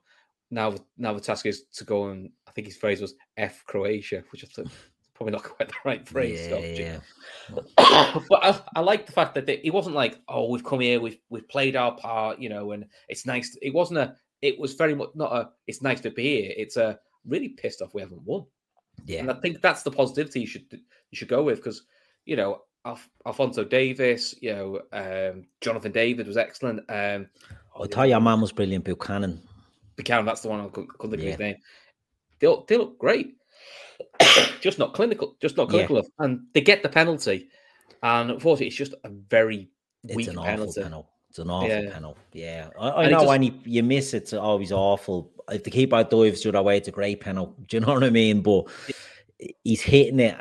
Now, 0.50 0.74
now 0.96 1.12
the 1.12 1.20
task 1.20 1.46
is 1.46 1.64
to 1.74 1.84
go 1.84 2.08
and 2.08 2.30
I 2.46 2.50
think 2.52 2.66
his 2.66 2.76
phrase 2.76 3.00
was 3.00 3.14
F 3.36 3.64
Croatia, 3.66 4.24
which 4.30 4.44
I 4.44 4.48
thought 4.48 4.72
probably 5.14 5.32
not 5.32 5.42
quite 5.42 5.68
the 5.68 5.74
right 5.84 6.08
phrase. 6.08 6.48
Yeah, 6.48 7.00
yeah. 7.48 8.20
but 8.28 8.44
I, 8.44 8.60
I 8.76 8.80
like 8.80 9.04
the 9.04 9.12
fact 9.12 9.34
that 9.34 9.46
they, 9.46 9.60
it 9.64 9.74
wasn't 9.74 9.96
like, 9.96 10.18
oh, 10.28 10.48
we've 10.48 10.64
come 10.64 10.80
here, 10.80 11.00
we've 11.00 11.18
we've 11.28 11.48
played 11.48 11.76
our 11.76 11.96
part, 11.96 12.38
you 12.38 12.48
know, 12.48 12.72
and 12.72 12.86
it's 13.08 13.26
nice. 13.26 13.56
It 13.60 13.74
wasn't 13.74 13.98
a. 13.98 14.16
It 14.40 14.58
was 14.58 14.74
very 14.74 14.94
much 14.94 15.10
not 15.14 15.32
a. 15.32 15.50
It's 15.66 15.82
nice 15.82 16.00
to 16.02 16.10
be 16.10 16.42
here. 16.42 16.52
It's 16.56 16.76
a 16.76 16.98
really 17.26 17.48
pissed 17.48 17.82
off 17.82 17.94
we 17.94 18.00
haven't 18.00 18.22
won, 18.22 18.46
yeah. 19.06 19.20
and 19.20 19.30
I 19.30 19.34
think 19.34 19.60
that's 19.60 19.82
the 19.82 19.90
positivity 19.90 20.40
you 20.40 20.46
should 20.46 20.66
you 20.70 21.16
should 21.16 21.28
go 21.28 21.42
with 21.42 21.58
because 21.58 21.82
you 22.24 22.36
know 22.36 22.62
Alf, 22.84 23.08
Alphonso 23.26 23.64
Davies, 23.64 24.34
you 24.40 24.54
know, 24.54 24.80
um, 24.92 25.44
Jonathan 25.60 25.92
David 25.92 26.26
was 26.26 26.36
excellent. 26.36 26.80
Um, 26.88 27.28
I 27.80 27.86
thought 27.86 28.08
your 28.08 28.20
man 28.20 28.40
was 28.40 28.52
brilliant, 28.52 28.84
Buchanan. 28.84 29.40
Buchanan, 29.96 30.24
that's 30.24 30.40
the 30.42 30.48
one 30.48 30.60
I 30.60 30.68
couldn't, 30.68 30.96
couldn't 30.98 31.10
think 31.18 31.22
of 31.22 31.28
his 31.28 31.38
name. 31.38 31.56
They, 32.40 32.46
all- 32.46 32.64
they 32.68 32.76
look 32.76 32.98
great, 32.98 33.34
just 34.60 34.78
not 34.78 34.94
clinical, 34.94 35.36
just 35.40 35.56
not 35.56 35.64
Yeah. 35.68 35.70
clinical 35.72 35.96
enough, 35.96 36.10
and 36.20 36.40
they 36.54 36.60
get 36.60 36.82
the 36.82 36.88
penalty. 36.88 37.48
And 38.02 38.30
unfortunately, 38.30 38.68
it's 38.68 38.76
just 38.76 38.94
a 39.04 39.08
very 39.08 39.68
It's 40.04 40.14
weak 40.16 40.28
an 40.28 40.38
awful 40.38 40.44
penalty. 40.50 40.82
penalty. 40.82 41.08
It's 41.30 41.38
an 41.40 41.50
awful 41.50 41.68
Yeah. 41.68 41.90
penalty. 41.92 42.20
Yeah, 42.32 42.68
I, 42.80 42.90
I 42.90 43.04
know 43.06 43.10
just- 43.18 43.26
when 43.26 43.42
you, 43.42 43.54
you 43.64 43.82
miss 43.82 44.14
it, 44.14 44.18
it's 44.18 44.32
always 44.32 44.72
awful. 44.72 45.32
If 45.50 45.64
the 45.64 45.70
keeper 45.70 46.02
dives 46.04 46.42
the 46.42 46.50
other 46.50 46.62
way, 46.62 46.76
it's 46.76 46.88
a 46.88 46.92
great 46.92 47.20
penalty. 47.20 47.54
Do 47.66 47.76
you 47.76 47.80
know 47.80 47.94
what 47.94 48.04
I 48.04 48.10
mean? 48.10 48.40
But 48.42 48.66
he's 49.64 49.80
hitting 49.82 50.20
it, 50.20 50.36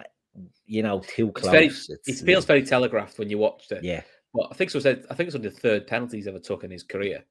you 0.67 0.83
know, 0.83 1.01
too 1.07 1.31
close. 1.31 1.51
very- 1.51 1.71
It 2.05 2.15
feels 2.25 2.45
very 2.45 2.63
telegraphed 2.63 3.17
when 3.17 3.29
you 3.29 3.37
watched 3.37 3.71
it. 3.71 3.83
yeah, 3.83 4.03
Well, 4.33 4.47
I 4.51 4.53
think 4.53 4.69
so. 4.69 4.79
Said 4.79 5.05
I 5.09 5.15
think 5.15 5.27
it's 5.27 5.35
only 5.35 5.49
the 5.49 5.55
third 5.55 5.87
penalty 5.87 6.17
he's 6.17 6.27
ever 6.27 6.39
took 6.39 6.63
in 6.63 6.71
his 6.71 6.83
career. 6.83 7.23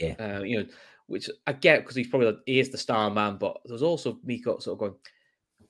Yeah. 0.00 0.14
uh, 0.18 0.42
you 0.42 0.58
know, 0.60 0.66
which 1.06 1.28
I 1.46 1.52
get 1.52 1.80
because 1.80 1.96
he's 1.96 2.08
probably 2.08 2.36
he 2.46 2.58
is 2.60 2.70
the 2.70 2.78
star 2.78 3.10
man, 3.10 3.36
but 3.36 3.60
there's 3.66 3.82
also 3.82 4.18
me 4.24 4.40
got 4.40 4.62
sort 4.62 4.74
of 4.74 4.78
going. 4.80 4.94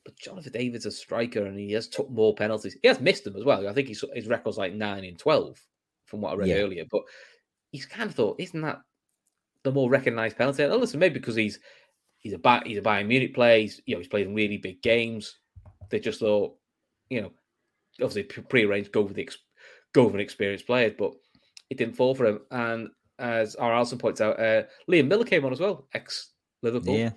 But 0.05 0.17
Jonathan 0.19 0.53
David's 0.53 0.87
a 0.87 0.91
striker, 0.91 1.47
and 1.47 1.59
he 1.59 1.73
has 1.73 1.89
took 1.89 2.11
more 2.11 2.35
penalties. 2.35 2.77
He 2.83 2.89
has 2.89 3.01
missed 3.01 3.25
them 3.25 3.37
as 3.37 3.45
well. 3.45 3.67
I 3.69 3.73
think 3.73 3.89
his 3.89 4.05
his 4.15 4.29
record's 4.29 4.59
like 4.59 4.75
nine 4.75 5.03
in 5.05 5.17
twelve, 5.17 5.59
from 6.05 6.21
what 6.21 6.33
I 6.35 6.37
read 6.37 6.49
Yeah. 6.49 6.57
earlier. 6.57 6.85
But 6.91 7.03
he's 7.73 7.87
kind 7.87 8.09
of 8.09 8.15
thought, 8.15 8.39
isn't 8.39 8.61
that 8.61 8.81
the 9.63 9.73
more 9.73 9.89
recognised 9.91 10.37
penalty? 10.37 10.63
And 10.63 10.75
listen, 10.75 11.01
maybe 11.01 11.15
because 11.15 11.37
he's 11.37 11.59
he's 12.19 12.35
a 12.35 12.63
he's 12.67 12.79
a 12.79 12.83
Bayern 12.83 13.07
Munich 13.07 13.35
player. 13.35 13.61
He's 13.61 13.81
you 13.87 13.95
know 13.95 13.99
he's 14.01 14.09
played 14.09 14.27
in 14.27 14.35
really 14.35 14.59
big 14.59 14.83
games. 14.83 15.39
They 15.91 16.01
just 16.01 16.21
thought, 16.21 16.57
you 17.11 17.23
know, 17.23 17.31
obviously 18.03 18.25
pre-arranged, 18.25 18.93
go 18.93 19.03
with 19.03 19.14
the 19.14 19.23
ex- 19.23 19.38
go 19.93 20.05
with 20.05 20.14
an 20.14 20.21
experienced 20.21 20.67
player, 20.67 20.95
but 20.97 21.12
it 21.71 21.79
didn't 21.79 21.97
fall 21.97 22.14
for 22.14 22.27
him. 22.27 22.40
And 22.51 22.88
as 23.19 23.55
our 23.57 23.73
Alison 23.73 23.99
points 23.99 24.21
out, 24.21 24.38
uh, 24.40 24.64
Liam 24.90 25.07
Millar 25.09 25.25
came 25.25 25.45
on 25.45 25.53
as 25.53 25.61
well, 25.61 25.88
ex 25.95 26.31
Liverpool. 26.62 26.97
yeah. 26.97 27.11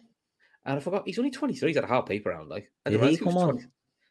And 0.66 0.78
I 0.78 0.80
forgot 0.82 1.04
he's 1.06 1.18
only 1.18 1.32
23. 1.32 1.70
He's 1.70 1.78
had 1.78 1.86
a 1.86 1.88
hard 1.88 2.06
paper 2.06 2.30
round. 2.30 2.50
Like, 2.50 2.70
I 2.86 2.90
Did 2.90 3.02
he 3.04 3.18
come 3.18 3.38
on? 3.38 3.54
20. 3.54 3.68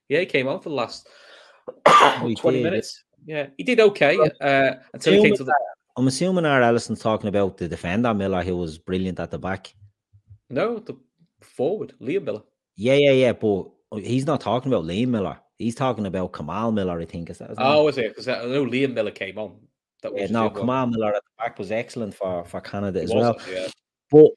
Yeah, 0.09 0.21
he 0.21 0.27
came 0.27 0.49
on 0.49 0.61
for 0.61 0.71
the 0.71 0.75
last 0.75 1.07
he 2.23 2.35
20 2.35 2.59
did, 2.59 2.65
minutes. 2.65 3.05
Yeah, 3.27 3.49
he 3.59 3.65
did 3.65 3.81
okay 3.81 4.19
uh, 4.41 4.75
until 4.95 5.15
he 5.15 5.23
came 5.23 5.37
to 5.37 5.45
the. 5.45 5.55
I'm 5.99 6.07
assuming 6.07 6.45
our 6.47 6.63
Allison's 6.63 7.01
talking 7.01 7.29
about 7.29 7.57
the 7.57 7.69
defender 7.69 8.13
Miller, 8.15 8.43
who 8.43 8.57
was 8.57 8.79
brilliant 8.79 9.19
at 9.19 9.31
the 9.31 9.39
back. 9.39 9.75
No, 10.51 10.79
the 10.79 10.95
forward, 11.43 11.95
Liam 12.01 12.25
Millar. 12.25 12.43
Yeah, 12.77 12.95
yeah, 12.95 13.13
yeah. 13.13 13.33
But 13.33 13.67
he's 13.95 14.27
not 14.27 14.41
talking 14.41 14.73
about 14.73 14.85
Liam 14.85 15.09
Millar. 15.09 15.39
He's 15.59 15.75
talking 15.75 16.07
about 16.07 16.33
Kamal 16.33 16.73
Miller. 16.73 17.01
I 17.01 17.05
think 17.05 17.31
is 17.31 17.39
that. 17.39 17.51
his 17.51 17.59
name? 17.59 17.67
Oh, 17.67 17.85
was 17.85 17.99
it? 17.99 18.09
Because 18.09 18.29
I 18.29 18.45
know 18.45 18.65
Liam 18.65 18.93
Millar 18.95 19.11
came 19.11 19.39
on. 19.39 19.57
That 20.03 20.13
was 20.13 20.23
yeah, 20.23 20.27
no. 20.31 20.51
Kamal 20.51 20.89
Miller 20.89 21.15
at 21.15 21.23
the 21.25 21.43
back 21.43 21.59
was 21.59 21.73
excellent 21.73 22.15
for 22.15 22.45
for 22.45 22.61
Canada 22.61 23.03
as 23.03 23.13
well. 23.13 23.37
Yeah. 23.51 23.69
But 24.11 24.31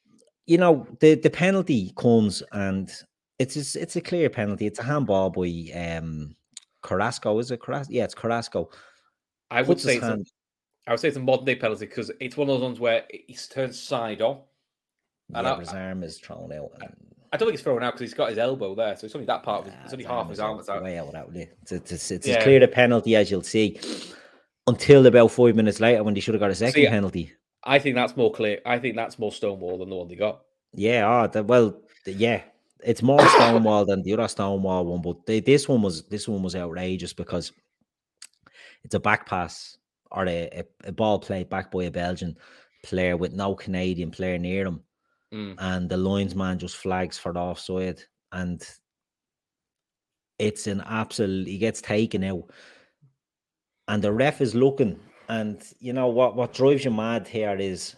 you 0.47 0.57
know, 0.57 0.87
the 0.99 1.15
the 1.15 1.29
penalty 1.29 1.93
comes 1.97 2.41
and 2.53 2.89
it's 3.37 3.53
just, 3.53 3.75
it's 3.75 3.95
a 3.95 4.01
clear 4.01 4.29
penalty. 4.29 4.65
It's 4.65 4.79
a 4.79 4.83
handball 4.83 5.29
by 5.29 5.71
um 5.75 6.35
Carrasco. 6.81 7.37
Is 7.39 7.51
it 7.51 7.61
Carrasco? 7.61 7.93
Yeah, 7.93 8.05
it's 8.05 8.15
Carrasco. 8.15 8.69
I 9.51 9.61
would 9.61 9.67
Puts 9.67 9.83
say 9.83 9.95
it's 9.95 10.03
a, 10.03 10.07
hand. 10.09 10.27
I 10.87 10.91
would 10.91 10.99
say 10.99 11.09
it's 11.09 11.17
a 11.17 11.21
modern 11.21 11.45
day 11.45 11.55
penalty 11.55 11.85
because 11.85 12.11
it's 12.19 12.37
one 12.37 12.49
of 12.49 12.55
those 12.55 12.63
ones 12.63 12.79
where 12.79 13.03
he's 13.27 13.47
turned 13.47 13.75
side 13.75 14.21
on. 14.21 14.39
And 15.33 15.45
Yeah, 15.45 15.53
I- 15.53 15.59
his 15.59 15.69
arm 15.69 16.03
is 16.03 16.17
thrown 16.19 16.51
out. 16.53 16.71
And, 16.81 16.95
I 17.31 17.37
don't 17.37 17.47
think 17.47 17.55
it's 17.55 17.63
thrown 17.63 17.83
out 17.83 17.93
because 17.93 18.01
he's 18.09 18.13
got 18.15 18.29
his 18.29 18.37
elbow 18.37 18.73
there, 18.75 18.95
so 18.97 19.05
it's 19.05 19.13
only 19.15 19.27
that 19.27 19.43
part 19.43 19.59
of 19.59 19.65
his, 19.65 19.75
Nah, 19.75 19.83
it's 19.83 19.93
only 19.93 20.05
half 20.05 20.29
his 20.29 20.39
arm 20.39 20.57
that's 20.57 20.69
out. 20.69 20.81
Way 20.83 20.97
out 20.97 21.13
it. 21.35 21.55
It's, 21.61 21.71
it's, 21.71 21.91
it's, 21.91 22.11
it's 22.11 22.27
Yeah. 22.27 22.35
as 22.37 22.43
clear 22.43 22.63
a 22.63 22.67
penalty 22.67 23.15
as 23.15 23.29
you'll 23.29 23.43
see 23.43 23.79
until 24.67 25.05
about 25.05 25.31
five 25.31 25.55
minutes 25.55 25.79
later 25.79 26.03
when 26.03 26.13
they 26.13 26.19
should 26.19 26.33
have 26.33 26.39
got 26.41 26.51
a 26.51 26.55
second 26.55 26.73
See, 26.83 26.87
penalty. 26.87 27.31
I 27.63 27.77
think 27.79 27.95
that's 27.95 28.15
more 28.17 28.31
clear. 28.31 28.59
I 28.65 28.79
think 28.79 28.95
that's 28.95 29.19
more 29.19 29.31
Stonewall 29.31 29.77
than 29.77 29.89
the 29.89 29.95
one 29.95 30.07
they 30.07 30.15
got. 30.15 30.41
Yeah, 30.73 31.07
oh, 31.23 31.27
the, 31.27 31.43
well, 31.43 31.79
the- 32.05 32.13
yeah, 32.13 32.41
it's 32.83 33.03
more 33.03 33.19
Stonewall 33.27 33.85
than 33.85 34.01
the 34.01 34.13
other 34.13 34.27
Stonewall 34.27 34.85
one, 34.85 35.01
but 35.01 35.25
they, 35.25 35.39
this 35.39 35.67
one 35.67 35.81
was 35.81 36.03
this 36.07 36.27
one 36.27 36.41
was 36.41 36.55
outrageous 36.55 37.13
because 37.13 37.51
it's 38.83 38.95
a 38.95 38.99
back 38.99 39.25
pass 39.27 39.77
or 40.11 40.25
a, 40.27 40.49
a, 40.51 40.63
a 40.85 40.91
ball 40.91 41.19
played 41.19 41.49
back 41.49 41.69
by 41.69 41.83
a 41.83 41.91
Belgian 41.91 42.35
player 42.83 43.17
with 43.17 43.33
no 43.33 43.53
Canadian 43.53 44.09
player 44.09 44.37
near 44.39 44.65
him, 44.65 44.81
Mm. 45.33 45.55
and 45.59 45.89
the 45.89 45.97
linesman 45.97 46.57
just 46.57 46.77
flags 46.77 47.17
for 47.17 47.31
the 47.33 47.39
offside, 47.39 48.01
and 48.31 48.67
it's 50.39 50.67
an 50.67 50.81
absolute. 50.87 51.47
He 51.47 51.57
gets 51.57 51.81
taken 51.81 52.23
out, 52.23 52.49
and 53.87 54.01
the 54.03 54.11
ref 54.11 54.41
is 54.41 54.55
looking, 54.55 54.99
and 55.27 55.61
you 55.79 55.93
know 55.93 56.07
what? 56.07 56.35
What 56.35 56.53
drives 56.53 56.83
you 56.85 56.91
mad 56.91 57.27
here 57.27 57.55
is 57.55 57.95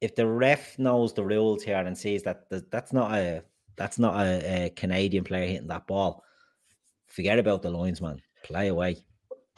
if 0.00 0.14
the 0.14 0.26
ref 0.26 0.78
knows 0.78 1.12
the 1.12 1.24
rules 1.24 1.62
here 1.64 1.76
and 1.84 1.96
sees 1.98 2.22
that 2.22 2.48
th- 2.50 2.64
that's 2.70 2.92
not 2.92 3.12
a 3.12 3.42
that's 3.76 3.98
not 3.98 4.14
a, 4.20 4.66
a 4.66 4.70
Canadian 4.70 5.24
player 5.24 5.46
hitting 5.46 5.68
that 5.68 5.86
ball, 5.86 6.22
forget 7.06 7.38
about 7.38 7.62
the 7.62 7.70
linesman. 7.70 8.20
Play 8.44 8.68
away. 8.68 8.96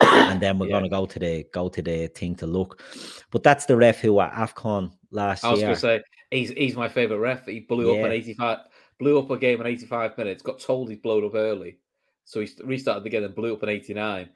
And 0.01 0.41
then 0.41 0.59
we're 0.59 0.68
Yeah. 0.68 0.72
gonna 0.76 0.89
go 0.89 1.05
to 1.05 1.18
the 1.18 1.45
go 1.53 1.68
to 1.68 1.83
the 1.83 2.07
thing 2.07 2.35
to 2.37 2.47
look. 2.47 2.83
But 3.31 3.43
that's 3.43 3.66
the 3.66 3.76
ref 3.76 4.01
who 4.01 4.18
at 4.20 4.33
AFCON 4.33 4.93
last 5.11 5.44
I 5.44 5.50
was 5.50 5.61
going 5.61 5.74
to 5.74 5.80
say 5.80 6.02
he's 6.30 6.50
he's 6.50 6.76
my 6.76 6.88
favorite 6.88 7.18
ref. 7.18 7.46
He 7.46 7.61
blew 7.61 7.94
up 7.94 8.04
an 8.04 8.12
eighty-five, 8.12 8.58
blew 8.98 9.18
up 9.18 9.30
a 9.30 9.36
game 9.36 9.61
in 9.61 9.66
eighty-five 9.66 10.16
minutes. 10.16 10.42
Got 10.42 10.61
told 10.61 10.88
he's 10.88 10.98
blown 10.98 11.24
up 11.24 11.34
early, 11.34 11.78
so 12.24 12.40
he 12.40 12.46
st- 12.46 12.66
restarted 12.66 13.06
again 13.06 13.24
and 13.24 13.34
blew 13.34 13.54
up 13.54 13.62
an 13.62 13.68
eighty-nine. 13.68 14.28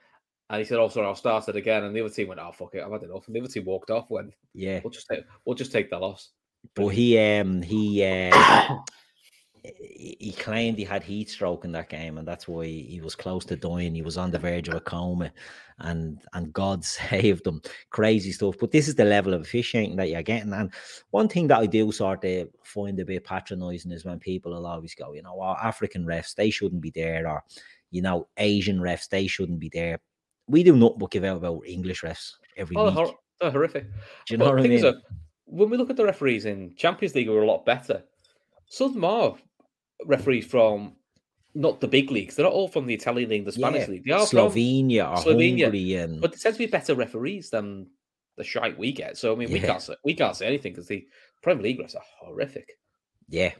And 0.51 0.59
he 0.59 0.65
said, 0.65 0.79
"Oh, 0.79 0.89
sorry, 0.89 1.07
I'll 1.07 1.15
start 1.15 1.49
it 1.49 1.57
again." 1.57 1.85
And 1.85 1.97
the 1.97 2.01
other 2.01 2.13
team 2.13 2.29
went, 2.29 2.41
"Oh, 2.41 2.53
fuck 2.53 2.75
it, 2.75 2.83
I've 2.85 2.93
had 2.93 3.03
enough." 3.03 3.27
And 3.27 3.35
the 3.35 3.41
other 3.41 3.49
team 3.49 3.65
walked 3.65 3.91
off. 3.91 4.11
Went, 4.11 4.33
yeah. 4.53 4.81
"We'll 4.85 4.91
just 4.91 5.09
take, 5.09 5.25
we'll 5.45 5.57
just 5.57 5.73
take 5.73 5.91
the 5.91 5.99
loss." 5.99 6.31
But 6.75 6.89
he 6.89 7.19
um 7.19 7.63
he 7.63 8.05
uh, 8.05 8.31
he 9.65 10.35
claimed 10.39 10.77
he 10.77 10.85
had 10.85 11.03
heat 11.03 11.31
stroke 11.31 11.65
in 11.65 11.73
that 11.73 11.89
game, 11.89 12.19
and 12.19 12.29
that's 12.29 12.47
why 12.47 12.67
he 12.67 13.01
was 13.03 13.15
close 13.15 13.45
to 13.47 13.57
dying. 13.57 13.95
He 13.95 14.03
was 14.03 14.19
on 14.19 14.31
the 14.31 14.39
verge 14.39 14.69
of 14.69 14.75
a 14.75 14.81
coma, 14.81 15.33
and 15.79 16.21
and 16.35 16.53
God 16.53 16.85
saved 17.11 17.47
him. 17.47 17.63
Crazy 17.91 18.33
stuff. 18.33 18.57
But 18.61 18.73
this 18.73 18.89
is 18.89 18.95
the 18.95 19.05
level 19.07 19.33
of 19.33 19.41
officiating 19.41 19.97
that 19.97 20.11
you're 20.11 20.23
getting. 20.23 20.53
And 20.53 20.73
one 21.11 21.29
thing 21.29 21.47
that 21.49 21.61
I 21.61 21.67
do 21.67 21.91
sort 21.93 22.25
of 22.25 22.49
find 22.63 22.99
a 23.01 23.05
bit 23.07 23.25
patronising 23.25 23.91
is 23.93 24.05
when 24.05 24.19
people 24.19 24.53
will 24.53 24.67
always 24.67 24.95
go, 24.95 25.15
you 25.15 25.23
know, 25.23 25.35
well, 25.37 25.57
African 25.63 26.05
refs 26.05 26.35
they 26.35 26.51
shouldn't 26.51 26.83
be 26.83 26.91
there, 26.91 27.27
or 27.27 27.43
you 27.91 28.03
know, 28.03 28.29
Asian 28.37 28.79
refs 28.81 29.09
they 29.09 29.27
shouldn't 29.27 29.61
be 29.61 29.71
there. 29.73 29.99
We 30.47 30.63
do 30.63 30.77
not 30.77 30.99
but 30.99 31.11
give 31.11 31.25
out 31.25 31.39
about 31.39 31.63
English 31.67 32.03
refs 32.03 32.33
every 32.57 32.77
Oh, 32.77 32.87
week. 32.87 32.95
hor- 32.95 33.15
they're 33.41 33.51
horrific. 33.51 33.85
do 33.85 33.91
you 34.35 34.37
know 34.37 34.45
But 34.45 34.57
what 34.57 34.65
I 34.65 34.69
mean? 34.69 34.85
uh, 34.85 34.93
when 35.47 35.71
we 35.71 35.77
look 35.79 35.91
at 35.91 35.97
the 35.97 36.05
referees 36.05 36.45
in 36.45 36.75
Champions 36.77 37.15
League, 37.15 37.29
we're 37.31 37.43
a 37.43 37.47
lot 37.47 37.65
better. 37.65 38.03
Some 38.67 38.99
of 40.05 40.09
them 40.09 40.15
are 40.15 40.19
referees 40.19 40.47
from 40.47 40.95
not 41.55 41.81
the 41.81 41.89
big 41.89 42.11
leagues. 42.11 42.35
They're 42.35 42.45
not 42.45 42.53
all 42.53 42.69
from 42.69 42.87
the 42.87 42.95
Italian 42.95 43.31
league, 43.31 43.45
the 43.45 43.53
Spanish 43.53 43.83
Yeah, 43.83 43.91
league. 43.91 44.05
They 44.05 44.13
are 44.13 44.27
Slovenia 44.27 45.11
or 45.11 45.17
Slovenia, 45.23 45.65
Hungary 45.65 45.95
and 45.95 46.21
but 46.21 46.33
they 46.33 46.39
tend 46.39 46.55
to 46.55 46.59
be 46.59 46.67
better 46.67 46.95
referees 46.95 47.51
than 47.51 47.89
the 48.37 48.45
shite 48.45 48.79
we 48.79 48.93
get. 48.93 49.17
So 49.17 49.33
I 49.33 49.37
mean, 49.37 49.51
we 49.51 49.61
can't 49.61 49.81
say, 49.81 49.95
we 50.05 50.15
can't 50.15 50.37
say 50.37 50.47
anything 50.47 50.73
because 50.73 50.89
the 50.89 51.07
Premier 51.43 51.63
League 51.63 51.79
refs 51.79 51.95
are 51.95 52.03
horrific. 52.21 52.77
Yeah, 53.29 53.53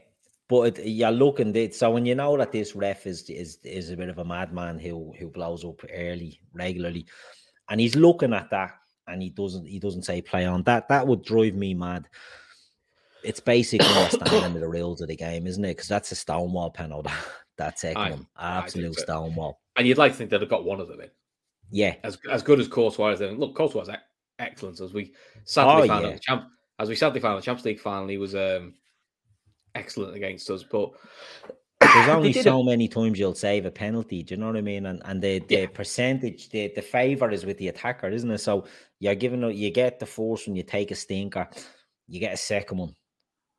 but 0.49 0.79
it, 0.79 0.85
you're 0.85 1.11
looking 1.11 1.55
at 1.55 1.73
so 1.73 1.91
when 1.91 2.05
you 2.05 2.15
know 2.15 2.37
that 2.37 2.51
this 2.51 2.75
ref 2.75 3.07
is 3.07 3.29
is 3.29 3.59
is 3.63 3.89
a 3.89 3.97
bit 3.97 4.09
of 4.09 4.19
a 4.19 4.25
madman 4.25 4.79
who 4.79 5.13
who 5.17 5.29
blows 5.29 5.63
up 5.63 5.81
early 5.93 6.41
regularly, 6.53 7.05
and 7.69 7.79
he's 7.79 7.95
looking 7.95 8.33
at 8.33 8.49
that 8.51 8.71
and 9.07 9.21
he 9.21 9.29
doesn't 9.29 9.65
he 9.65 9.79
doesn't 9.79 10.03
say 10.03 10.21
play 10.21 10.45
on 10.45 10.63
that 10.63 10.87
that 10.89 11.05
would 11.05 11.23
drive 11.23 11.55
me 11.55 11.73
mad. 11.73 12.07
It's 13.25 13.39
basically 13.39 13.85
standing 13.87 14.03
understanding 14.15 14.61
the 14.61 14.67
rules 14.67 15.01
of 15.01 15.07
the 15.07 15.15
game, 15.15 15.47
isn't 15.47 15.63
it? 15.65 15.69
Because 15.75 15.87
that's 15.87 16.11
a 16.11 16.15
stonewall 16.15 16.69
penalty. 16.71 17.09
That's 17.57 17.81
taking 17.83 17.97
I- 17.97 18.09
them 18.09 18.27
absolute 18.37 18.95
so. 18.95 19.03
stonewall. 19.03 19.61
And 19.77 19.87
you'd 19.87 19.97
like 19.97 20.11
to 20.11 20.17
think 20.17 20.29
they'd 20.29 20.41
have 20.41 20.49
got 20.49 20.65
one 20.65 20.81
of 20.81 20.89
them 20.89 20.99
in 20.99 21.09
Yeah, 21.71 21.95
as 22.03 22.17
as 22.29 22.43
good 22.43 22.59
as 22.59 22.67
Courtois 22.67 23.11
is. 23.11 23.19
Then 23.19 23.37
look, 23.39 23.55
Courtois 23.55 23.85
excellent 24.39 24.81
as 24.81 24.93
we 24.93 25.13
sadly 25.45 25.83
Oh, 25.83 25.87
found 25.87 26.03
yeah. 26.03 26.09
out 26.09 26.13
the 26.15 26.19
champ 26.19 26.45
as 26.79 26.89
we 26.89 26.95
sadly 26.97 27.21
found 27.21 27.35
out 27.35 27.37
the 27.37 27.45
Champions 27.45 27.65
League 27.65 27.79
final. 27.79 28.09
He 28.09 28.17
was 28.17 28.35
um, 28.35 28.73
excellent 29.73 30.15
against 30.15 30.49
us, 30.49 30.63
but 30.63 30.91
there's 31.79 32.09
only 32.09 32.33
so 32.33 32.61
many 32.61 32.87
times 32.89 33.17
you'll 33.19 33.35
save 33.35 33.65
a 33.65 33.71
penalty. 33.71 34.21
Do 34.23 34.33
you 34.35 34.41
know 34.41 34.47
what 34.47 34.57
I 34.57 34.61
mean? 34.61 34.85
And 34.87 35.01
and 35.05 35.21
the, 35.21 35.39
the 35.39 35.55
Yeah. 35.61 35.67
percentage, 35.67 36.49
the 36.49 36.73
the 36.75 36.81
favor 36.81 37.29
is 37.31 37.45
with 37.45 37.57
the 37.57 37.69
attacker, 37.69 38.09
isn't 38.09 38.29
it? 38.31 38.39
So 38.39 38.65
you're 38.99 39.15
giving 39.15 39.41
you 39.51 39.71
get 39.71 39.99
the 39.99 40.05
force 40.05 40.45
when 40.45 40.57
you 40.57 40.63
take 40.63 40.91
a 40.91 40.95
stinker, 40.95 41.47
you 42.07 42.19
get 42.19 42.33
a 42.33 42.37
second 42.37 42.79
one, 42.79 42.95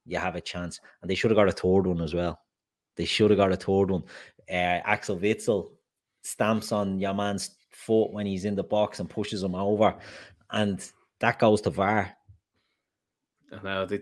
you 0.07 0.19
have 0.19 0.37
a 0.37 0.41
chance, 0.41 0.81
and 1.03 1.11
they 1.11 1.15
should 1.15 1.31
have 1.31 1.37
got 1.37 1.49
a 1.49 1.53
third 1.53 1.87
one 1.87 2.01
as 2.01 2.15
well. 2.15 2.41
They 2.97 3.05
should 3.05 3.31
have 3.31 3.39
got 3.39 3.53
a 3.53 3.57
third 3.57 3.91
one. 3.91 4.05
Uh, 4.49 4.81
Axel 4.85 5.19
Witsel 5.19 5.71
stamps 6.23 6.73
on 6.73 6.99
your 6.99 7.15
man's 7.15 7.57
foot 7.71 8.13
when 8.13 8.27
he's 8.27 8.45
in 8.45 8.55
the 8.55 8.65
box 8.65 9.01
and 9.01 9.11
pushes 9.11 9.43
him 9.43 9.55
over, 9.55 9.97
and 10.51 10.89
that 11.21 11.39
goes 11.39 11.61
to 11.63 11.71
VAR. 11.71 12.13
I 13.53 13.63
know 13.63 13.87
they, 13.87 14.01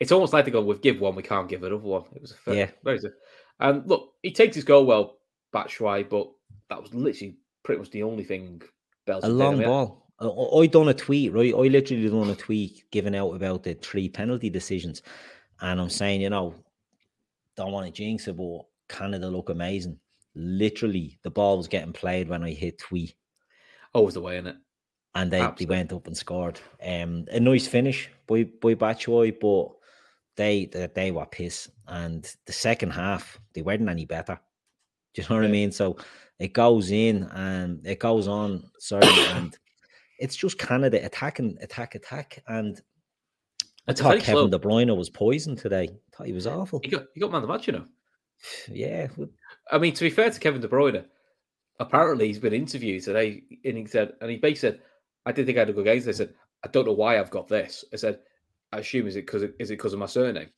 it's 0.00 0.12
almost 0.12 0.32
like 0.32 0.44
they 0.44 0.50
go, 0.50 0.62
"We've 0.62 0.80
give 0.80 1.00
one, 1.00 1.14
we 1.14 1.22
can't 1.22 1.48
give 1.48 1.62
another 1.62 1.82
one." 1.82 2.04
It 2.14 2.22
was 2.22 2.32
a 2.32 2.36
fair, 2.36 2.54
Yeah. 2.54 2.70
very 2.82 2.98
good. 2.98 3.12
And 3.60 3.86
look, 3.88 4.14
he 4.22 4.32
takes 4.32 4.56
his 4.56 4.64
goal 4.64 4.84
well, 4.84 5.18
Batshuayi, 5.52 6.08
but 6.08 6.30
that 6.68 6.82
was 6.82 6.92
literally 6.92 7.36
pretty 7.62 7.78
much 7.78 7.90
the 7.90 8.02
only 8.02 8.24
thing. 8.24 8.62
Belgium 9.06 9.30
a 9.30 9.34
long 9.34 9.62
ball. 9.62 10.03
I, 10.20 10.26
I 10.26 10.66
done 10.66 10.88
a 10.88 10.94
tweet, 10.94 11.32
right? 11.32 11.54
I 11.54 11.58
literally 11.68 12.08
done 12.08 12.30
a 12.30 12.34
tweet 12.36 12.84
giving 12.90 13.16
out 13.16 13.32
about 13.32 13.62
the 13.62 13.74
three 13.74 14.08
penalty 14.08 14.50
decisions, 14.50 15.02
and 15.60 15.80
I'm 15.80 15.90
saying, 15.90 16.20
you 16.20 16.30
know, 16.30 16.54
don't 17.56 17.72
want 17.72 17.86
to 17.86 17.92
jinx 17.92 18.28
it, 18.28 18.36
but 18.36 18.62
Canada 18.88 19.28
look 19.28 19.48
amazing. 19.50 19.98
Literally, 20.34 21.18
the 21.22 21.30
ball 21.30 21.56
was 21.56 21.68
getting 21.68 21.92
played 21.92 22.28
when 22.28 22.42
I 22.42 22.50
hit 22.50 22.78
tweet, 22.78 23.14
Always 23.92 24.14
the 24.14 24.20
way 24.20 24.36
in 24.38 24.46
it. 24.48 24.56
and 25.14 25.30
they, 25.30 25.48
they 25.56 25.66
went 25.66 25.92
up 25.92 26.06
and 26.08 26.16
scored. 26.16 26.60
Um, 26.84 27.26
a 27.30 27.38
nice 27.38 27.66
finish 27.68 28.10
by 28.26 28.44
by 28.60 28.74
Batshuayi, 28.74 29.38
but 29.40 29.76
they, 30.36 30.66
they 30.66 30.88
they 30.94 31.10
were 31.12 31.26
piss. 31.26 31.70
And 31.86 32.28
the 32.46 32.52
second 32.52 32.90
half, 32.90 33.38
they 33.52 33.62
weren't 33.62 33.88
any 33.88 34.04
better. 34.06 34.40
Do 35.14 35.22
you 35.22 35.28
know 35.28 35.36
what 35.36 35.44
I 35.44 35.48
mean? 35.48 35.70
So 35.70 35.96
it 36.40 36.52
goes 36.52 36.90
in 36.90 37.22
and 37.24 37.86
it 37.86 38.00
goes 38.00 38.26
on. 38.26 38.64
Sorry, 38.80 39.06
and 39.28 39.56
it's 40.18 40.36
just 40.36 40.58
Canada 40.58 41.04
attacking, 41.04 41.58
attack, 41.60 41.94
attack. 41.94 42.42
And 42.48 42.80
I 43.88 43.92
It's 43.92 44.00
thought 44.00 44.18
Kevin 44.20 44.48
slow. 44.48 44.48
De 44.48 44.58
Bruyne 44.58 44.96
was 44.96 45.10
poisoned 45.10 45.58
today. 45.58 45.88
thought 46.16 46.26
he 46.26 46.32
was 46.32 46.46
awful. 46.46 46.80
He 46.82 46.90
got 46.90 47.04
he 47.14 47.20
got 47.20 47.30
man 47.32 47.42
the 47.42 47.48
match, 47.48 47.66
you 47.66 47.72
know. 47.74 47.84
Yeah, 48.70 49.08
I 49.70 49.78
mean, 49.78 49.94
to 49.94 50.04
be 50.04 50.10
fair 50.10 50.30
to 50.30 50.40
Kevin 50.40 50.60
De 50.60 50.68
Bruyne, 50.68 51.04
apparently 51.80 52.26
he's 52.26 52.38
been 52.38 52.52
interviewed 52.52 53.02
today, 53.02 53.42
and 53.64 53.78
he 53.78 53.86
said, 53.86 54.12
and 54.20 54.30
he 54.30 54.36
basically 54.36 54.70
said, 54.78 54.80
"I 55.26 55.32
didn't 55.32 55.46
think 55.46 55.58
I 55.58 55.60
had 55.62 55.70
a 55.70 55.72
good 55.72 55.84
game." 55.86 56.02
They 56.02 56.12
said, 56.12 56.34
"I 56.64 56.68
don't 56.68 56.86
know 56.86 56.92
why 56.92 57.18
I've 57.18 57.30
got 57.30 57.48
this." 57.48 57.84
I 57.92 57.96
said, 57.96 58.18
"I 58.72 58.78
assume 58.78 59.06
is 59.06 59.16
it 59.16 59.26
because 59.26 59.42
is 59.42 59.70
it 59.70 59.76
because 59.76 59.92
of 59.92 59.98
my 59.98 60.06
surname?" 60.06 60.50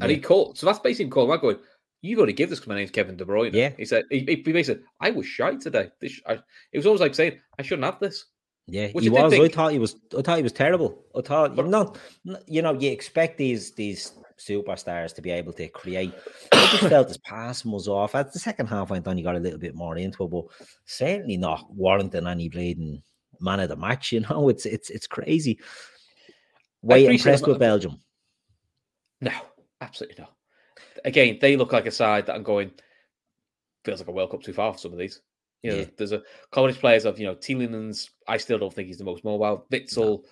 And 0.00 0.10
he 0.10 0.18
called, 0.18 0.56
so 0.58 0.66
that's 0.66 0.78
basically 0.78 1.06
him 1.06 1.10
calling. 1.10 1.30
I'm 1.32 1.40
going, 1.40 1.58
"You've 2.02 2.18
got 2.18 2.26
to 2.26 2.32
give 2.32 2.50
this 2.50 2.58
because 2.58 2.68
my 2.68 2.76
name's 2.76 2.90
Kevin 2.90 3.16
De 3.16 3.24
Bruyne." 3.24 3.52
Yeah. 3.54 3.70
he 3.76 3.84
said. 3.84 4.04
He, 4.10 4.20
he 4.20 4.36
basically 4.36 4.64
said, 4.64 4.82
"I 5.00 5.10
was 5.10 5.26
shy 5.26 5.54
today. 5.56 5.90
This, 6.00 6.20
I, 6.26 6.34
it 6.72 6.76
was 6.78 6.86
almost 6.86 7.00
like 7.02 7.14
saying 7.14 7.38
I 7.58 7.62
shouldn't 7.62 7.84
have 7.86 7.98
this." 8.00 8.26
Yeah, 8.66 8.88
Which 8.92 9.04
he 9.04 9.10
I 9.16 9.22
was. 9.22 9.34
I 9.34 9.48
thought 9.48 9.72
he 9.72 9.78
was. 9.78 9.96
I 10.16 10.22
thought 10.22 10.36
he 10.36 10.42
was 10.42 10.52
terrible. 10.52 11.04
I 11.16 11.22
thought 11.22 11.56
But- 11.56 11.66
not. 11.68 11.98
You 12.46 12.62
know, 12.62 12.72
you 12.74 12.90
expect 12.90 13.36
these 13.38 13.72
these 13.72 14.12
superstars 14.38 15.14
to 15.14 15.22
be 15.22 15.30
able 15.30 15.52
to 15.54 15.68
create. 15.68 16.14
I 16.52 16.66
just 16.70 16.84
felt 16.88 17.08
his 17.08 17.18
passing 17.18 17.72
was 17.72 17.88
off. 17.88 18.14
As 18.14 18.32
the 18.32 18.38
second 18.38 18.68
half 18.68 18.90
went 18.90 19.06
on, 19.06 19.16
he 19.16 19.22
got 19.22 19.36
a 19.36 19.40
little 19.40 19.58
bit 19.58 19.74
more 19.74 19.96
into 19.98 20.24
it, 20.24 20.30
but 20.30 20.44
certainly 20.86 21.36
not 21.36 21.72
warranting 21.74 22.26
any 22.26 22.48
bleeding 22.48 23.02
man 23.40 23.60
of 23.60 23.68
the 23.68 23.76
match. 23.76 24.12
You 24.12 24.20
know, 24.30 24.48
it's 24.48 24.66
it's 24.66 24.90
it's 24.90 25.06
crazy. 25.06 25.58
Way 26.82 27.06
impressed 27.06 27.46
with 27.46 27.58
Belgium. 27.58 28.00
No, 29.20 29.32
absolutely 29.80 30.22
not. 30.22 30.32
Again, 31.04 31.38
they 31.40 31.56
look 31.56 31.72
like 31.72 31.86
a 31.86 31.90
side 31.90 32.26
that 32.26 32.36
I'm 32.36 32.42
going 32.42 32.70
feels 33.84 34.00
like 34.00 34.08
a 34.08 34.12
World 34.12 34.30
Cup 34.30 34.42
too 34.42 34.52
far 34.52 34.72
for 34.72 34.78
some 34.78 34.92
of 34.92 34.98
these. 34.98 35.20
You 35.62 35.70
know, 35.70 35.76
Yeah. 35.78 35.84
there's 35.98 36.12
a 36.12 36.22
college 36.50 36.78
players 36.78 37.04
of 37.04 37.18
you 37.18 37.26
know 37.26 37.34
Tielemans. 37.34 38.10
I 38.26 38.36
still 38.38 38.58
don't 38.58 38.72
think 38.72 38.88
he's 38.88 38.98
the 38.98 39.04
most 39.04 39.24
mobile. 39.24 39.66
Witsel 39.70 40.24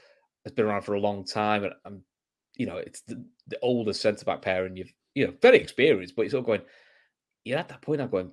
has 0.44 0.52
been 0.52 0.64
around 0.66 0.82
for 0.82 0.94
a 0.94 1.00
long 1.00 1.24
time, 1.24 1.64
and 1.64 1.74
I'm, 1.84 2.02
you 2.56 2.66
know, 2.66 2.78
it's 2.78 3.02
the, 3.02 3.24
the 3.46 3.58
oldest 3.60 4.00
centre 4.00 4.24
back 4.24 4.42
pair, 4.42 4.64
and 4.64 4.76
you've 4.78 4.92
you 5.14 5.26
know 5.26 5.34
very 5.42 5.58
experienced, 5.58 6.16
but 6.16 6.22
you're 6.22 6.30
sort 6.30 6.40
of 6.40 6.46
going. 6.46 6.62
You're 7.44 7.58
at 7.58 7.68
that 7.68 7.82
point. 7.82 8.00
I'm 8.00 8.08
going. 8.08 8.32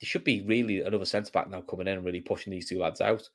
There 0.00 0.06
should 0.08 0.24
be 0.24 0.42
really 0.42 0.80
another 0.80 1.04
centre 1.04 1.30
back 1.30 1.48
now 1.48 1.60
coming 1.62 1.86
in 1.86 1.94
and 1.96 2.04
really 2.04 2.20
pushing 2.20 2.50
these 2.50 2.68
two 2.68 2.78
lads 2.80 3.00
out. 3.00 3.28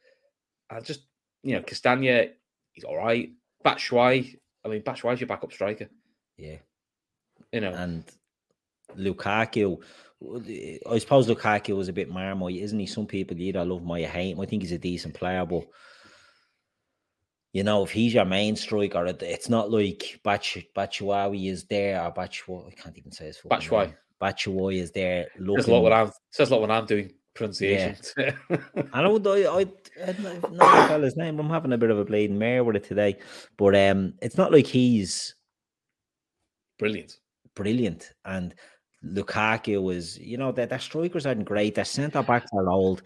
I 0.69 0.81
just 0.81 1.01
you 1.43 1.55
know 1.55 1.61
Castagna, 1.63 2.27
he's 2.73 2.83
all 2.83 2.97
right. 2.97 3.31
Batshuayi, 3.65 4.35
I 4.63 4.67
mean 4.67 4.81
Batshuayi's 4.81 5.19
your 5.21 5.27
backup 5.27 5.51
striker. 5.51 5.89
Yeah, 6.37 6.57
You 7.51 7.61
know, 7.61 7.71
and 7.73 8.03
Lukaku. 8.97 9.81
I 10.89 10.97
suppose 10.99 11.27
Lukaku 11.27 11.75
was 11.77 11.87
a 11.87 11.93
bit 11.93 12.09
marmite, 12.09 12.57
isn't 12.57 12.79
he? 12.79 12.85
Some 12.85 13.05
people 13.05 13.39
either 13.39 13.63
love 13.63 13.81
him 13.81 13.91
or 13.91 13.97
hate 13.99 14.31
him. 14.31 14.41
I 14.41 14.45
think 14.45 14.63
he's 14.63 14.73
a 14.73 14.77
decent 14.77 15.13
player, 15.13 15.45
but 15.45 15.63
you 17.53 17.63
know, 17.63 17.83
if 17.83 17.91
he's 17.91 18.13
your 18.13 18.25
main 18.25 18.55
striker, 18.55 19.05
it, 19.07 19.23
it's 19.23 19.49
not 19.49 19.71
like 19.71 20.19
Bach 20.23 20.43
is 21.47 21.63
there 21.65 22.01
or. 22.01 22.67
I 22.67 22.71
can't 22.75 22.97
even 22.97 23.11
say 23.11 23.25
his 23.27 23.37
name. 23.37 23.93
Batshuayi 24.21 24.81
is 24.81 24.91
there 24.91 25.27
Says 25.55 25.67
a 25.67 25.71
lot 25.71 25.83
when 25.83 25.93
I'm 25.93 26.11
says 26.29 26.49
a 26.49 26.53
lot 26.53 26.61
when 26.61 26.71
I'm 26.71 26.85
doing 26.85 27.13
pronunciation. 27.33 27.95
I 28.91 29.01
know 29.01 29.15
I, 29.15 29.45
I, 29.47 29.59
I 30.05 30.11
don't 30.11 30.23
know 30.23 30.39
the 30.41 30.87
fella's 30.87 31.15
name. 31.15 31.39
I'm 31.39 31.49
having 31.49 31.71
a 31.71 31.77
bit 31.77 31.89
of 31.89 31.97
a 31.97 32.05
bleeding 32.05 32.37
mare 32.37 32.63
with 32.65 32.75
it 32.75 32.83
today, 32.83 33.17
but 33.57 33.75
um, 33.75 34.13
it's 34.21 34.37
not 34.37 34.51
like 34.51 34.67
he's 34.67 35.35
Brilliant. 36.77 37.17
brilliant. 37.55 38.11
And 38.25 38.53
Lukaku 39.05 39.81
was, 39.81 40.17
you 40.19 40.37
know, 40.37 40.51
their, 40.51 40.65
their 40.65 40.79
strikers 40.79 41.25
aren't 41.25 41.45
great. 41.45 41.75
Their 41.75 41.85
centre 41.85 42.21
backs 42.23 42.49
are 42.53 42.69
old. 42.69 43.03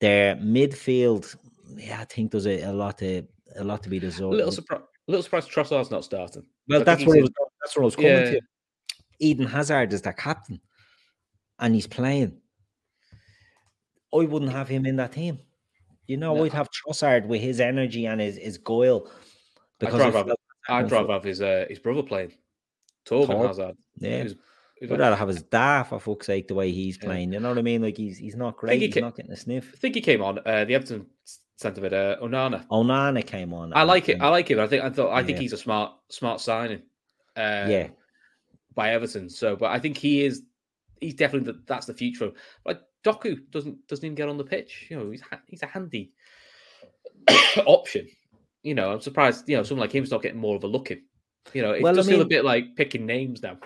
Their 0.00 0.36
midfield, 0.36 1.36
yeah, 1.76 2.00
I 2.00 2.04
think 2.04 2.30
there's 2.32 2.46
a, 2.46 2.62
a 2.62 2.72
lot 2.72 2.98
to 2.98 3.24
a 3.56 3.62
lot 3.64 3.82
to 3.84 3.88
be 3.90 3.98
A 3.98 4.00
little 4.00 4.50
surprise. 4.52 4.80
A 5.06 5.10
little 5.10 5.22
surprised 5.22 5.50
Trossard's 5.50 5.90
not 5.90 6.04
starting. 6.04 6.44
well, 6.68 6.80
I 6.80 6.84
that's 6.84 7.02
I 7.02 7.06
was. 7.06 7.30
That's 7.62 7.76
what 7.76 7.82
I 7.82 7.84
was 7.84 7.96
coming 7.96 8.10
Yeah. 8.10 8.30
to. 8.32 8.40
Eden 9.20 9.46
Hazard 9.46 9.92
is 9.92 10.02
their 10.02 10.12
captain, 10.14 10.60
and 11.58 11.74
he's 11.74 11.86
playing. 11.86 12.38
I 14.12 14.18
wouldn't 14.24 14.52
have 14.52 14.68
him 14.68 14.86
in 14.86 14.96
that 14.96 15.12
team. 15.12 15.40
You 16.06 16.16
know, 16.16 16.34
No. 16.34 16.44
I'd 16.44 16.52
have 16.52 16.68
Trossard 16.70 17.26
with 17.26 17.40
his 17.40 17.60
energy 17.60 18.06
and 18.06 18.20
his, 18.20 18.36
his. 18.36 18.56
I'd 18.58 19.02
Because 19.78 20.00
I 20.00 20.04
rather, 20.10 20.18
have, 20.18 20.26
felt 20.26 20.38
I'd 20.68 20.90
rather 20.92 21.12
have 21.12 21.24
his 21.24 21.40
uh, 21.42 21.66
his 21.68 21.78
brother 21.78 22.02
playing. 22.02 22.32
Torben 23.06 23.26
Tor- 23.26 23.46
Hazard. 23.48 23.76
yeah, 23.98 24.22
Who's- 24.22 24.32
who's 24.32 24.40
I'd 24.82 24.90
rather 24.90 25.16
have 25.16 25.28
his 25.28 25.42
da 25.42 25.82
for 25.84 25.98
fuck's 26.00 26.26
sake 26.26 26.48
the 26.48 26.54
way 26.54 26.70
he's 26.72 26.98
Yeah. 26.98 27.04
playing. 27.06 27.32
You 27.32 27.40
know 27.40 27.48
what 27.50 27.58
I 27.58 27.62
mean? 27.62 27.82
Like 27.82 27.96
he's 27.96 28.18
he's 28.18 28.36
not 28.36 28.56
great. 28.56 28.80
he 28.80 28.86
He's 28.86 28.94
ca- 28.94 29.00
not 29.00 29.16
getting 29.16 29.32
a 29.32 29.36
sniff. 29.36 29.70
I 29.74 29.76
think 29.78 29.94
he 29.94 30.00
came 30.00 30.22
on. 30.22 30.38
Uh, 30.40 30.64
the 30.64 30.74
Everton 30.74 31.06
centre 31.56 31.80
mid, 31.80 31.94
uh, 31.94 32.16
Onana. 32.20 32.66
Onana 32.68 33.24
came 33.24 33.54
on. 33.54 33.72
I 33.72 33.80
and- 33.80 33.88
like 33.88 34.08
it. 34.08 34.20
I 34.20 34.28
like 34.28 34.50
him. 34.50 34.58
I 34.60 34.66
think 34.66 34.82
I 34.84 34.90
thought 34.90 35.12
I 35.12 35.22
think 35.22 35.38
he's 35.38 35.52
a 35.52 35.56
smart 35.56 35.92
smart 36.10 36.40
signing. 36.40 36.82
Uh, 37.36 37.66
yeah, 37.68 37.88
by 38.74 38.90
Everton. 38.92 39.30
So, 39.30 39.56
but 39.56 39.70
I 39.70 39.78
think 39.78 39.96
he 39.96 40.24
is 40.24 40.42
he's 41.00 41.14
definitely 41.14 41.52
the, 41.52 41.60
that's 41.66 41.86
the 41.86 41.94
future. 41.94 42.32
Like 42.66 42.80
Doku 43.04 43.38
doesn't 43.50 43.86
doesn't 43.86 44.04
even 44.04 44.14
get 44.16 44.28
on 44.28 44.36
the 44.38 44.44
pitch. 44.44 44.86
You 44.90 44.98
know, 44.98 45.10
he's 45.10 45.22
he's 45.46 45.62
a 45.62 45.66
handy 45.66 46.12
option. 47.66 48.08
You 48.62 48.74
know, 48.74 48.92
I'm 48.92 49.00
surprised. 49.00 49.48
You 49.48 49.56
know, 49.56 49.62
someone 49.62 49.82
like 49.82 49.92
him's 49.92 50.10
not 50.10 50.22
getting 50.22 50.40
more 50.40 50.56
of 50.56 50.64
a 50.64 50.68
look 50.68 50.90
in. 50.90 51.02
You 51.52 51.62
know, 51.62 51.72
it 51.72 51.82
well, 51.82 51.94
does 51.94 52.08
I 52.08 52.10
mean, 52.10 52.18
feel 52.18 52.26
a 52.26 52.28
bit 52.28 52.44
like 52.44 52.74
picking 52.76 53.04
names 53.06 53.42
now. 53.42 53.58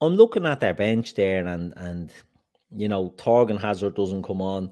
I'm 0.00 0.14
looking 0.14 0.46
at 0.46 0.60
their 0.60 0.74
bench 0.74 1.14
there, 1.14 1.46
and 1.46 1.72
and 1.76 2.12
you 2.74 2.88
know, 2.88 3.10
Thorgan 3.16 3.60
Hazard 3.60 3.94
doesn't 3.94 4.22
come 4.22 4.42
on. 4.42 4.70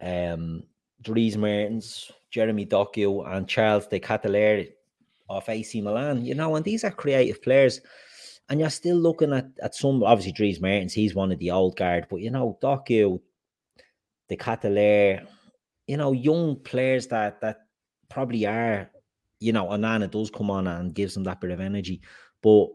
Um, 0.00 0.64
Dries 1.02 1.36
Mertens, 1.36 2.10
Jeremy 2.30 2.66
Doku, 2.66 3.26
and 3.26 3.48
Charles 3.48 3.86
de 3.86 4.00
Ketelaere 4.00 4.70
of 5.28 5.48
AC 5.48 5.80
Milan. 5.80 6.24
You 6.24 6.34
know, 6.34 6.56
and 6.56 6.64
these 6.64 6.84
are 6.84 6.90
creative 6.90 7.42
players. 7.42 7.80
And 8.50 8.60
you're 8.60 8.70
still 8.70 8.98
looking 8.98 9.32
at, 9.32 9.46
at 9.62 9.74
some, 9.74 10.02
obviously, 10.02 10.32
Dries 10.32 10.60
Mertens, 10.60 10.92
he's 10.92 11.14
one 11.14 11.32
of 11.32 11.38
the 11.38 11.50
old 11.50 11.76
guard, 11.76 12.06
but 12.10 12.20
you 12.20 12.30
know, 12.30 12.58
Doku, 12.62 13.18
De 14.28 14.36
Ketelaere, 14.36 15.26
you 15.86 15.96
know, 15.96 16.12
young 16.12 16.56
players 16.56 17.06
that 17.08 17.40
that 17.40 17.60
probably 18.10 18.46
are, 18.46 18.90
you 19.40 19.52
know, 19.52 19.66
Onana 19.66 20.10
does 20.10 20.30
come 20.30 20.50
on 20.50 20.66
and 20.66 20.94
gives 20.94 21.14
them 21.14 21.24
that 21.24 21.40
bit 21.40 21.50
of 21.50 21.60
energy. 21.60 22.02
But 22.42 22.68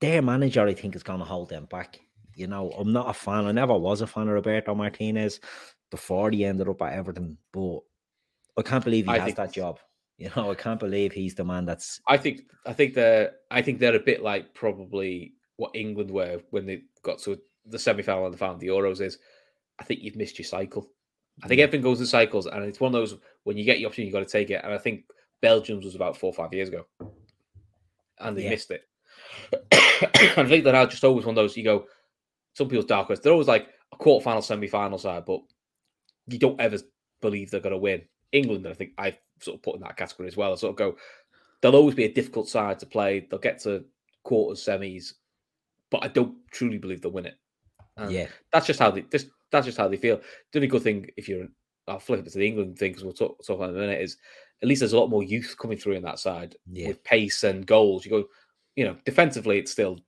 their 0.00 0.22
manager, 0.22 0.66
I 0.66 0.74
think, 0.74 0.96
is 0.96 1.02
going 1.02 1.18
to 1.18 1.24
hold 1.24 1.48
them 1.48 1.66
back. 1.66 2.00
You 2.34 2.46
know, 2.46 2.70
I'm 2.70 2.92
not 2.92 3.10
a 3.10 3.14
fan. 3.14 3.46
I 3.46 3.52
never 3.52 3.76
was 3.76 4.00
a 4.00 4.06
fan 4.06 4.28
of 4.28 4.34
Roberto 4.34 4.74
Martinez 4.74 5.40
before 5.90 6.30
he 6.30 6.44
ended 6.44 6.68
up 6.68 6.80
at 6.82 6.94
Everton, 6.94 7.36
but 7.52 7.80
I 8.56 8.62
can't 8.62 8.84
believe 8.84 9.06
he 9.06 9.12
I 9.12 9.18
has 9.18 9.34
that 9.34 9.52
job. 9.52 9.78
You 10.18 10.30
know, 10.36 10.52
I 10.52 10.54
can't 10.54 10.78
believe 10.78 11.10
he's 11.10 11.34
the 11.34 11.42
man 11.42 11.64
that's. 11.64 12.00
I 12.06 12.16
think 12.16 12.42
I 12.64 12.72
think 12.74 12.94
they're 12.94 13.32
I 13.50 13.60
think 13.60 13.80
they're 13.80 13.96
a 13.96 13.98
bit 13.98 14.22
like 14.22 14.54
probably 14.54 15.32
what 15.56 15.74
England 15.74 16.12
were 16.12 16.40
when 16.50 16.64
they 16.64 16.82
got 17.02 17.18
to 17.20 17.40
the 17.66 17.78
semi 17.78 18.02
final 18.02 18.26
and 18.26 18.34
the 18.34 18.38
final 18.38 18.56
the 18.56 18.68
Euros. 18.68 19.00
Is 19.00 19.18
I 19.80 19.84
think 19.84 20.00
you've 20.00 20.14
missed 20.14 20.38
your 20.38 20.44
cycle. 20.44 20.86
I 21.42 21.48
think 21.48 21.60
everything 21.60 21.82
goes 21.82 21.98
in 21.98 22.06
cycles, 22.06 22.46
and 22.46 22.62
it's 22.62 22.78
one 22.78 22.94
of 22.94 23.00
those 23.00 23.18
when 23.42 23.56
you 23.56 23.64
get 23.64 23.78
the 23.78 23.86
option, 23.86 24.06
you 24.06 24.12
got 24.12 24.20
to 24.20 24.26
take 24.26 24.50
it. 24.50 24.60
And 24.62 24.72
I 24.72 24.78
think 24.78 25.06
Belgium's 25.40 25.84
was 25.84 25.96
about 25.96 26.16
four 26.16 26.30
or 26.30 26.34
five 26.34 26.52
years 26.52 26.68
ago, 26.68 26.86
and 28.20 28.36
they 28.36 28.44
yeah. 28.44 28.50
missed 28.50 28.70
it. 28.70 28.82
I 29.72 30.44
think 30.46 30.64
they're 30.64 30.86
just 30.86 31.04
always 31.04 31.24
one 31.24 31.32
of 31.32 31.42
those. 31.42 31.56
You 31.56 31.64
go, 31.64 31.86
some 32.54 32.68
people's 32.68 32.86
dark 32.86 33.06
horse. 33.06 33.20
They're 33.20 33.32
always 33.32 33.48
like 33.48 33.68
a 33.92 33.96
quarter 33.96 34.24
final, 34.24 34.42
semi 34.42 34.68
final 34.68 34.98
side, 34.98 35.24
but 35.24 35.40
you 36.26 36.38
don't 36.38 36.60
ever 36.60 36.78
believe 37.20 37.50
they're 37.50 37.60
going 37.60 37.72
to 37.72 37.78
win. 37.78 38.02
England, 38.32 38.66
I 38.66 38.74
think 38.74 38.92
I 38.98 39.16
sort 39.40 39.56
of 39.56 39.62
put 39.62 39.74
in 39.74 39.82
that 39.82 39.96
category 39.96 40.28
as 40.28 40.36
well. 40.36 40.52
I 40.52 40.56
sort 40.56 40.70
of 40.70 40.76
go, 40.76 40.96
they'll 41.60 41.76
always 41.76 41.94
be 41.94 42.04
a 42.04 42.12
difficult 42.12 42.48
side 42.48 42.78
to 42.80 42.86
play. 42.86 43.26
They'll 43.30 43.38
get 43.38 43.60
to 43.62 43.84
quarters, 44.24 44.64
semis, 44.64 45.12
but 45.90 46.04
I 46.04 46.08
don't 46.08 46.36
truly 46.50 46.78
believe 46.78 47.02
they'll 47.02 47.12
win 47.12 47.26
it. 47.26 47.38
And 47.96 48.10
yeah, 48.10 48.26
that's 48.52 48.66
just 48.66 48.80
how 48.80 48.90
they. 48.90 49.02
This, 49.02 49.26
that's 49.50 49.66
just 49.66 49.78
how 49.78 49.88
they 49.88 49.98
feel. 49.98 50.20
The 50.52 50.58
only 50.58 50.68
good 50.68 50.82
thing, 50.82 51.08
if 51.16 51.28
you're, 51.28 51.46
I'll 51.86 51.98
flip 51.98 52.26
it 52.26 52.32
to 52.32 52.38
the 52.38 52.46
England 52.46 52.78
thing 52.78 52.92
because 52.92 53.04
we'll 53.04 53.12
talk, 53.12 53.44
talk 53.44 53.56
about 53.56 53.70
in 53.70 53.76
a 53.76 53.80
minute. 53.80 54.00
Is 54.00 54.16
at 54.62 54.68
least 54.68 54.80
there's 54.80 54.94
a 54.94 54.98
lot 54.98 55.10
more 55.10 55.22
youth 55.22 55.56
coming 55.60 55.76
through 55.76 55.94
in 55.94 56.02
that 56.04 56.18
side 56.18 56.56
yeah. 56.70 56.88
with 56.88 57.04
pace 57.04 57.44
and 57.44 57.66
goals. 57.66 58.04
You 58.04 58.10
go, 58.10 58.24
you 58.76 58.84
know, 58.84 58.96
defensively 59.04 59.58
it's 59.58 59.72
still 59.72 59.98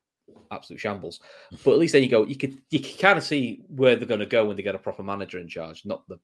absolute 0.50 0.80
shambles, 0.80 1.20
but 1.64 1.72
at 1.72 1.78
least 1.78 1.92
then 1.92 2.02
you 2.02 2.08
go, 2.08 2.26
you 2.26 2.36
could 2.36 2.58
you 2.70 2.80
can 2.80 2.96
kind 2.98 3.18
of 3.18 3.24
see 3.24 3.62
where 3.68 3.96
they're 3.96 4.08
going 4.08 4.20
to 4.20 4.26
go 4.26 4.44
when 4.44 4.56
they 4.56 4.62
get 4.62 4.74
a 4.74 4.78
proper 4.78 5.02
manager 5.02 5.38
in 5.38 5.48
charge, 5.48 5.84
not 5.84 6.06
the 6.08 6.18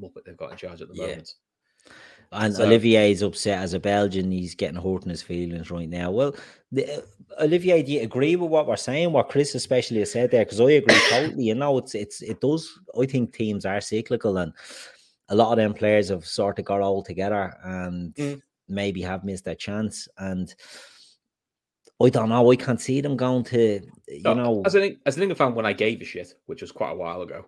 muppet 0.00 0.24
they've 0.24 0.36
got 0.36 0.52
in 0.52 0.56
charge 0.56 0.80
at 0.82 0.88
the 0.88 0.94
yeah. 0.94 1.06
moment. 1.06 1.34
And 2.30 2.54
so, 2.54 2.64
Olivier 2.64 3.10
is 3.10 3.22
upset 3.22 3.62
as 3.62 3.72
a 3.72 3.80
Belgian. 3.80 4.30
He's 4.30 4.54
getting 4.54 4.80
hurt 4.80 5.04
in 5.04 5.10
his 5.10 5.22
feelings 5.22 5.70
right 5.70 5.88
now. 5.88 6.10
Well, 6.10 6.34
the, 6.70 6.98
uh, 6.98 7.00
Olivier, 7.40 7.82
do 7.82 7.92
you 7.92 8.02
agree 8.02 8.36
with 8.36 8.50
what 8.50 8.66
we're 8.66 8.76
saying? 8.76 9.12
What 9.12 9.30
Chris 9.30 9.54
especially 9.54 10.00
has 10.00 10.12
said 10.12 10.30
there? 10.30 10.44
Because 10.44 10.60
I 10.60 10.72
agree 10.72 11.00
totally. 11.08 11.44
You 11.44 11.54
know, 11.54 11.78
it's 11.78 11.94
it's 11.94 12.20
it 12.20 12.40
does. 12.40 12.78
I 13.00 13.06
think 13.06 13.32
teams 13.32 13.64
are 13.64 13.80
cyclical, 13.80 14.36
and 14.36 14.52
a 15.30 15.34
lot 15.34 15.52
of 15.52 15.56
them 15.56 15.72
players 15.72 16.10
have 16.10 16.26
sort 16.26 16.58
of 16.58 16.66
got 16.66 16.82
all 16.82 17.02
together 17.02 17.56
and 17.64 18.14
mm. 18.14 18.42
maybe 18.68 19.00
have 19.00 19.24
missed 19.24 19.46
their 19.46 19.54
chance. 19.54 20.06
And 20.18 20.54
I 22.00 22.10
don't 22.10 22.28
know. 22.28 22.50
I 22.50 22.56
can't 22.56 22.80
see 22.80 23.00
them 23.00 23.16
going 23.16 23.44
to, 23.44 23.80
you 24.06 24.22
no, 24.22 24.34
know. 24.34 24.62
As 24.64 24.74
an 24.74 24.98
as 25.04 25.16
an 25.16 25.22
England 25.22 25.38
fan, 25.38 25.54
when 25.54 25.66
I 25.66 25.72
gave 25.72 26.00
a 26.00 26.04
shit, 26.04 26.34
which 26.46 26.62
was 26.62 26.70
quite 26.70 26.92
a 26.92 26.96
while 26.96 27.22
ago, 27.22 27.46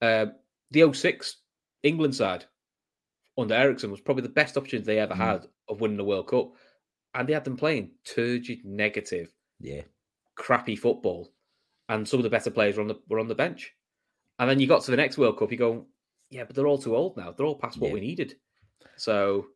um, 0.00 0.32
the 0.70 0.92
06 0.92 1.36
England 1.82 2.14
side 2.14 2.46
under 3.36 3.54
Eriksson 3.54 3.90
was 3.90 4.00
probably 4.00 4.22
the 4.22 4.30
best 4.30 4.56
opportunity 4.56 4.86
they 4.86 4.98
ever 4.98 5.14
mm. 5.14 5.18
had 5.18 5.46
of 5.68 5.80
winning 5.80 5.96
the 5.96 6.04
World 6.04 6.28
Cup. 6.28 6.52
And 7.14 7.28
they 7.28 7.32
had 7.32 7.44
them 7.44 7.56
playing 7.56 7.90
turgid, 8.04 8.64
negative, 8.64 9.32
yeah, 9.60 9.82
crappy 10.36 10.76
football. 10.76 11.32
And 11.88 12.08
some 12.08 12.20
of 12.20 12.24
the 12.24 12.30
better 12.30 12.50
players 12.50 12.76
were 12.76 12.82
on 12.82 12.88
the 12.88 13.00
were 13.08 13.18
on 13.18 13.28
the 13.28 13.34
bench. 13.34 13.74
And 14.38 14.48
then 14.48 14.60
you 14.60 14.66
got 14.66 14.82
to 14.84 14.90
the 14.90 14.96
next 14.96 15.18
World 15.18 15.38
Cup, 15.38 15.50
you 15.50 15.58
go, 15.58 15.86
yeah, 16.30 16.44
but 16.44 16.56
they're 16.56 16.66
all 16.66 16.78
too 16.78 16.96
old 16.96 17.16
now. 17.16 17.32
They're 17.32 17.44
all 17.44 17.58
past 17.58 17.78
what 17.78 17.88
yeah. 17.88 17.94
we 17.94 18.00
needed. 18.00 18.36
So, 18.96 19.46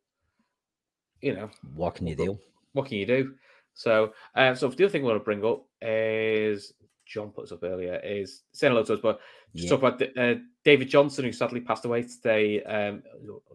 you 1.22 1.34
know, 1.34 1.48
what 1.74 1.94
can 1.94 2.06
you 2.06 2.16
do? 2.16 2.38
What 2.72 2.86
can 2.86 2.98
you 2.98 3.06
do? 3.06 3.34
So, 3.74 4.12
um, 4.34 4.54
so 4.54 4.68
the 4.68 4.84
other 4.84 4.88
thing 4.88 5.02
I 5.02 5.06
want 5.06 5.20
to 5.20 5.24
bring 5.24 5.44
up 5.44 5.66
is 5.82 6.72
John 7.06 7.30
put 7.30 7.44
us 7.44 7.52
up 7.52 7.62
earlier 7.62 8.00
is 8.02 8.42
saying 8.52 8.72
hello 8.72 8.84
to 8.84 8.94
us, 8.94 9.00
but 9.02 9.20
just 9.54 9.64
yeah. 9.64 9.70
talk 9.70 9.78
about 9.80 10.02
uh, 10.16 10.40
David 10.64 10.88
Johnson, 10.88 11.24
who 11.24 11.32
sadly 11.32 11.60
passed 11.60 11.84
away 11.84 12.02
today. 12.02 12.62
Um, 12.62 13.02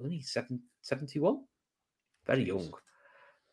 only 0.02 0.22
71, 0.22 1.42
very 2.26 2.44
young. 2.44 2.72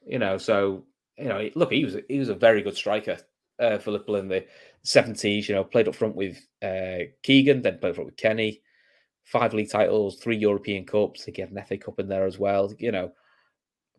You 0.06 0.18
know, 0.18 0.38
so 0.38 0.84
you 1.18 1.28
know, 1.28 1.48
look, 1.54 1.72
he 1.72 1.84
was 1.84 1.96
he 2.08 2.18
was 2.18 2.28
a 2.28 2.34
very 2.34 2.62
good 2.62 2.76
striker 2.76 3.18
uh, 3.58 3.78
for 3.78 3.92
Liverpool 3.92 4.16
in 4.16 4.28
the 4.28 4.44
seventies. 4.82 5.48
You 5.48 5.54
know, 5.54 5.64
played 5.64 5.88
up 5.88 5.94
front 5.94 6.14
with 6.14 6.38
uh, 6.62 7.08
Keegan, 7.22 7.62
then 7.62 7.78
played 7.78 7.90
up 7.90 7.96
front 7.96 8.10
with 8.10 8.16
Kenny. 8.16 8.62
Five 9.24 9.54
league 9.54 9.70
titles, 9.70 10.16
three 10.16 10.36
European 10.36 10.84
Cups. 10.84 11.24
He 11.24 11.40
had 11.40 11.50
an 11.50 11.64
FA 11.64 11.76
Cup 11.76 11.98
in 11.98 12.06
there 12.06 12.26
as 12.26 12.38
well. 12.38 12.72
You 12.78 12.92
know, 12.92 13.12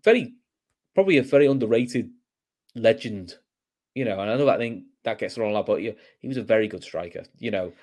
very 0.04 0.36
probably 0.96 1.18
a 1.18 1.24
very 1.24 1.48
underrated 1.48 2.10
legend. 2.78 3.36
You 3.96 4.06
know, 4.06 4.20
and 4.20 4.30
I 4.30 4.38
know 4.38 4.46
that 4.46 4.60
thing 4.60 4.86
that 5.04 5.18
gets 5.18 5.36
thrown 5.36 5.52
a 5.52 5.54
lot, 5.54 5.66
but 5.66 5.82
yeah, 5.82 5.94
he 6.20 6.28
was 6.28 6.38
a 6.38 6.44
very 6.44 6.68
good 6.68 6.84
striker. 6.84 7.24
You 7.40 7.52
know, 7.52 7.74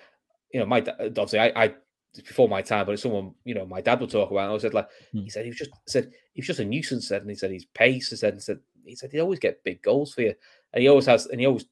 you 0.52 0.60
know, 0.60 0.66
my 0.66 0.80
obviously 1.00 1.40
I, 1.40 1.52
I 1.56 1.74
before 2.14 2.48
my 2.48 2.62
time, 2.62 2.86
but 2.86 2.92
it's 2.92 3.02
someone 3.02 3.34
you 3.44 3.54
know 3.54 3.66
my 3.66 3.80
dad 3.80 4.00
would 4.00 4.10
talk 4.10 4.30
about. 4.30 4.48
And 4.48 4.54
I 4.54 4.58
said 4.58 4.74
like 4.74 4.88
hmm. 5.12 5.20
he 5.20 5.30
said 5.30 5.44
he 5.44 5.50
was 5.50 5.58
just 5.58 5.70
said 5.86 6.12
he 6.32 6.40
was 6.40 6.46
just 6.46 6.60
a 6.60 6.64
nuisance. 6.64 7.08
Said 7.08 7.22
and 7.22 7.30
he 7.30 7.36
said 7.36 7.50
his 7.50 7.64
pace. 7.64 8.10
He 8.10 8.16
said, 8.16 8.34
he 8.34 8.40
said 8.40 8.60
he 8.84 8.94
said 8.94 9.10
he 9.10 9.20
always 9.20 9.40
get 9.40 9.64
big 9.64 9.82
goals 9.82 10.14
for 10.14 10.22
you, 10.22 10.34
and 10.72 10.82
he 10.82 10.88
always 10.88 11.06
has, 11.06 11.26
and 11.26 11.40
he 11.40 11.46
always 11.46 11.66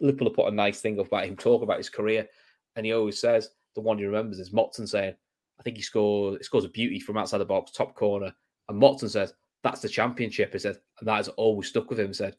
Liverpool 0.00 0.30
put 0.30 0.52
a 0.52 0.54
nice 0.54 0.80
thing 0.80 0.98
about 0.98 1.24
him 1.24 1.36
talk 1.36 1.62
about 1.62 1.78
his 1.78 1.88
career, 1.88 2.26
and 2.74 2.84
he 2.84 2.92
always 2.92 3.20
says 3.20 3.50
the 3.74 3.80
one 3.80 3.98
he 3.98 4.04
remembers 4.04 4.38
is 4.38 4.50
Motson 4.50 4.88
saying, 4.88 5.14
I 5.58 5.62
think 5.62 5.76
he 5.76 5.82
scores 5.82 6.38
he 6.38 6.44
scores 6.44 6.64
a 6.64 6.68
beauty 6.68 7.00
from 7.00 7.16
outside 7.16 7.38
the 7.38 7.46
box, 7.46 7.72
top 7.72 7.94
corner, 7.94 8.32
and 8.68 8.80
Motson 8.80 9.08
says 9.08 9.32
that's 9.62 9.80
the 9.80 9.88
championship. 9.88 10.52
He 10.52 10.58
said, 10.58 10.78
and 11.00 11.08
that 11.08 11.16
has 11.16 11.28
always 11.28 11.68
stuck 11.68 11.88
with 11.88 11.98
him. 11.98 12.08
He 12.08 12.14
said 12.14 12.36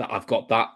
that 0.00 0.10
I've 0.10 0.26
got 0.26 0.48
that 0.48 0.70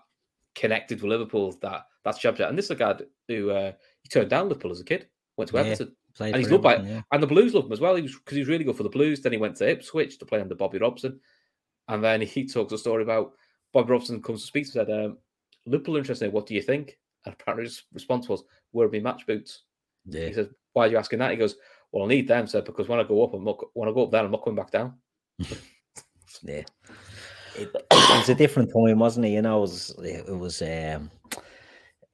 connected 0.54 1.00
with 1.00 1.10
Liverpool. 1.10 1.56
That 1.62 1.86
that's 2.04 2.18
championship, 2.18 2.50
and 2.50 2.58
this 2.58 2.66
is 2.66 2.70
a 2.72 2.76
guy 2.76 2.94
who 3.28 3.50
uh, 3.50 3.72
he 4.02 4.08
turned 4.08 4.30
down 4.30 4.48
Liverpool 4.48 4.70
as 4.70 4.80
a 4.80 4.84
kid, 4.84 5.08
went 5.36 5.50
to 5.50 5.56
yeah, 5.56 5.62
Everton, 5.62 5.96
and 6.20 6.36
he's 6.36 6.50
loved 6.50 6.62
by 6.62 6.76
it. 6.76 6.84
Yeah. 6.84 7.02
And 7.10 7.22
the 7.22 7.26
Blues 7.26 7.54
loved 7.54 7.66
him 7.66 7.72
as 7.72 7.80
well. 7.80 7.96
He 7.96 8.02
was 8.02 8.14
because 8.14 8.36
he 8.36 8.40
was 8.40 8.48
really 8.48 8.64
good 8.64 8.76
for 8.76 8.82
the 8.82 8.88
Blues. 8.90 9.20
Then 9.20 9.32
he 9.32 9.38
went 9.38 9.56
to 9.56 9.70
Ipswich 9.70 10.18
to 10.18 10.26
play 10.26 10.40
under 10.40 10.54
Bobby 10.54 10.78
Robson, 10.78 11.18
and 11.88 12.04
then 12.04 12.20
he 12.20 12.46
talks 12.46 12.72
a 12.72 12.78
story 12.78 13.02
about 13.02 13.32
Bobby 13.72 13.92
Robson 13.92 14.22
comes 14.22 14.42
to 14.42 14.46
speak 14.46 14.66
to 14.66 14.72
said, 14.72 14.90
um, 14.90 15.18
"Liverpool 15.66 15.96
interested. 15.96 16.32
What 16.32 16.46
do 16.46 16.54
you 16.54 16.62
think?" 16.62 16.98
And 17.24 17.34
apparently 17.34 17.64
his 17.64 17.82
response 17.92 18.28
was, 18.28 18.44
"Where 18.72 18.86
are 18.86 18.92
my 18.92 19.00
match 19.00 19.26
boots?" 19.26 19.62
Yeah. 20.04 20.26
He 20.26 20.34
says, 20.34 20.48
"Why 20.74 20.86
are 20.86 20.90
you 20.90 20.98
asking 20.98 21.20
that?" 21.20 21.30
He 21.30 21.38
goes, 21.38 21.56
"Well, 21.92 22.04
I 22.04 22.08
need 22.08 22.28
them, 22.28 22.46
said 22.46 22.66
because 22.66 22.88
when 22.88 23.00
I 23.00 23.04
go 23.04 23.24
up, 23.24 23.32
I'm 23.32 23.44
not, 23.44 23.58
when 23.72 23.88
I 23.88 23.92
go 23.92 24.04
up 24.04 24.10
there, 24.10 24.24
I'm 24.24 24.30
not 24.30 24.44
coming 24.44 24.56
back 24.56 24.70
down." 24.70 24.98
yeah. 26.42 26.62
It, 27.56 27.70
it, 27.74 28.18
was 28.18 28.28
a 28.28 28.34
different 28.34 28.72
time, 28.72 28.98
wasn't 28.98 29.26
it? 29.26 29.30
You 29.30 29.42
know, 29.42 29.58
it 29.58 29.60
was 29.60 29.94
it 30.02 30.38
was 30.38 30.62
um, 30.62 31.10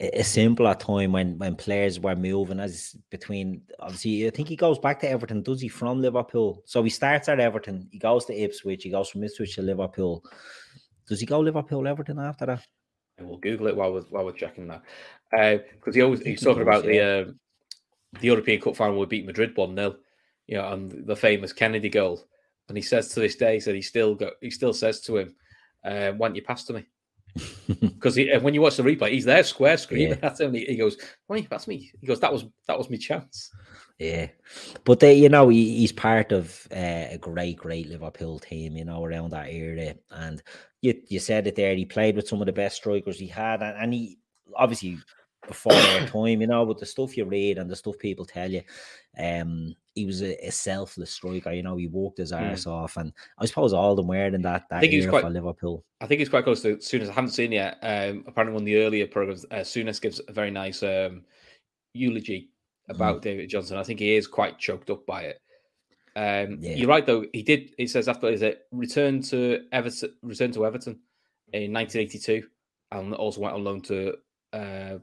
a 0.01 0.22
simpler 0.22 0.74
time 0.74 1.12
when 1.12 1.38
when 1.38 1.57
players 1.57 2.01
were 2.01 2.16
moving 2.16 2.61
as 2.61 2.97
between 3.11 3.62
obviously 3.78 4.26
I 4.26 4.30
think 4.30 4.49
he 4.49 4.57
goes 4.57 4.78
back 4.78 5.01
to 5.01 5.11
Everton, 5.11 5.43
does 5.43 5.61
he 5.61 5.68
from 5.68 6.01
Liverpool? 6.01 6.62
So 6.64 6.82
he 6.82 6.91
starts 6.91 7.28
at 7.28 7.41
Everton, 7.41 7.88
he 7.91 7.99
goes 7.99 8.24
to 8.26 8.34
Ipswich, 8.34 8.82
he 8.82 8.91
goes 8.91 9.11
from 9.11 9.24
Ipswich 9.24 9.55
to 9.57 9.62
Liverpool. 9.62 10.24
Does 11.07 11.20
he 11.20 11.26
go 11.26 11.41
Liverpool 11.41 11.86
Everton 11.86 12.18
after 12.18 12.47
that? 12.47 12.66
We'll 13.20 13.38
Google 13.38 13.66
it 13.66 13.76
while 13.76 13.93
we're 13.93 14.03
while 14.03 14.24
we're 14.24 14.32
checking 14.32 14.68
that. 14.68 14.82
Because 15.30 15.88
uh, 15.88 15.93
he 15.93 16.03
always 16.03 16.20
he's 16.22 16.43
talking 16.43 16.62
about 16.62 16.84
the 16.84 17.01
uh, 17.01 17.32
the 18.18 18.26
European 18.26 18.61
Cup 18.61 18.76
final 18.76 18.99
we 18.99 19.07
beat 19.07 19.26
Madrid 19.26 19.57
one 19.57 19.76
0 19.76 19.97
you 20.47 20.57
know, 20.57 20.72
and 20.72 21.07
the 21.07 21.14
famous 21.14 21.53
Kennedy 21.53 21.88
goal. 21.88 22.26
And 22.70 22.78
he 22.78 22.82
says 22.82 23.08
to 23.08 23.20
this 23.20 23.36
day, 23.36 23.54
he 23.54 23.60
said 23.60 23.74
he 23.74 23.82
still 23.82 24.14
got 24.14 24.34
he 24.40 24.50
still 24.50 24.72
says 24.72 25.00
to 25.02 25.18
him, 25.18 25.34
uh, 25.84 26.12
why 26.12 26.28
don't 26.28 26.36
you 26.36 26.42
pass 26.42 26.64
to 26.64 26.72
me? 26.72 26.86
because 27.78 28.16
when 28.16 28.54
you 28.54 28.60
watch 28.60 28.76
the 28.76 28.82
replay, 28.82 29.12
he's 29.12 29.24
there 29.24 29.42
square 29.44 29.76
screaming 29.76 30.18
yeah. 30.20 30.28
at 30.28 30.40
him. 30.40 30.54
He, 30.54 30.64
he 30.64 30.76
goes, 30.76 30.96
"Why 31.26 31.36
don't 31.36 31.44
you 31.44 31.48
pass 31.48 31.68
me?" 31.68 31.90
He 32.00 32.06
goes, 32.06 32.20
"That 32.20 32.32
was 32.32 32.44
that 32.66 32.76
was 32.76 32.90
my 32.90 32.96
chance." 32.96 33.50
Yeah, 33.98 34.28
but 34.84 34.98
they, 34.98 35.14
you 35.14 35.28
know, 35.28 35.48
he, 35.48 35.78
he's 35.78 35.92
part 35.92 36.32
of 36.32 36.66
uh, 36.72 37.06
a 37.10 37.18
great, 37.20 37.56
great 37.58 37.88
Liverpool 37.88 38.38
team. 38.38 38.76
You 38.76 38.84
know, 38.84 39.04
around 39.04 39.30
that 39.30 39.50
era, 39.50 39.94
and 40.10 40.42
you 40.80 41.00
you 41.08 41.20
said 41.20 41.46
it 41.46 41.56
there. 41.56 41.74
He 41.74 41.84
played 41.84 42.16
with 42.16 42.28
some 42.28 42.40
of 42.40 42.46
the 42.46 42.52
best 42.52 42.76
strikers 42.76 43.18
he 43.18 43.26
had, 43.26 43.62
and, 43.62 43.76
and 43.76 43.94
he 43.94 44.18
obviously 44.56 44.98
before 45.46 45.72
their 45.72 46.06
time, 46.06 46.40
you 46.40 46.46
know, 46.46 46.66
but 46.66 46.78
the 46.78 46.86
stuff 46.86 47.16
you 47.16 47.24
read 47.24 47.58
and 47.58 47.70
the 47.70 47.76
stuff 47.76 47.98
people 47.98 48.24
tell 48.24 48.50
you, 48.50 48.62
um, 49.18 49.74
he 50.01 50.07
was 50.07 50.22
a, 50.22 50.32
a 50.46 50.51
selfless 50.51 51.11
striker. 51.11 51.53
You 51.53 51.62
know, 51.62 51.76
he 51.76 51.86
walked 51.86 52.18
his 52.18 52.32
Mm. 52.32 52.51
arse 52.51 52.66
off, 52.66 52.96
and 52.96 53.12
I 53.38 53.46
suppose 53.46 53.72
all 53.72 53.94
were 53.96 54.26
in 54.26 54.42
that 54.42 54.64
that 54.70 54.80
think 54.80 54.92
he 54.92 54.98
was 54.98 55.05
year 55.05 55.11
quite- 55.11 55.22
for 55.24 55.30
Liverpool. 55.30 55.84
I 56.01 56.07
think 56.07 56.18
he's 56.20 56.28
quite 56.30 56.44
close 56.44 56.62
to 56.62 56.76
Souness. 56.76 57.09
I 57.11 57.12
haven't 57.12 57.30
seen 57.30 57.53
yet. 57.53 57.78
Um, 57.82 58.24
apparently, 58.26 58.55
one 58.55 58.62
of 58.62 58.66
the 58.66 58.76
earlier 58.78 59.07
programs, 59.07 59.44
uh, 59.51 59.57
Souness 59.57 60.01
gives 60.01 60.20
a 60.26 60.32
very 60.32 60.51
nice 60.51 60.82
um, 60.82 61.24
eulogy 61.94 62.51
about 62.88 63.18
Mm. 63.18 63.22
David 63.22 63.51
Johnson. 63.51 63.76
I 63.76 63.82
think 63.82 64.01
he 64.01 64.14
is 64.14 64.26
quite 64.26 64.59
choked 64.59 64.90
up 64.90 65.05
by 65.07 65.22
it. 65.24 65.38
Um, 66.16 66.59
Yeah. 66.61 66.74
You're 66.74 66.88
right, 66.88 67.05
though. 67.07 67.24
He 67.32 67.42
did. 67.42 67.74
He 67.78 67.86
says 67.86 68.09
after 68.09 68.28
is 68.28 68.42
it 68.42 68.66
return 68.72 69.22
to 69.24 69.66
Everton, 69.72 70.14
return 70.22 70.51
to 70.53 70.66
Everton 70.66 70.98
in 71.53 71.72
1982, 71.72 72.48
and 72.92 73.14
also 73.14 73.40
went 73.42 73.55
on 73.55 73.64
loan 73.64 73.80
to 73.82 74.16
uh, 74.53 74.98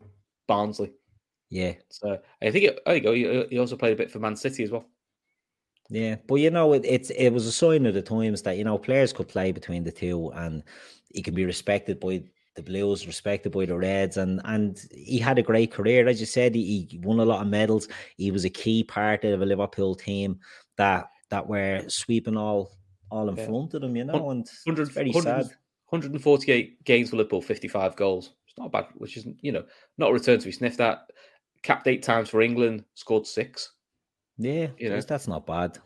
Barnsley. 0.48 0.92
Yeah, 1.50 1.74
So 1.90 2.20
I 2.42 2.52
think 2.52 2.66
it, 2.66 2.80
you 2.88 3.00
go. 3.00 3.14
He, 3.14 3.46
he 3.50 3.60
also 3.60 3.78
played 3.78 3.94
a 3.94 3.96
bit 3.96 4.12
for 4.12 4.20
Man 4.20 4.36
City 4.36 4.64
as 4.64 4.72
well. 4.72 4.86
yeah, 5.90 6.18
but 6.28 6.36
you 6.36 6.50
know, 6.52 6.74
it, 6.74 6.84
it's 6.86 7.10
it 7.12 7.30
was 7.30 7.46
a 7.46 7.52
sign 7.52 7.86
of 7.86 7.94
the 7.94 8.02
times 8.02 8.42
that 8.42 8.58
you 8.58 8.64
know 8.66 8.78
players 8.78 9.14
could 9.14 9.30
play 9.30 9.52
between 9.52 9.84
the 9.84 9.92
two, 9.92 10.32
and 10.36 10.64
he 11.10 11.22
can 11.22 11.34
be 11.34 11.46
respected 11.46 12.00
by 12.00 12.24
the 12.56 12.62
Blues, 12.64 13.08
respected 13.08 13.52
by 13.54 13.66
the 13.66 13.78
Reds, 13.78 14.18
and 14.18 14.42
and 14.44 14.82
he 14.92 15.18
had 15.18 15.40
a 15.40 15.44
great 15.44 15.72
career. 15.72 16.08
As 16.08 16.20
you 16.20 16.26
said, 16.26 16.54
he, 16.56 16.88
he 16.90 16.98
won 17.00 17.20
a 17.20 17.26
lot 17.26 17.42
of 17.42 17.48
medals. 17.48 17.88
He 18.18 18.32
was 18.32 18.44
a 18.44 18.50
key 18.50 18.84
part 18.84 19.24
of 19.24 19.42
a 19.42 19.46
Liverpool 19.46 19.96
team 19.96 20.40
that 20.78 21.10
that 21.30 21.48
were 21.48 21.84
sweeping 21.88 22.36
all 22.36 22.74
all 23.10 23.30
in 23.30 23.38
Yeah. 23.38 23.46
front 23.46 23.74
of 23.74 23.82
them. 23.82 23.96
You 23.96 24.04
know, 24.04 24.32
and 24.32 24.46
100, 24.66 24.92
very 24.92 25.12
100 25.12 25.46
sad. 25.46 25.58
148 25.90 26.84
games 26.84 27.10
for 27.12 27.16
Liverpool, 27.16 27.42
55 27.42 27.96
goals. 27.96 28.34
It's 28.46 28.58
not 28.58 28.74
bad, 28.74 28.88
which 28.96 29.16
isn't, 29.16 29.38
you 29.42 29.54
know, 29.54 29.64
not 29.98 30.10
a 30.10 30.14
return 30.14 30.38
to 30.38 30.46
be 30.46 30.52
sniffed 30.52 30.82
at. 30.82 31.10
Capped 31.68 31.86
eight 31.88 32.02
times 32.02 32.30
for 32.30 32.42
England, 32.42 32.86
scored 32.94 33.28
six. 33.28 33.74
Yeah, 34.38 34.68
you 34.78 34.90
know. 34.90 35.02
that's 35.02 35.28
not 35.28 35.46
bad. 35.46 35.78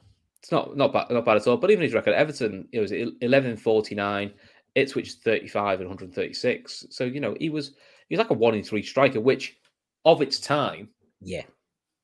It's 0.43 0.51
not 0.51 0.77
not 0.77 0.93
bad, 0.93 1.09
not 1.09 1.25
bad 1.25 1.38
at 1.38 1.47
all. 1.47 1.57
But 1.57 1.71
even 1.71 1.82
his 1.82 1.95
record, 1.95 2.13
Everton, 2.13 2.67
it 2.71 2.79
was 2.79 2.91
11 2.91 3.57
49, 3.57 4.32
Ipswich 4.75 5.13
35 5.23 5.79
and 5.79 5.89
136. 5.89 6.86
So, 6.91 7.05
you 7.05 7.19
know, 7.19 7.36
he 7.39 7.49
was 7.49 7.69
he 8.09 8.15
was 8.15 8.19
like 8.19 8.29
a 8.29 8.34
one 8.36 8.53
in 8.53 8.63
three 8.63 8.84
striker, 8.84 9.19
which 9.19 9.57
of 10.05 10.21
its 10.21 10.39
time, 10.39 10.89
Yeah, 11.19 11.45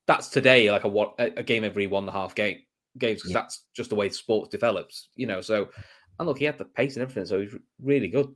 that's 0.08 0.30
today 0.30 0.72
like 0.72 0.84
a 0.84 0.88
one 0.88 1.10
a 1.20 1.26
a 1.38 1.44
game 1.44 1.64
every 1.64 1.86
one 1.86 2.04
and 2.04 2.10
a 2.10 2.14
half 2.14 2.34
game 2.34 2.58
games 2.98 3.20
because 3.20 3.32
Yeah. 3.32 3.42
that's 3.42 3.66
just 3.76 3.92
the 3.92 3.96
way 3.96 4.10
sports 4.10 4.50
develops, 4.50 5.10
you 5.16 5.28
know. 5.28 5.40
So 5.42 5.70
and 6.18 6.28
look, 6.28 6.40
he 6.40 6.46
had 6.46 6.58
the 6.58 6.66
pace 6.66 6.96
and 6.96 7.04
everything, 7.04 7.26
so 7.26 7.42
he's 7.42 7.54
really 7.80 8.08
good. 8.08 8.34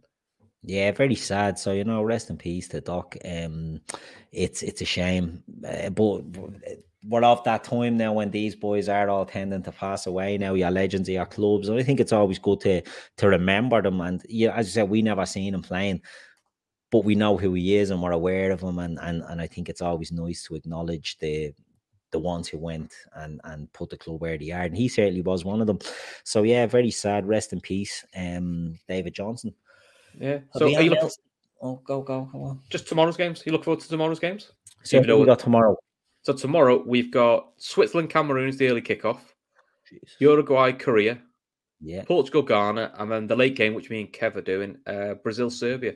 Yeah, 0.63 0.91
very 0.91 1.15
sad. 1.15 1.57
So 1.57 1.71
you 1.71 1.83
know, 1.83 2.03
rest 2.03 2.29
in 2.29 2.37
peace 2.37 2.67
to 2.69 2.81
Doc. 2.81 3.15
Um, 3.25 3.81
it's 4.31 4.61
it's 4.61 4.81
a 4.81 4.85
shame, 4.85 5.43
uh, 5.67 5.89
but 5.89 6.21
we're 7.03 7.23
off 7.23 7.43
that 7.45 7.63
time 7.63 7.97
now 7.97 8.13
when 8.13 8.29
these 8.29 8.55
boys 8.55 8.87
are 8.87 9.09
all 9.09 9.25
tending 9.25 9.63
to 9.63 9.71
pass 9.71 10.05
away. 10.05 10.37
Now, 10.37 10.53
your 10.53 10.69
legends 10.69 11.09
of 11.09 11.13
your 11.13 11.25
clubs, 11.25 11.67
and 11.67 11.79
I 11.79 11.83
think 11.83 11.99
it's 11.99 12.13
always 12.13 12.37
good 12.39 12.61
to 12.61 12.81
to 13.17 13.27
remember 13.27 13.81
them. 13.81 14.01
And 14.01 14.21
yeah, 14.29 14.55
as 14.55 14.67
you 14.67 14.73
said, 14.73 14.89
we 14.89 15.01
never 15.01 15.25
seen 15.25 15.55
him 15.55 15.63
playing, 15.63 16.01
but 16.91 17.05
we 17.05 17.15
know 17.15 17.37
who 17.37 17.53
he 17.53 17.75
is 17.77 17.89
and 17.89 18.01
we're 18.01 18.11
aware 18.11 18.51
of 18.51 18.61
him. 18.61 18.77
And 18.79 18.99
and 19.01 19.23
and 19.23 19.41
I 19.41 19.47
think 19.47 19.67
it's 19.69 19.81
always 19.81 20.11
nice 20.11 20.43
to 20.45 20.55
acknowledge 20.55 21.17
the 21.19 21.53
the 22.11 22.19
ones 22.19 22.47
who 22.47 22.59
went 22.59 22.93
and 23.15 23.41
and 23.45 23.71
put 23.73 23.89
the 23.89 23.97
club 23.97 24.21
where 24.21 24.37
they 24.37 24.51
are. 24.51 24.63
And 24.63 24.77
he 24.77 24.87
certainly 24.87 25.21
was 25.21 25.43
one 25.43 25.61
of 25.61 25.67
them. 25.67 25.79
So 26.23 26.43
yeah, 26.43 26.67
very 26.67 26.91
sad. 26.91 27.27
Rest 27.27 27.51
in 27.53 27.61
peace, 27.61 28.05
um, 28.15 28.77
David 28.87 29.15
Johnson. 29.15 29.55
Yeah. 30.19 30.31
Have 30.33 30.41
So 30.57 30.65
we 30.65 30.75
are 30.75 30.81
you 30.81 30.89
looking? 30.91 31.09
Oh, 31.61 31.79
go, 31.85 32.01
go, 32.01 32.27
go 32.31 32.43
on. 32.43 32.59
just 32.69 32.87
tomorrow's 32.87 33.17
games? 33.17 33.43
You 33.45 33.51
look 33.51 33.63
forward 33.63 33.81
to 33.81 33.87
tomorrow's 33.87 34.19
games? 34.19 34.51
So 34.83 34.97
Even 34.97 35.07
though 35.09 35.19
we 35.19 35.25
got 35.25 35.39
tomorrow. 35.39 35.77
So 36.23 36.33
tomorrow 36.33 36.83
we've 36.85 37.11
got 37.11 37.49
Switzerland, 37.57 38.09
Cameroon 38.09 38.49
is 38.49 38.57
the 38.57 38.67
early 38.67 38.81
kickoff, 38.81 39.19
Uruguay, 40.19 40.71
Korea, 40.71 41.19
Yeah. 41.79 42.03
Portugal, 42.05 42.41
Ghana, 42.41 42.93
and 42.97 43.11
then 43.11 43.27
the 43.27 43.35
late 43.35 43.55
game, 43.55 43.73
which 43.73 43.89
me 43.89 44.01
and 44.01 44.11
Kev 44.13 44.35
are 44.35 44.41
doing, 44.41 44.77
uh, 44.87 45.15
Brazil, 45.15 45.49
Serbia. 45.49 45.93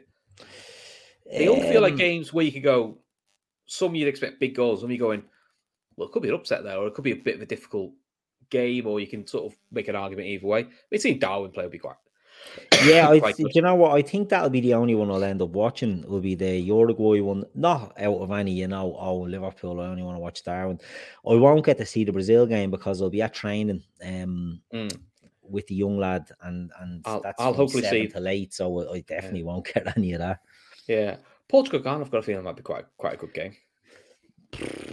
They 1.32 1.48
all 1.48 1.60
feel 1.62 1.82
like 1.82 1.94
Um, 1.94 1.98
games 1.98 2.32
where 2.34 2.46
you 2.46 2.52
could 2.52 2.64
go. 2.64 3.00
Some 3.66 3.96
you'd 3.96 4.08
expect 4.08 4.40
big 4.40 4.54
goals, 4.56 4.82
some 4.82 4.92
you're 4.92 5.00
going, 5.00 5.24
well, 5.96 6.08
it 6.08 6.12
could 6.12 6.22
be 6.22 6.30
an 6.30 6.36
upset 6.36 6.64
there, 6.64 6.78
or 6.78 6.88
it 6.88 6.94
could 6.94 7.04
be 7.04 7.12
a 7.14 7.16
bit 7.16 7.36
of 7.36 7.42
a 7.42 7.46
difficult 7.48 7.94
game, 8.52 8.86
or 8.86 9.00
you 9.00 9.08
can 9.08 9.26
sort 9.26 9.52
of 9.52 9.58
make 9.72 9.88
an 9.88 9.96
argument 9.96 10.28
either 10.28 10.46
way. 10.46 10.68
We've 10.92 11.02
seen 11.02 11.18
Darwin 11.18 11.52
play 11.52 11.64
would 11.64 11.72
be 11.72 11.80
quite. 11.80 11.96
Yeah, 12.86 13.10
I, 13.10 13.20
good. 13.32 13.54
you 13.56 13.62
know 13.62 13.76
what? 13.76 13.92
I 13.96 14.02
think 14.02 14.30
that'll 14.30 14.50
be 14.50 14.62
the 14.62 14.74
only 14.74 14.96
one 14.96 15.10
I'll 15.12 15.24
end 15.24 15.42
up 15.42 15.50
watching. 15.50 16.04
Will 16.08 16.20
be 16.22 16.36
the 16.36 16.58
Uruguay 16.58 17.20
one. 17.20 17.44
Not 17.56 17.94
out 18.00 18.18
of 18.18 18.32
any, 18.32 18.52
you 18.54 18.68
know. 18.68 18.96
Oh, 19.00 19.18
Liverpool. 19.22 19.80
I 19.82 19.88
only 19.88 20.04
want 20.04 20.16
to 20.16 20.20
watch 20.20 20.44
Darwin. 20.44 20.80
I 21.30 21.34
won't 21.36 21.66
get 21.66 21.78
to 21.80 21.86
see 21.86 22.04
the 22.04 22.12
Brazil 22.14 22.46
game 22.46 22.72
because 22.72 23.02
I'll 23.02 23.10
be 23.10 23.22
at 23.22 23.34
training. 23.34 23.84
Um, 24.06 24.62
Mm. 24.74 24.98
with 25.48 25.68
the 25.68 25.76
young 25.76 25.98
lad, 26.00 26.28
and 26.42 26.72
and 26.82 27.02
I'll- 27.06 27.22
that's 27.22 27.40
I'll 27.40 27.54
hopefully 27.54 27.84
see- 27.84 28.08
to 28.08 28.20
late. 28.20 28.54
So 28.54 28.92
I- 28.94 29.02
definitely 29.02 29.44
won't 29.44 29.66
get 29.74 29.96
any 29.96 30.14
of 30.14 30.20
that. 30.20 30.40
Yeah, 30.88 31.18
Portugal, 31.48 31.80
Ghana. 31.82 32.02
I've 32.04 32.10
got 32.12 32.18
a 32.20 32.24
feeling 32.24 32.42
it 32.42 32.46
might 32.46 32.56
be 32.56 32.64
quite 32.64 32.86
quite 32.98 33.14
a 33.14 33.18
good 33.18 33.34
game. 33.34 33.56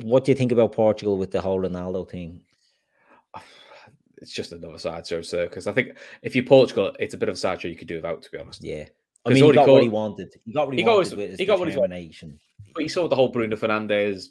What 0.02 0.24
do 0.24 0.32
you 0.32 0.36
think 0.36 0.52
about 0.52 0.72
Portugal 0.72 1.16
with 1.18 1.30
the 1.30 1.40
whole 1.40 1.60
Ronaldo 1.60 2.08
thing? 2.10 2.42
It's 4.22 4.32
just 4.32 4.52
another 4.52 4.78
side 4.78 5.06
show 5.06 5.22
circus. 5.22 5.66
I 5.66 5.72
think 5.72 5.96
if 6.22 6.34
you're 6.34 6.44
Portugal, 6.44 6.94
it's 6.98 7.14
a 7.14 7.18
bit 7.18 7.28
of 7.28 7.34
a 7.34 7.38
side 7.38 7.60
show 7.60 7.68
you 7.68 7.76
could 7.76 7.88
do 7.88 7.96
without, 7.96 8.22
to 8.22 8.30
be 8.30 8.38
honest. 8.38 8.62
Yeah. 8.62 8.86
I 9.24 9.28
mean, 9.28 9.36
he 9.36 9.42
already 9.42 9.56
got 9.56 9.68
what 9.68 9.82
he 9.82 9.88
wanted. 9.88 10.34
He 10.44 10.52
got 10.52 10.66
what 10.66 10.74
he, 10.74 10.80
he 10.80 10.84
got 10.84 10.96
wanted 10.96 11.30
his 11.30 11.38
he 11.38 11.44
got 11.44 11.58
what 11.58 11.68
he 11.68 11.76
wanted. 11.76 12.38
But 12.74 12.82
you 12.82 12.88
saw 12.88 13.08
the 13.08 13.16
whole 13.16 13.28
Bruno 13.28 13.56
Fernandes 13.56 14.28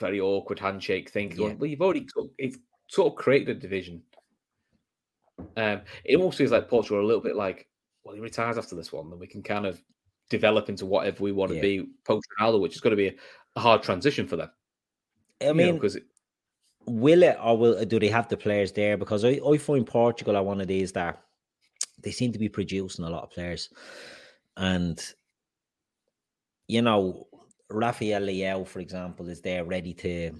very 0.00 0.20
awkward 0.20 0.58
handshake 0.58 1.10
thing. 1.10 1.30
Yeah. 1.30 1.36
Going, 1.36 1.58
well, 1.58 1.70
you've 1.70 1.82
already 1.82 2.06
it's 2.38 2.58
sort 2.88 3.12
of 3.12 3.16
created 3.16 3.56
a 3.56 3.60
division. 3.60 4.02
Um, 5.56 5.82
it 6.04 6.16
almost 6.16 6.38
feels 6.38 6.50
like 6.50 6.68
Portugal 6.68 6.98
are 6.98 7.02
a 7.02 7.06
little 7.06 7.22
bit 7.22 7.36
like, 7.36 7.68
well, 8.04 8.14
he 8.14 8.20
retires 8.20 8.58
after 8.58 8.76
this 8.76 8.92
one, 8.92 9.10
then 9.10 9.18
we 9.18 9.26
can 9.26 9.42
kind 9.42 9.66
of 9.66 9.82
develop 10.30 10.68
into 10.68 10.86
whatever 10.86 11.22
we 11.22 11.32
want 11.32 11.52
to 11.52 11.60
be 11.60 11.86
post 12.04 12.26
Ronaldo, 12.40 12.60
which 12.60 12.74
is 12.74 12.80
going 12.80 12.92
to 12.92 12.96
be 12.96 13.08
a, 13.08 13.14
a 13.56 13.60
hard 13.60 13.82
transition 13.82 14.26
for 14.26 14.36
them. 14.36 14.50
I 15.42 15.52
mean, 15.52 15.74
because 15.74 15.98
will 16.86 17.22
it 17.22 17.36
or 17.42 17.56
will 17.56 17.84
do 17.84 17.98
they 17.98 18.08
have 18.08 18.28
the 18.28 18.36
players 18.36 18.72
there? 18.72 18.96
Because 18.96 19.24
I, 19.24 19.40
I 19.46 19.58
find 19.58 19.86
Portugal 19.86 20.36
are 20.36 20.42
one 20.42 20.60
of 20.60 20.68
these 20.68 20.92
that 20.92 21.22
they 22.02 22.10
seem 22.10 22.32
to 22.32 22.38
be 22.38 22.48
producing 22.48 23.04
a 23.04 23.10
lot 23.10 23.22
of 23.22 23.30
players. 23.30 23.70
And 24.56 25.02
you 26.68 26.82
know, 26.82 27.26
Rafael 27.70 28.22
Leão, 28.22 28.66
for 28.66 28.80
example, 28.80 29.28
is 29.28 29.40
there 29.40 29.64
ready 29.64 29.94
to 29.94 30.32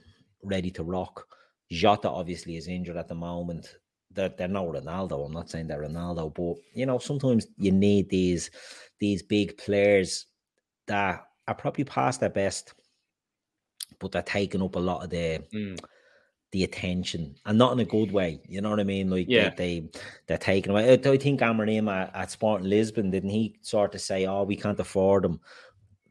ready 0.43 0.71
to 0.73 0.85
rock. 0.85 1.27
Jota 1.71 2.09
obviously 2.09 2.57
is 2.57 2.69
injured 2.69 2.97
at 2.97 3.09
the 3.09 3.15
moment. 3.15 3.77
They're, 4.11 4.29
they're 4.29 4.49
no 4.49 4.71
Ronaldo. 4.71 5.27
I'm 5.27 5.33
not 5.33 5.51
saying 5.51 5.67
they're 5.67 5.83
Ronaldo, 5.83 6.33
but 6.35 6.63
you 6.75 6.87
know, 6.87 6.99
sometimes 6.99 7.47
you 7.57 7.73
need 7.73 8.09
these 8.11 8.51
these 9.01 9.23
big 9.23 9.59
players 9.59 10.27
that 10.87 11.25
are 11.49 11.55
probably 11.55 11.85
past 11.85 12.21
their 12.21 12.31
best, 12.31 12.75
but 13.99 14.13
they're 14.13 14.23
taking 14.23 14.63
up 14.63 14.77
a 14.77 14.79
lot 14.79 15.03
of 15.03 15.11
the 15.11 15.43
Mm. 15.53 15.79
The 16.55 16.63
attention 16.63 17.35
and 17.47 17.59
not 17.59 17.73
in 17.73 17.81
a 17.81 17.85
good 17.85 18.13
way. 18.13 18.41
You 18.47 18.61
know 18.61 18.71
what 18.71 18.79
I 18.79 18.85
mean? 18.85 19.11
Like 19.11 19.27
Yeah. 19.29 19.51
they, 19.57 19.81
they 19.81 19.91
they're 20.29 20.39
taking 20.39 20.71
away. 20.71 20.89
I, 20.89 20.93
I 20.93 21.17
think 21.17 21.41
Amorim 21.41 21.93
at, 21.93 22.15
at 22.15 22.31
Sporting 22.31 22.69
Lisbon 22.69 23.11
didn't 23.11 23.31
he 23.31 23.59
sort 23.61 23.93
of 23.97 24.01
say, 24.01 24.27
"Oh, 24.27 24.45
we 24.45 24.55
can't 24.55 24.79
afford 24.79 25.25
him 25.25 25.41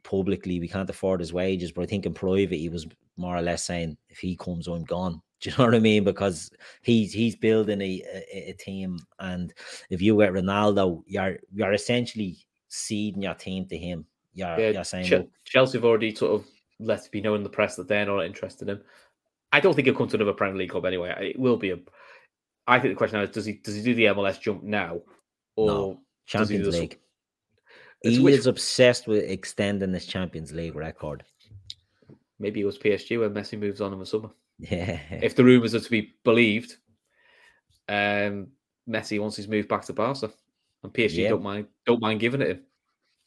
publicly. 0.03 0.59
We 0.59 0.67
can't 0.67 0.89
afford 0.89 1.21
his 1.21 1.31
wages." 1.31 1.71
But 1.71 1.83
I 1.83 1.85
think 1.85 2.05
in 2.05 2.13
private 2.13 2.57
he 2.57 2.67
was 2.67 2.85
more 3.15 3.37
or 3.37 3.41
less 3.41 3.63
saying, 3.63 3.95
"If 4.09 4.17
he 4.17 4.35
comes, 4.35 4.67
I'm 4.67 4.83
gone." 4.83 5.21
Do 5.39 5.49
you 5.49 5.55
know 5.57 5.63
what 5.63 5.75
I 5.75 5.79
mean? 5.79 6.03
Because 6.03 6.51
he's 6.81 7.13
he's 7.13 7.37
building 7.37 7.81
a, 7.81 8.03
a, 8.33 8.49
a 8.49 8.53
team, 8.53 8.99
and 9.19 9.53
if 9.89 10.01
you 10.01 10.17
get 10.17 10.33
Ronaldo, 10.33 11.03
you're 11.07 11.39
you're 11.53 11.71
essentially 11.71 12.35
ceding 12.67 13.21
your 13.21 13.35
team 13.35 13.65
to 13.67 13.77
him. 13.77 14.05
You're, 14.33 14.59
Yeah, 14.59 14.69
you're 14.71 14.83
saying, 14.83 15.09
"Look, 15.09 15.29
Chelsea 15.45 15.77
have 15.77 15.85
already 15.85 16.13
sort 16.13 16.33
of 16.33 16.45
let 16.79 17.05
it 17.05 17.11
be 17.11 17.21
known 17.21 17.37
in 17.37 17.43
the 17.43 17.49
press 17.49 17.77
that 17.77 17.87
they're 17.87 18.05
not 18.05 18.25
interested 18.25 18.67
in 18.67 18.75
him. 18.75 18.83
I 19.53 19.59
don't 19.61 19.73
think 19.75 19.85
he'll 19.85 19.95
come 19.95 20.09
to 20.09 20.15
another 20.17 20.33
Premier 20.33 20.57
League 20.57 20.71
club 20.71 20.85
anyway. 20.85 21.15
It 21.33 21.39
will 21.39 21.57
be 21.57 21.71
a. 21.71 21.77
I 22.67 22.79
think 22.79 22.93
the 22.93 22.97
question 22.97 23.19
now 23.19 23.23
is: 23.23 23.29
Does 23.29 23.45
he 23.45 23.53
does 23.53 23.75
he 23.75 23.81
do 23.83 23.93
the 23.95 24.05
MLS 24.05 24.41
jump 24.41 24.63
now, 24.63 25.01
or 25.55 25.67
No. 25.67 25.99
does 26.29 26.49
he 26.49 26.55
Champions 26.57 26.79
League." 26.79 26.99
He 28.01 28.19
which- 28.19 28.33
is 28.33 28.47
obsessed 28.47 29.07
with 29.07 29.23
extending 29.23 29.91
this 29.93 30.05
Champions 30.05 30.51
League 30.51 30.75
record. 30.75 31.23
maybe 32.39 32.59
it 32.59 32.65
was 32.65 32.77
PSG 32.77 33.17
when 33.19 33.33
Messi 33.33 33.57
moves 33.57 33.79
on 33.79 33.93
in 33.93 33.99
the 33.99 34.05
summer? 34.05 34.29
Yeah. 34.59 34.99
If 35.21 35.35
the 35.35 35.43
rumours 35.45 35.73
are 35.75 35.79
to 35.79 35.89
be 35.89 36.13
believed, 36.25 36.75
um, 37.87 38.47
Messi 38.89 39.19
wants 39.19 39.37
his 39.37 39.47
move 39.47 39.67
back 39.69 39.85
to 39.85 39.93
Barca, 39.93 40.31
and 40.83 40.93
PSG 40.93 41.23
Yeah. 41.23 41.29
don't 41.29 41.43
mind 41.43 41.67
don't 41.85 42.01
mind 42.01 42.19
giving 42.19 42.41
it 42.41 42.47
him. 42.49 42.63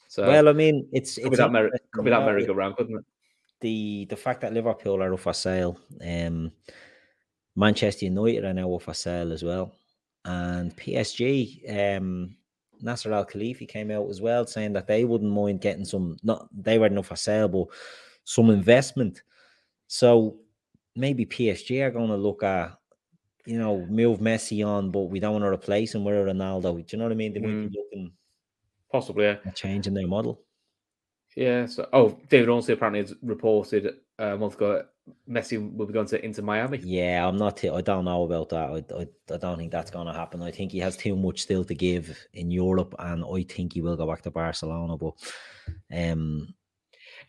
So 0.09 0.27
well, 0.27 0.49
I 0.49 0.53
mean, 0.53 0.89
it's 0.93 1.14
could 1.14 1.24
be 1.24 1.29
it's 1.29 1.37
that 1.39 1.53
merry, 1.53 1.70
could 1.93 2.05
be 2.05 2.11
that 2.11 2.24
merry-go-round, 2.27 2.77
couldn't 2.77 2.99
it? 2.99 3.05
The 3.61 4.07
the 4.11 4.17
fact 4.17 4.41
that 4.43 4.53
Liverpool 4.53 5.03
are 5.03 5.13
up 5.15 5.21
for 5.21 5.33
sale, 5.33 5.79
um, 6.07 6.53
Manchester 7.55 8.05
United 8.05 8.45
are 8.45 8.53
now 8.55 8.73
up 8.75 8.83
for 8.83 8.95
sale 8.95 9.33
as 9.33 9.43
well, 9.43 9.73
and 10.25 10.77
PSG, 10.77 11.97
um, 11.97 12.37
Nasser 12.83 13.13
Al 13.15 13.25
Khelaifi 13.25 13.67
came 13.67 13.91
out 13.91 14.11
as 14.11 14.21
well 14.21 14.47
saying 14.47 14.75
that 14.75 14.87
they 14.87 15.05
wouldn't 15.07 15.33
mind 15.33 15.63
getting 15.63 15.87
some. 15.87 16.19
Not 16.23 16.49
they 16.53 16.79
weren't 16.79 16.99
up 16.99 17.07
for 17.07 17.17
sale, 17.17 17.49
but 17.49 17.69
some 18.25 18.51
investment. 18.51 19.23
So 19.87 20.39
maybe 20.95 21.25
PSG 21.25 21.83
are 21.83 21.91
going 21.91 22.09
to 22.09 22.17
look 22.17 22.43
at, 22.43 22.77
you 23.47 23.59
know, 23.59 23.87
move 23.87 24.19
Messi 24.19 24.67
on, 24.67 24.91
but 24.91 25.03
we 25.05 25.21
don't 25.21 25.33
want 25.33 25.45
to 25.45 25.49
replace 25.51 25.95
him 25.95 26.05
with 26.05 26.15
Ronaldo. 26.15 26.75
Do 26.77 26.85
you 26.89 26.99
know 26.99 27.05
what 27.05 27.13
I 27.13 27.17
mean? 27.17 27.33
They 27.33 27.41
might 27.41 27.49
Mm. 27.51 27.71
be 27.71 27.79
looking 27.79 28.13
Possibly, 28.93 29.25
yeah. 29.25 29.51
changing 29.55 29.95
their 29.95 30.07
model. 30.07 30.43
Yeah. 31.37 31.66
So, 31.66 31.89
oh, 31.93 32.18
David 32.28 32.49
Ornstein 32.49 32.74
apparently 32.74 33.01
has 33.01 33.14
reported 33.22 33.87
uh, 34.18 34.24
a 34.34 34.37
month 34.37 34.55
ago 34.55 34.84
Messi 35.30 35.57
will 35.76 35.87
be 35.87 35.93
going 35.93 36.07
to 36.09 36.24
Inter 36.24 36.43
Miami. 36.43 36.78
Yeah, 36.82 37.28
I'm 37.28 37.37
not. 37.37 37.64
I 37.64 37.80
don't 37.80 38.07
know 38.07 38.24
about 38.24 38.49
that. 38.49 38.70
I, 38.70 39.03
I, 39.03 39.34
I 39.34 39.37
don't 39.39 39.57
think 39.57 39.70
that's 39.70 39.91
going 39.91 40.09
to 40.09 40.12
happen. 40.12 40.43
I 40.43 40.51
think 40.51 40.72
he 40.72 40.80
has 40.80 40.97
too 40.97 41.14
much 41.14 41.43
still 41.43 41.62
to 41.64 41.74
give 41.76 42.18
in 42.32 42.51
Europe, 42.51 42.93
and 42.99 43.24
I 43.24 43.45
think 43.45 43.74
he 43.74 43.82
will 43.82 43.97
go 43.97 44.07
back 44.09 44.22
to 44.22 44.32
Barcelona. 44.32 44.97
But 44.97 45.12
um, 45.97 46.53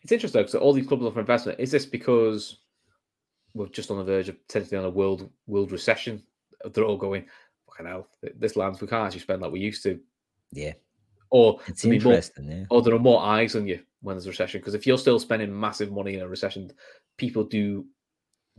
It's 0.02 0.10
interesting 0.10 0.40
because 0.42 0.56
all 0.56 0.72
these 0.72 0.88
clubs 0.88 1.04
are 1.04 1.12
for 1.12 1.20
investment. 1.20 1.60
Is 1.60 1.70
this 1.70 1.86
because 1.86 2.58
we're 3.54 3.68
just 3.68 3.92
on 3.92 3.98
the 3.98 4.04
verge 4.04 4.28
of 4.28 4.44
potentially 4.48 4.78
on 4.78 4.84
a 4.84 4.90
world 4.90 5.30
world 5.46 5.70
recession? 5.70 6.20
They're 6.64 6.84
all 6.84 6.96
going, 6.96 7.26
fucking 7.68 7.86
hell, 7.86 8.08
this 8.36 8.56
lands 8.56 8.80
we 8.80 8.88
can't 8.88 9.06
actually 9.06 9.20
spend 9.20 9.42
like 9.42 9.52
we 9.52 9.60
used 9.60 9.84
to. 9.84 10.00
yeah, 10.50 10.72
Or 11.30 11.60
it's 11.68 11.82
there'll 11.82 12.00
more- 12.02 12.12
interesting. 12.14 12.50
Yeah, 12.50 12.64
or 12.70 12.82
there 12.82 12.94
are 12.94 12.98
more 12.98 13.22
eyes 13.22 13.54
on 13.54 13.68
you 13.68 13.78
when 14.00 14.16
there's 14.16 14.26
a 14.26 14.30
recession. 14.30 14.60
Because 14.60 14.74
if 14.74 14.86
you're 14.86 14.98
still 14.98 15.18
spending 15.18 15.58
massive 15.58 15.92
money 15.92 16.14
in 16.14 16.20
a 16.20 16.28
recession, 16.28 16.70
people 17.16 17.44
do 17.44 17.86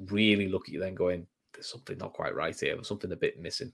really 0.09 0.47
look 0.47 0.67
at 0.67 0.73
you 0.73 0.79
then 0.79 0.95
going, 0.95 1.27
there's 1.53 1.69
something 1.69 1.97
not 1.97 2.13
quite 2.13 2.35
right 2.35 2.57
here. 2.57 2.75
There's 2.75 2.87
something 2.87 3.11
a 3.11 3.17
bit 3.17 3.39
missing. 3.39 3.71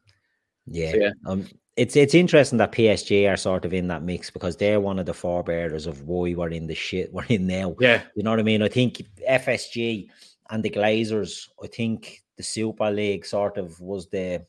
yeah. 0.65 0.91
So, 0.91 0.97
yeah. 0.97 1.11
Um, 1.25 1.47
it's 1.75 1.97
it's 1.97 2.15
interesting 2.15 2.57
that 2.59 2.71
PSG 2.71 3.29
are 3.31 3.35
sort 3.35 3.65
of 3.65 3.73
in 3.73 3.89
that 3.89 4.01
mix 4.01 4.29
because 4.29 4.55
they're 4.55 4.79
one 4.79 4.97
of 4.97 5.05
the 5.05 5.13
forebearers 5.13 5.87
of 5.87 6.03
why 6.03 6.33
we're 6.33 6.49
in 6.49 6.67
the 6.67 6.75
shit 6.75 7.11
we're 7.11 7.25
in 7.25 7.47
now. 7.47 7.75
Yeah. 7.79 8.03
You 8.15 8.23
know 8.23 8.29
what 8.29 8.39
I 8.39 8.43
mean? 8.43 8.61
I 8.61 8.69
think 8.69 9.01
FSG 9.29 10.07
and 10.49 10.63
the 10.63 10.69
Glazers. 10.69 11.49
I 11.61 11.67
think 11.67 12.23
the 12.37 12.43
Super 12.43 12.89
League 12.91 13.25
sort 13.25 13.57
of 13.57 13.79
was 13.81 14.07
the 14.07 14.45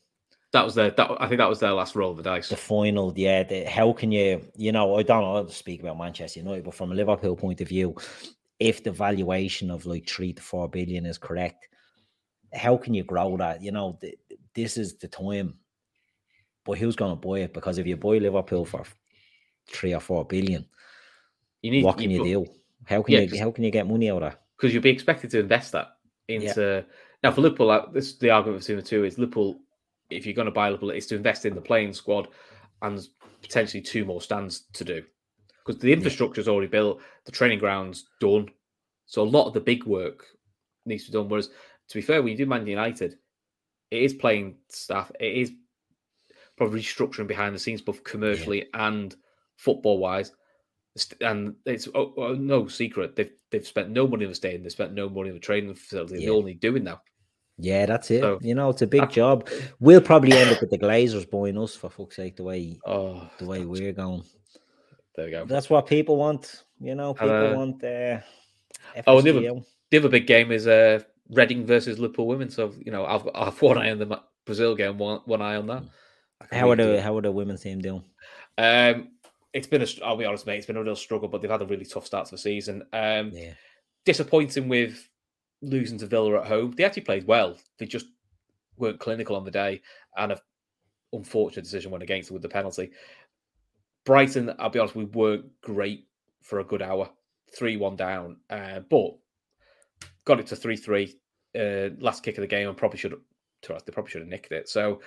That 0.57 0.65
was 0.65 0.73
their 0.73 0.89
that 0.89 1.11
I 1.19 1.27
think 1.27 1.37
that 1.37 1.49
was 1.49 1.59
their 1.59 1.71
last 1.73 1.95
roll 1.95 2.09
of 2.09 2.17
the 2.17 2.23
dice. 2.23 2.49
the 2.49 2.55
final, 2.57 3.13
yeah. 3.15 3.43
The, 3.43 3.65
how 3.65 3.93
can 3.93 4.11
you, 4.11 4.41
you 4.55 4.71
know, 4.71 4.95
I 4.95 5.03
don't 5.03 5.21
know, 5.21 5.35
I'll 5.35 5.49
speak 5.49 5.81
about 5.81 5.99
Manchester 5.99 6.39
United, 6.39 6.63
but 6.63 6.73
from 6.73 6.91
a 6.91 6.95
Liverpool 6.95 7.35
point 7.35 7.61
of 7.61 7.67
view, 7.67 7.95
if 8.59 8.83
the 8.83 8.91
valuation 8.91 9.69
of 9.69 9.85
like 9.85 10.09
three 10.09 10.33
to 10.33 10.41
four 10.41 10.67
billion 10.67 11.05
is 11.05 11.19
correct, 11.19 11.67
how 12.53 12.75
can 12.75 12.95
you 12.95 13.03
grow 13.03 13.37
that? 13.37 13.61
You 13.61 13.71
know, 13.71 13.99
th- 14.01 14.17
this 14.55 14.77
is 14.77 14.97
the 14.97 15.07
time. 15.07 15.53
But 16.65 16.79
who's 16.79 16.95
going 16.95 17.11
to 17.11 17.27
buy 17.27 17.41
it? 17.41 17.53
Because 17.53 17.77
if 17.77 17.85
you 17.85 17.95
buy 17.95 18.17
Liverpool 18.17 18.65
for 18.65 18.83
three 19.67 19.93
or 19.93 19.99
four 20.01 20.25
billion, 20.25 20.65
You 21.61 21.69
need 21.69 21.83
what 21.83 21.99
can 21.99 22.09
you 22.09 22.23
do? 22.23 22.45
How 22.85 23.03
can 23.03 23.13
Yeah, 23.13 23.19
you 23.21 23.39
how 23.39 23.51
can 23.51 23.63
you 23.63 23.71
get 23.71 23.87
money 23.87 24.09
out 24.09 24.23
of 24.23 24.31
that? 24.31 24.41
because 24.57 24.73
you'll 24.73 24.81
be 24.81 24.89
expected 24.89 25.29
to 25.31 25.39
invest 25.39 25.71
that 25.73 25.97
into 26.29 26.83
now 27.23 27.31
for 27.31 27.41
Liverpool. 27.41 27.91
This 27.93 28.17
the 28.17 28.31
argument 28.31 28.61
between 28.61 28.77
the 28.77 28.83
two 28.83 29.03
is 29.05 29.19
Liverpool. 29.19 29.59
If 30.09 30.25
you're 30.25 30.35
going 30.35 30.45
to 30.45 30.51
buy 30.51 30.69
Liverpool, 30.69 30.91
it's 30.91 31.07
to 31.07 31.15
invest 31.15 31.45
in 31.45 31.55
the 31.55 31.61
playing 31.61 31.93
squad 31.93 32.29
and 32.81 33.05
potentially 33.41 33.81
two 33.81 34.05
more 34.05 34.21
stands 34.21 34.65
to 34.73 34.83
do 34.83 35.03
because 35.65 35.81
the 35.81 35.91
infrastructure 35.91 36.39
is 36.39 36.47
already 36.47 36.67
built, 36.67 37.01
the 37.25 37.31
training 37.31 37.59
grounds 37.59 38.05
done, 38.21 38.49
so 39.05 39.21
a 39.21 39.23
lot 39.23 39.47
of 39.47 39.53
the 39.53 39.59
big 39.59 39.83
work 39.83 40.25
needs 40.85 41.05
to 41.05 41.11
be 41.11 41.17
done. 41.17 41.29
Whereas, 41.29 41.49
to 41.89 41.95
be 41.95 42.01
fair, 42.01 42.21
when 42.21 42.31
you 42.31 42.37
do 42.37 42.45
Man 42.45 42.65
United, 42.65 43.17
it 43.91 44.03
is 44.03 44.13
playing 44.13 44.55
staff. 44.69 45.11
It 45.19 45.37
is 45.37 45.51
probably 46.57 46.81
restructuring 46.81 47.27
behind 47.27 47.53
the 47.53 47.59
scenes, 47.59 47.81
both 47.81 48.03
commercially 48.03 48.67
and 48.73 49.15
football 49.57 49.99
wise. 49.99 50.31
And 51.21 51.55
it's 51.65 51.87
oh, 51.93 52.13
oh, 52.17 52.33
no 52.33 52.67
secret 52.67 53.15
they've 53.15 53.31
they've 53.51 53.67
spent 53.67 53.91
no 53.91 54.07
money 54.07 54.25
on 54.25 54.31
the 54.31 54.35
stadium, 54.35 54.63
they've 54.63 54.71
spent 54.71 54.93
no 54.93 55.07
money 55.07 55.29
on 55.29 55.35
the 55.35 55.39
training 55.39 55.75
facility. 55.75 56.15
Yeah. 56.15 56.27
They're 56.27 56.35
only 56.35 56.55
doing 56.55 56.85
now. 56.85 57.01
Yeah, 57.57 57.85
that's 57.87 58.11
it. 58.11 58.21
So, 58.21 58.39
you 58.41 58.53
know, 58.53 58.69
it's 58.69 58.81
a 58.83 58.87
big 58.87 59.09
job. 59.09 59.49
We'll 59.79 60.01
probably 60.01 60.33
end 60.33 60.51
up 60.51 60.61
with 60.61 60.69
the 60.69 60.77
Glazers 60.77 61.29
buying 61.29 61.57
us 61.57 61.75
for 61.75 61.89
fuck's 61.89 62.15
sake, 62.17 62.35
the 62.35 62.43
way 62.43 62.79
Oh, 62.85 63.27
the 63.39 63.45
way 63.45 63.65
we're 63.65 63.93
going. 63.93 64.23
there 65.15 65.25
we 65.25 65.31
go. 65.31 65.45
That's 65.45 65.69
what 65.69 65.87
people 65.87 66.17
want. 66.17 66.63
You 66.79 66.93
know, 66.95 67.13
people 67.13 67.31
uh, 67.31 67.55
want 67.55 67.83
uh, 67.83 68.19
oh, 69.07 69.21
the 69.21 69.31
other- 69.37 69.61
The 69.89 69.97
other 69.97 70.09
big 70.09 70.27
game 70.27 70.51
is 70.51 70.67
uh 70.67 70.99
Reading 71.29 71.65
versus 71.65 71.99
Liverpool 71.99 72.27
women. 72.27 72.49
So 72.49 72.73
you 72.85 72.91
know, 72.91 73.05
I've 73.05 73.27
I've 73.35 73.61
one 73.61 73.77
eye 73.77 73.91
on 73.91 73.99
the 73.99 74.21
Brazil 74.45 74.75
game, 74.75 74.97
one 74.97 75.21
one 75.25 75.41
eye 75.41 75.55
on 75.55 75.67
that. 75.67 75.83
How 76.51 76.69
are 76.69 76.75
the 76.75 77.01
how 77.01 77.17
are 77.17 77.21
the 77.21 77.31
women's 77.31 77.61
team 77.61 77.81
doing? 77.81 78.03
Um, 78.59 79.09
it's 79.53 79.67
been 79.67 79.81
a. 79.81 79.87
I'll 80.05 80.15
be 80.17 80.25
honest, 80.25 80.45
mate. 80.45 80.57
It's 80.57 80.67
been 80.67 80.77
a 80.77 80.83
real 80.83 80.95
struggle, 80.95 81.27
but 81.27 81.41
they've 81.41 81.49
had 81.51 81.61
a 81.63 81.65
really 81.65 81.83
tough 81.85 82.05
start 82.05 82.25
to 82.27 82.31
the 82.31 82.37
season. 82.37 82.83
Um, 82.93 83.31
Yeah, 83.33 83.53
disappointing 84.05 84.69
with 84.69 85.07
losing 85.61 85.97
to 85.99 86.07
Villa 86.07 86.39
at 86.39 86.47
home. 86.47 86.71
They 86.71 86.83
actually 86.83 87.03
played 87.03 87.27
well. 87.27 87.57
They 87.77 87.85
just 87.85 88.07
weren't 88.77 88.99
clinical 88.99 89.35
on 89.35 89.45
the 89.45 89.51
day, 89.51 89.81
and 90.17 90.31
a 90.31 90.41
unfortunate 91.13 91.63
decision 91.63 91.91
went 91.91 92.03
against 92.03 92.29
them 92.29 92.35
with 92.35 92.43
the 92.43 92.49
penalty. 92.49 92.91
Brighton, 94.05 94.53
I'll 94.59 94.69
be 94.69 94.79
honest, 94.79 94.95
we 94.95 95.05
weren't 95.05 95.45
great 95.61 96.07
for 96.43 96.59
a 96.59 96.63
good 96.63 96.81
hour. 96.81 97.09
Three 97.55 97.77
one 97.77 97.95
down, 97.95 98.37
uh, 98.49 98.81
but 98.89 99.17
got 100.25 100.39
it 100.39 100.47
to 100.47 100.55
three 100.55 100.77
three. 100.77 101.15
Uh, 101.57 101.89
last 101.99 102.23
kick 102.23 102.37
of 102.37 102.41
the 102.41 102.47
game, 102.47 102.67
and 102.67 102.77
probably 102.77 102.99
should 102.99 103.11
have. 103.11 103.21
They 103.85 103.91
probably 103.91 104.11
should 104.11 104.21
have 104.21 104.29
nicked 104.29 104.51
it. 104.51 104.69
So 104.69 105.01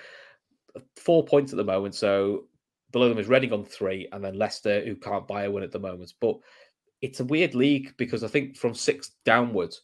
four 0.97 1.23
points 1.23 1.53
at 1.53 1.57
the 1.57 1.63
moment. 1.63 1.95
So 1.95 2.45
below 2.91 3.09
them 3.09 3.17
is 3.17 3.27
Reading 3.27 3.53
on 3.53 3.63
three, 3.63 4.07
and 4.11 4.23
then 4.23 4.37
Leicester, 4.37 4.83
who 4.83 4.95
can't 4.95 5.27
buy 5.27 5.43
a 5.43 5.51
win 5.51 5.63
at 5.63 5.71
the 5.71 5.79
moment. 5.79 6.13
But 6.19 6.37
it's 7.01 7.19
a 7.19 7.25
weird 7.25 7.55
league 7.55 7.93
because 7.97 8.23
I 8.23 8.27
think 8.27 8.57
from 8.57 8.73
six 8.73 9.11
downwards, 9.25 9.81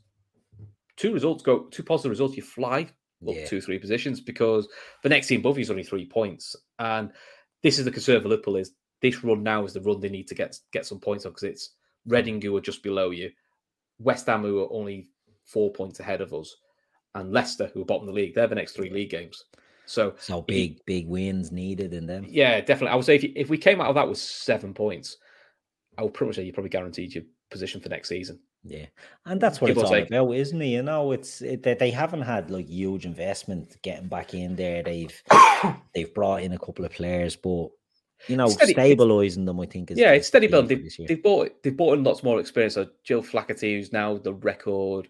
two 0.97 1.13
results 1.13 1.43
go, 1.43 1.65
two 1.71 1.83
positive 1.83 2.09
results, 2.09 2.35
you 2.35 2.43
fly 2.43 2.81
up 3.27 3.35
Yeah. 3.35 3.45
two, 3.47 3.61
three 3.61 3.79
positions 3.79 4.19
because 4.21 4.67
the 5.03 5.09
next 5.09 5.27
team 5.27 5.39
above 5.39 5.57
you 5.57 5.61
is 5.61 5.71
only 5.71 5.83
three 5.83 6.05
points. 6.05 6.55
And 6.79 7.11
this 7.63 7.79
is 7.79 7.85
the 7.85 7.91
concern 7.91 8.21
for 8.21 8.27
Liverpool 8.29 8.57
is 8.57 8.73
this 9.01 9.23
run 9.23 9.43
now 9.43 9.63
is 9.65 9.73
the 9.73 9.81
run 9.81 9.99
they 9.99 10.09
need 10.09 10.27
to 10.27 10.35
get 10.35 10.57
get 10.71 10.85
some 10.85 10.99
points 10.99 11.25
on 11.25 11.31
because 11.31 11.43
it's 11.43 11.73
Reading 12.05 12.41
who 12.41 12.55
are 12.55 12.61
just 12.61 12.83
below 12.83 13.09
you, 13.11 13.29
West 13.99 14.27
Ham 14.27 14.41
who 14.43 14.61
are 14.63 14.71
only 14.71 15.09
four 15.43 15.73
points 15.73 15.99
ahead 15.99 16.21
of 16.21 16.33
us, 16.33 16.55
and 17.15 17.33
Leicester 17.33 17.69
who 17.73 17.81
are 17.81 17.85
bottom 17.85 18.07
of 18.07 18.13
the 18.15 18.21
league. 18.21 18.33
They're 18.33 18.47
the 18.47 18.55
next 18.55 18.73
three 18.73 18.89
league 18.89 19.09
games. 19.09 19.43
So 19.85 20.13
so 20.17 20.37
you- 20.37 20.43
big 20.43 20.85
big 20.85 21.07
wins 21.07 21.51
needed 21.51 21.93
in 21.93 22.05
them. 22.05 22.25
yeah, 22.29 22.61
definitely. 22.61 22.89
I 22.93 22.95
would 22.95 23.03
say 23.05 23.15
if, 23.15 23.23
you, 23.23 23.33
if 23.35 23.49
we 23.49 23.57
came 23.57 23.81
out 23.81 23.87
of 23.89 23.95
that 23.95 24.07
with 24.07 24.17
seven 24.19 24.73
points, 24.73 25.17
I 25.97 26.03
would 26.03 26.13
pretty 26.13 26.29
much 26.29 26.35
say 26.37 26.43
you 26.43 26.53
probably 26.53 26.69
guaranteed 26.69 27.13
your 27.13 27.23
position 27.51 27.81
for 27.81 27.89
next 27.89 28.07
season. 28.09 28.39
Yeah, 28.68 28.86
and 29.26 29.39
that's 29.39 29.61
what 29.61 29.68
Give 29.68 29.78
it's 29.78 29.86
all 29.86 29.91
take. 29.91 30.07
about, 30.07 30.32
isn't 30.36 30.61
it? 30.61 30.65
You 30.68 30.84
know, 30.84 31.11
it's 31.13 31.41
it, 31.41 31.63
that 31.63 31.80
they 31.80 31.89
haven't 31.91 32.22
had 32.24 32.51
like 32.51 32.68
huge 32.68 33.05
investment 33.05 33.78
getting 33.82 34.07
back 34.07 34.34
in 34.34 34.55
there. 34.55 34.84
They've 34.84 35.24
they've 35.95 36.13
brought 36.13 36.41
in 36.43 36.51
a 36.53 36.59
couple 36.59 36.84
of 36.86 36.91
players, 36.91 37.36
but 37.36 37.70
you 38.28 38.36
know, 38.36 38.47
Steady- 38.47 38.74
stabilizing 38.74 39.45
them, 39.45 39.59
I 39.59 39.65
think 39.68 39.91
is 39.91 39.97
yeah, 39.97 40.11
it's 40.13 40.28
steady 40.28 40.47
building. 40.47 40.89
They, 40.97 41.05
they've 41.05 41.24
bought 41.24 41.63
they've 41.63 41.76
bought 41.78 41.97
in 41.97 42.03
lots 42.03 42.24
more 42.24 42.39
experience. 42.39 42.74
So 42.74 42.88
Jill 43.03 43.22
Flaherty, 43.22 43.76
who's 43.76 43.93
now 43.93 44.18
the 44.18 44.34
record 44.34 45.07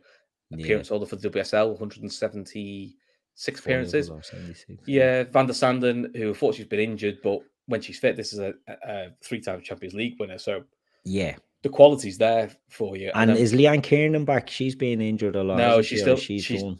Yeah, 0.50 0.64
appearance 0.64 0.90
holder 0.90 1.06
for 1.06 1.16
the 1.16 1.30
WSL, 1.30 1.70
176 1.70 3.60
appearances. 3.60 4.10
goals 4.10 4.20
or 4.20 4.24
76, 4.24 4.84
Yeah, 4.86 5.24
Van 5.24 5.46
der 5.48 5.54
Sanden, 5.54 6.12
who 6.16 6.30
unfortunately 6.30 6.64
has 6.64 6.70
been 6.70 6.92
injured, 6.92 7.18
but 7.24 7.40
when 7.68 7.82
she's 7.82 8.00
fit, 8.00 8.16
this 8.16 8.34
is 8.34 8.40
a, 8.40 8.54
a, 8.68 8.74
a 8.88 9.08
three-time 9.24 9.62
Champions 9.62 9.94
League 9.94 10.16
winner. 10.20 10.38
So 10.38 10.64
yeah. 11.04 11.36
The 11.64 11.70
quality's 11.70 12.18
there 12.18 12.52
for 12.70 12.96
you. 12.96 13.12
And 13.16 13.30
then 13.32 13.38
is 13.38 13.52
Leanne 13.54 13.82
Kiernan 13.84 14.26
back? 14.26 14.50
She's 14.50 14.76
been 14.76 15.02
injured 15.02 15.36
a 15.36 15.44
lot. 15.44 15.58
No, 15.58 15.82
she's 15.82 15.88
she? 15.88 15.98
Still- 15.98 16.16
she's, 16.18 16.44
she's- 16.44 16.62
done. 16.64 16.80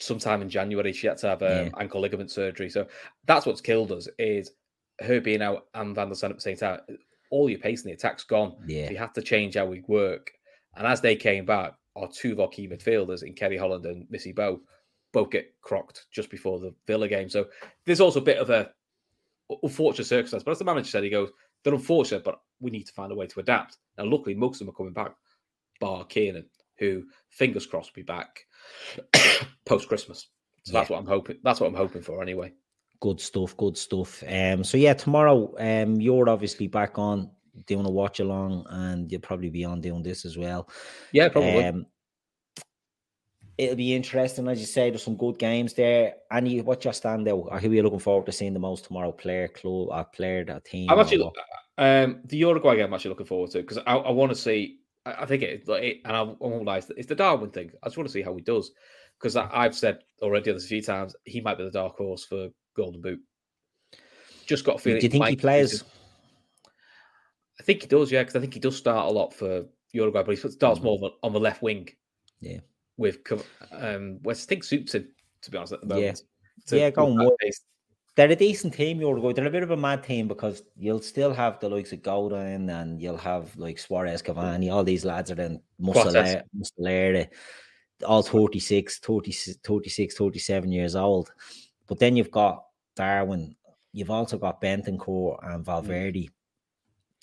sometime 0.00 0.42
in 0.42 0.48
January 0.48 0.92
she 0.92 1.06
had 1.06 1.16
to 1.18 1.28
have 1.28 1.42
um, 1.42 1.48
Yeah. 1.48 1.68
ankle 1.78 2.00
ligament 2.00 2.30
surgery. 2.30 2.68
So 2.70 2.86
that's 3.26 3.46
what's 3.46 3.60
killed 3.60 3.92
us 3.92 4.08
is 4.18 4.50
her 5.00 5.20
being 5.20 5.42
out 5.42 5.66
and 5.74 5.94
Van 5.94 6.08
der 6.08 6.14
Sande 6.14 6.32
at 6.32 6.36
the 6.38 6.42
same 6.42 6.56
time. 6.56 6.80
All 7.30 7.48
your 7.48 7.58
pace 7.58 7.82
in 7.82 7.88
the 7.88 7.94
attack's 7.94 8.24
gone. 8.24 8.56
Yeah, 8.66 8.86
So 8.86 8.92
you 8.92 8.98
have 8.98 9.12
to 9.14 9.22
change 9.22 9.54
how 9.56 9.66
we 9.66 9.82
work. 9.88 10.30
And 10.76 10.86
as 10.86 11.00
they 11.00 11.16
came 11.16 11.44
back, 11.46 11.74
our 11.96 12.08
two 12.08 12.32
of 12.32 12.40
our 12.40 12.48
key 12.48 12.68
midfielders 12.68 13.22
in 13.22 13.34
Ceri 13.34 13.58
Holland 13.58 13.84
and 13.86 14.06
Missy 14.10 14.32
Bo 14.32 14.60
both 15.12 15.30
get 15.30 15.52
crocked 15.60 16.06
just 16.10 16.30
before 16.30 16.58
the 16.60 16.74
Villa 16.86 17.06
game. 17.08 17.28
So 17.28 17.46
there's 17.86 18.00
also 18.00 18.20
a 18.20 18.24
bit 18.24 18.38
of 18.38 18.50
a 18.50 18.70
unfortunate 19.62 20.06
circumstance. 20.06 20.42
But 20.42 20.52
as 20.52 20.58
the 20.58 20.64
manager 20.64 20.88
said, 20.88 21.04
he 21.04 21.10
goes, 21.10 21.30
they're 21.62 21.74
unfortunate, 21.74 22.24
but 22.24 22.40
we 22.60 22.70
need 22.70 22.84
to 22.84 22.92
find 22.92 23.12
a 23.12 23.14
way 23.14 23.26
to 23.26 23.40
adapt. 23.40 23.78
Now, 23.98 24.04
luckily, 24.04 24.34
most 24.34 24.60
of 24.60 24.66
them 24.66 24.70
are 24.70 24.76
coming 24.76 24.92
back, 24.92 25.14
bar 25.80 26.04
Kiernan, 26.04 26.46
who 26.78 27.04
fingers 27.30 27.66
crossed 27.66 27.94
be 27.94 28.02
back 28.02 28.40
post 29.66 29.88
Christmas. 29.88 30.28
So 30.64 30.72
that's 30.72 30.90
what 30.90 30.98
I'm 30.98 31.06
hoping. 31.06 31.38
That's 31.42 31.60
what 31.60 31.66
I'm 31.66 31.74
hoping 31.74 32.02
for 32.02 32.22
anyway. 32.22 32.52
good 33.00 33.20
stuff, 33.20 33.56
good 33.56 33.76
stuff. 33.76 34.22
Um, 34.26 34.62
so 34.64 34.78
yeah, 34.78 34.94
tomorrow, 34.94 35.52
um, 35.58 36.00
you're 36.00 36.28
obviously 36.28 36.68
back 36.68 36.98
on 36.98 37.30
doing 37.66 37.84
a 37.84 37.90
watch 37.90 38.20
along, 38.20 38.64
and 38.70 39.10
you'll 39.10 39.20
probably 39.20 39.50
be 39.50 39.64
on 39.64 39.80
doing 39.80 40.02
this 40.02 40.24
as 40.24 40.38
well. 40.38 40.68
Yeah, 41.12 41.28
probably. 41.28 41.64
Um, 41.64 41.86
it'll 43.58 43.76
be 43.76 43.94
interesting, 43.94 44.48
as 44.48 44.60
you 44.60 44.66
say. 44.66 44.90
There's 44.90 45.02
some 45.02 45.16
good 45.16 45.38
games 45.38 45.74
there. 45.74 46.14
Any, 46.30 46.60
what's 46.62 46.84
your 46.84 46.94
standout? 46.94 47.46
Or 47.50 47.58
who 47.58 47.70
are 47.70 47.74
you 47.74 47.82
looking 47.82 47.98
forward 47.98 48.26
to 48.26 48.32
seeing 48.32 48.54
the 48.54 48.60
most 48.60 48.84
tomorrow? 48.84 49.12
Player, 49.12 49.48
club, 49.48 49.88
or 49.90 50.04
player, 50.04 50.44
that 50.44 50.64
team? 50.64 50.90
I'm 50.90 50.98
actually 50.98 51.30
um 51.78 52.20
the 52.26 52.36
Uruguay 52.36 52.76
game. 52.76 52.86
I'm 52.86 52.94
actually 52.94 53.10
looking 53.10 53.26
forward 53.26 53.50
to 53.52 53.58
because 53.58 53.78
I, 53.78 53.96
I 53.96 54.10
want 54.10 54.30
to 54.30 54.36
see 54.36 54.80
I, 55.06 55.22
I 55.22 55.26
think 55.26 55.42
it, 55.42 55.68
like, 55.68 55.82
it, 55.82 56.00
and 56.04 56.16
I, 56.16 56.20
I 56.20 56.36
won't 56.38 56.64
lie, 56.64 56.82
it's 56.96 57.06
the 57.06 57.14
Darwin 57.14 57.50
thing. 57.50 57.70
I 57.82 57.86
just 57.86 57.96
want 57.96 58.08
to 58.08 58.12
see 58.12 58.22
how 58.22 58.34
he 58.34 58.42
does 58.42 58.72
because 59.18 59.36
I've 59.36 59.74
said 59.74 60.00
already 60.20 60.52
this 60.52 60.64
a 60.64 60.68
few 60.68 60.82
times 60.82 61.14
he 61.24 61.40
might 61.40 61.58
be 61.58 61.64
the 61.64 61.70
dark 61.70 61.96
horse 61.96 62.24
for 62.24 62.48
Golden 62.76 63.00
Boot. 63.00 63.20
Just 64.46 64.64
got 64.64 64.76
a 64.76 64.78
feeling. 64.78 65.00
Do 65.00 65.06
you 65.06 65.10
think 65.10 65.26
he 65.26 65.36
plays? 65.36 65.84
I 67.60 67.62
think 67.62 67.82
he 67.82 67.88
does, 67.88 68.10
yeah, 68.10 68.22
because 68.22 68.36
I 68.36 68.40
think 68.40 68.54
he 68.54 68.60
does 68.60 68.76
start 68.76 69.08
a 69.08 69.12
lot 69.12 69.32
for 69.32 69.64
Uruguay, 69.92 70.22
but 70.22 70.36
he 70.36 70.36
starts 70.36 70.80
mm-hmm. 70.80 71.00
more 71.00 71.12
on 71.22 71.32
the 71.32 71.40
left 71.40 71.62
wing. 71.62 71.88
Yeah, 72.40 72.58
with 73.02 73.18
um, 73.72 74.18
West 74.22 74.46
I 74.46 74.48
think 74.48 74.64
suits 74.64 74.94
him 74.94 75.08
to 75.42 75.50
be 75.50 75.58
honest. 75.58 75.74
At 75.74 75.80
the 75.80 75.86
moment. 75.86 76.22
Yeah, 76.70 76.78
yeah, 76.78 76.90
go 76.90 77.06
on. 77.06 77.30
They're 78.14 78.30
a 78.30 78.36
decent 78.36 78.74
team, 78.74 79.00
Uruguay. 79.00 79.32
They're 79.32 79.46
a 79.46 79.50
bit 79.50 79.62
of 79.62 79.70
a 79.70 79.76
mad 79.76 80.02
team 80.02 80.28
because 80.28 80.62
you'll 80.76 81.00
still 81.00 81.32
have 81.32 81.58
the 81.60 81.68
likes 81.68 81.92
of 81.92 82.02
Godin 82.02 82.68
and 82.68 83.00
you'll 83.00 83.16
have 83.16 83.56
like 83.56 83.78
Suarez, 83.78 84.22
Cavani, 84.22 84.70
all 84.70 84.84
these 84.84 85.04
lads 85.04 85.30
are 85.30 85.34
then 85.34 85.60
Muslera, 85.80 87.28
all 88.06 88.22
36, 88.22 88.98
30, 88.98 89.32
36, 89.32 90.14
37 90.14 90.72
years 90.72 90.94
old. 90.94 91.32
But 91.86 92.00
then 92.00 92.14
you've 92.14 92.30
got 92.30 92.64
Darwin, 92.96 93.56
you've 93.92 94.10
also 94.10 94.36
got 94.36 94.60
Bentancur 94.60 95.38
and 95.42 95.64
mm. 95.64 96.28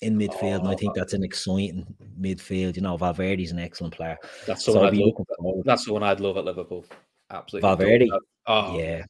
In 0.02 0.18
midfield, 0.18 0.60
oh, 0.60 0.60
and 0.60 0.68
I 0.68 0.74
think 0.76 0.94
that's 0.94 1.12
an 1.12 1.22
exciting 1.22 1.84
midfield. 2.18 2.74
You 2.74 2.80
know, 2.80 2.96
Valverde's 2.96 3.50
an 3.50 3.58
excellent 3.58 3.94
player. 3.94 4.16
That's 4.46 4.64
so 4.64 4.82
I'd 4.82 4.96
love. 4.96 5.62
That's 5.66 5.84
the 5.84 5.92
one 5.92 6.02
I'd 6.02 6.20
love 6.20 6.38
at 6.38 6.46
Liverpool. 6.46 6.86
Absolutely, 7.30 7.68
Valverde. 7.68 8.10
Oh, 8.46 8.78
yeah. 8.78 9.04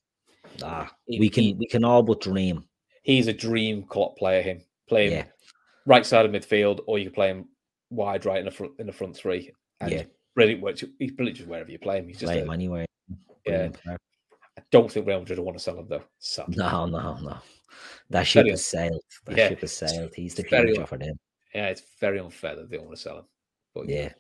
Ah, 0.65 0.91
he, 1.07 1.21
we 1.21 1.29
can 1.29 1.45
he, 1.45 1.55
we 1.55 1.69
can 1.69 1.85
all 1.85 2.03
but 2.03 2.21
dream. 2.21 2.65
He's 3.03 3.29
a 3.29 3.33
dream 3.33 3.85
Klopp 3.85 4.19
player. 4.19 4.43
Him 4.43 4.63
playing 4.89 5.13
yeah. 5.13 5.25
right 5.87 6.05
side 6.05 6.27
of 6.27 6.33
midfield, 6.33 6.81
or 6.87 6.99
you 6.99 7.05
can 7.05 7.15
play 7.15 7.29
him 7.29 7.49
wide 7.91 8.27
right 8.27 8.41
in 8.41 8.45
the 8.45 8.51
front 8.51 8.73
in 8.81 8.89
the 8.89 8.93
front 8.93 9.17
three. 9.17 9.53
And 9.81 9.93
yeah, 9.93 10.03
brilliant 10.35 10.61
work. 10.61 10.81
He's 10.99 11.13
brilliant 11.13 11.37
just 11.37 11.49
wherever 11.49 11.71
you 11.71 11.79
play 11.79 11.99
him. 11.99 12.09
He's 12.09 12.19
just 12.19 12.33
play 12.33 12.41
him 12.41 12.51
anywhere. 12.51 12.87
Yeah. 13.47 13.69
I 13.87 14.63
don't 14.73 14.91
think 14.91 15.07
Real 15.07 15.21
Madrid 15.21 15.39
want 15.39 15.57
to 15.57 15.63
sell 15.63 15.79
him 15.79 15.87
though. 15.89 16.03
No, 16.49 16.87
no, 16.87 17.17
no. 17.19 17.39
That 18.11 18.27
ship 18.27 18.45
very 18.45 18.51
has 18.51 18.65
sailed. 18.65 19.03
That 19.27 19.37
yeah, 19.37 19.49
ship 19.49 19.61
has 19.61 19.73
sailed. 19.73 20.13
He's 20.15 20.35
the 20.35 20.45
future 20.45 20.87
for 20.87 20.99
them. 20.99 21.19
Yeah, 21.55 21.67
it's 21.67 21.83
very 22.01 22.19
unfair 22.19 22.57
that 22.57 22.71
they 22.71 22.77
don't 22.77 22.87
want 22.87 22.97
to 22.97 23.03
sell 23.03 23.19
him. 23.19 23.25
But 23.75 23.89
yeah, 23.89 24.13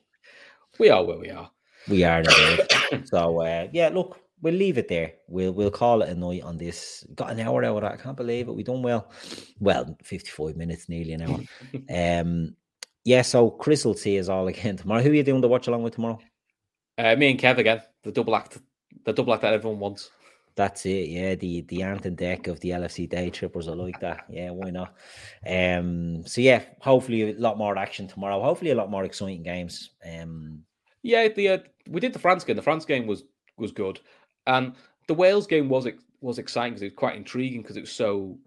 we 0.78 0.90
are 0.90 1.04
where 1.04 1.18
we 1.18 1.30
are. 1.30 1.50
We 1.88 2.04
are. 2.04 2.22
so 3.04 3.40
uh, 3.42 3.68
yeah, 3.72 3.88
look, 3.88 4.20
we'll 4.42 4.54
leave 4.54 4.78
it 4.78 4.88
there. 4.88 5.14
We'll 5.28 5.52
we'll 5.52 5.70
call 5.70 6.02
it 6.02 6.08
a 6.08 6.14
night 6.14 6.42
on 6.42 6.58
this. 6.58 7.06
Got 7.14 7.30
an 7.30 7.40
hour 7.40 7.64
out 7.64 7.76
of 7.76 7.82
that. 7.82 7.92
I 7.92 7.96
can't 7.96 8.16
believe 8.16 8.48
it. 8.48 8.54
We 8.54 8.62
done 8.62 8.82
well. 8.82 9.10
Well, 9.58 9.96
fifty 10.02 10.30
five 10.30 10.56
minutes, 10.56 10.88
nearly 10.88 11.12
an 11.12 11.22
hour. 11.22 12.20
um, 12.20 12.56
yeah. 13.04 13.22
So 13.22 13.50
Chris 13.50 13.84
will 13.84 13.94
see 13.94 14.18
us 14.18 14.28
all 14.28 14.48
again 14.48 14.76
tomorrow. 14.78 15.02
Who 15.02 15.10
are 15.10 15.14
you 15.14 15.22
doing 15.22 15.42
to 15.42 15.48
watch 15.48 15.66
along 15.68 15.82
with 15.82 15.94
tomorrow? 15.94 16.18
Uh, 16.98 17.16
me 17.16 17.30
and 17.30 17.40
Kev 17.40 17.58
again. 17.58 17.82
The 18.02 18.12
double 18.12 18.36
act. 18.36 18.58
The 19.04 19.12
double 19.12 19.32
act 19.32 19.42
that 19.42 19.54
everyone 19.54 19.80
wants. 19.80 20.10
That's 20.56 20.84
it, 20.84 21.08
yeah. 21.08 21.34
The 21.36 21.62
the 21.62 21.82
Ant 21.82 22.06
and 22.06 22.16
Dec 22.16 22.48
of 22.48 22.60
the 22.60 22.70
LFC 22.70 23.08
Daytrippers 23.08 23.68
are 23.68 23.76
like 23.76 24.00
that. 24.00 24.24
Yeah, 24.28 24.50
why 24.50 24.70
not? 24.70 24.94
Um, 25.46 26.26
so 26.26 26.40
yeah, 26.40 26.64
hopefully 26.80 27.30
a 27.30 27.38
lot 27.38 27.56
more 27.56 27.78
action 27.78 28.06
tomorrow. 28.06 28.42
Hopefully 28.42 28.72
a 28.72 28.74
lot 28.74 28.90
more 28.90 29.04
exciting 29.04 29.42
games. 29.42 29.90
Um, 30.04 30.62
yeah, 31.02 31.28
the 31.28 31.48
uh, 31.48 31.58
we 31.88 32.00
did 32.00 32.12
the 32.12 32.18
France 32.18 32.44
game. 32.44 32.56
The 32.56 32.62
France 32.62 32.84
game 32.84 33.06
was 33.06 33.24
was 33.56 33.72
good, 33.72 34.00
and 34.46 34.74
the 35.06 35.14
Wales 35.14 35.46
game 35.46 35.68
was 35.68 35.86
was 36.20 36.38
exciting 36.38 36.72
because 36.72 36.82
it 36.82 36.86
was 36.86 36.94
quite 36.94 37.16
intriguing 37.16 37.62
because 37.62 37.76
it 37.76 37.82
was 37.82 37.92
so 37.92 38.38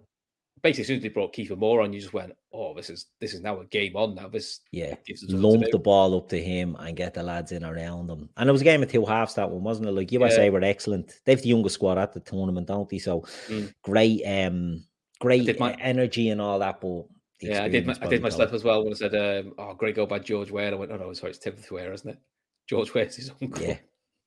basically 0.64 0.82
as 0.82 0.88
soon 0.88 0.98
as 0.98 1.04
they 1.04 1.10
brought 1.10 1.34
Kiefer 1.34 1.58
Moore 1.58 1.82
on, 1.82 1.94
you 1.94 2.00
just 2.00 2.14
went, 2.14 2.34
"Oh, 2.54 2.74
this 2.74 2.90
is 2.90 3.08
this 3.20 3.34
is 3.34 3.42
now 3.42 3.60
a 3.60 3.66
game 3.66 3.96
on 3.96 4.16
now." 4.16 4.30
This 4.30 4.62
yeah, 4.72 4.96
lump 5.28 5.66
the 5.72 5.78
ball 5.78 6.16
up 6.18 6.30
to 6.30 6.42
him 6.42 6.76
and 6.80 6.96
get 6.96 7.14
the 7.14 7.22
lads 7.22 7.52
in 7.52 7.64
around 7.64 8.10
him. 8.10 8.30
And 8.38 8.50
it 8.50 8.52
was 8.52 8.62
a 8.62 8.66
game 8.66 8.82
of 8.82 8.92
two 8.92 9.06
halves 9.06 9.36
that 9.36 9.50
one, 9.50 9.64
wasn't 9.64 9.90
it? 9.90 9.92
Like 9.92 10.12
USA 10.14 10.46
yeah. 10.46 10.50
were 10.50 10.64
excellent. 10.64 11.20
They've 11.26 11.42
the 11.42 11.50
youngest 11.50 11.76
squad 11.76 11.98
at 11.98 12.14
the 12.14 12.22
tournament, 12.22 12.68
don't 12.68 12.90
they? 12.90 12.98
So 12.98 13.22
mm. 13.48 13.72
great, 13.84 14.24
um, 14.26 14.84
great 15.20 15.60
my, 15.60 15.74
energy 15.74 16.30
and 16.30 16.42
all 16.42 16.60
that. 16.60 16.80
But 16.80 17.06
yeah, 17.42 17.64
I 17.64 17.70
did 17.70 17.86
my, 17.86 17.96
I 18.02 18.08
did 18.08 18.22
my 18.22 18.30
stuff 18.30 18.54
as 18.54 18.64
well 18.64 18.84
when 18.84 18.94
I 18.94 18.96
said, 18.96 19.16
um, 19.16 19.54
"Oh, 19.58 19.74
great 19.74 19.96
goal 19.96 20.08
by 20.08 20.20
George 20.20 20.50
Weah." 20.50 20.72
I 20.72 20.76
went, 20.76 20.92
"Oh 20.92 20.98
no, 20.98 21.14
sorry, 21.14 21.32
it's 21.32 21.40
Timothy 21.40 21.76
Weah, 21.76 21.94
isn't 21.94 22.10
it?" 22.10 22.20
George 22.68 22.94
Weah's 22.94 23.18
his 23.18 23.32
uncle. 23.42 23.62
Yeah, 23.62 23.78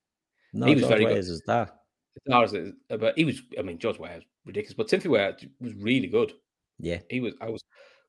no, 0.53 0.67
he 0.67 0.75
was 0.75 0.83
George 0.83 0.93
very 0.93 1.05
good. 1.07 1.17
Is 1.17 1.43
that? 1.47 1.81
but 2.89 3.17
he 3.17 3.25
was. 3.25 3.41
I 3.59 3.63
mean, 3.63 3.79
George 3.79 3.99
Weah 3.99 4.21
ridiculous. 4.47 4.75
But 4.75 4.89
Timothy 4.89 5.09
Weah 5.09 5.37
was 5.61 5.75
really 5.75 6.09
good. 6.09 6.33
Yeah, 6.79 7.01
he 7.11 7.21
was. 7.21 7.35
I 7.41 7.51
was 7.51 7.63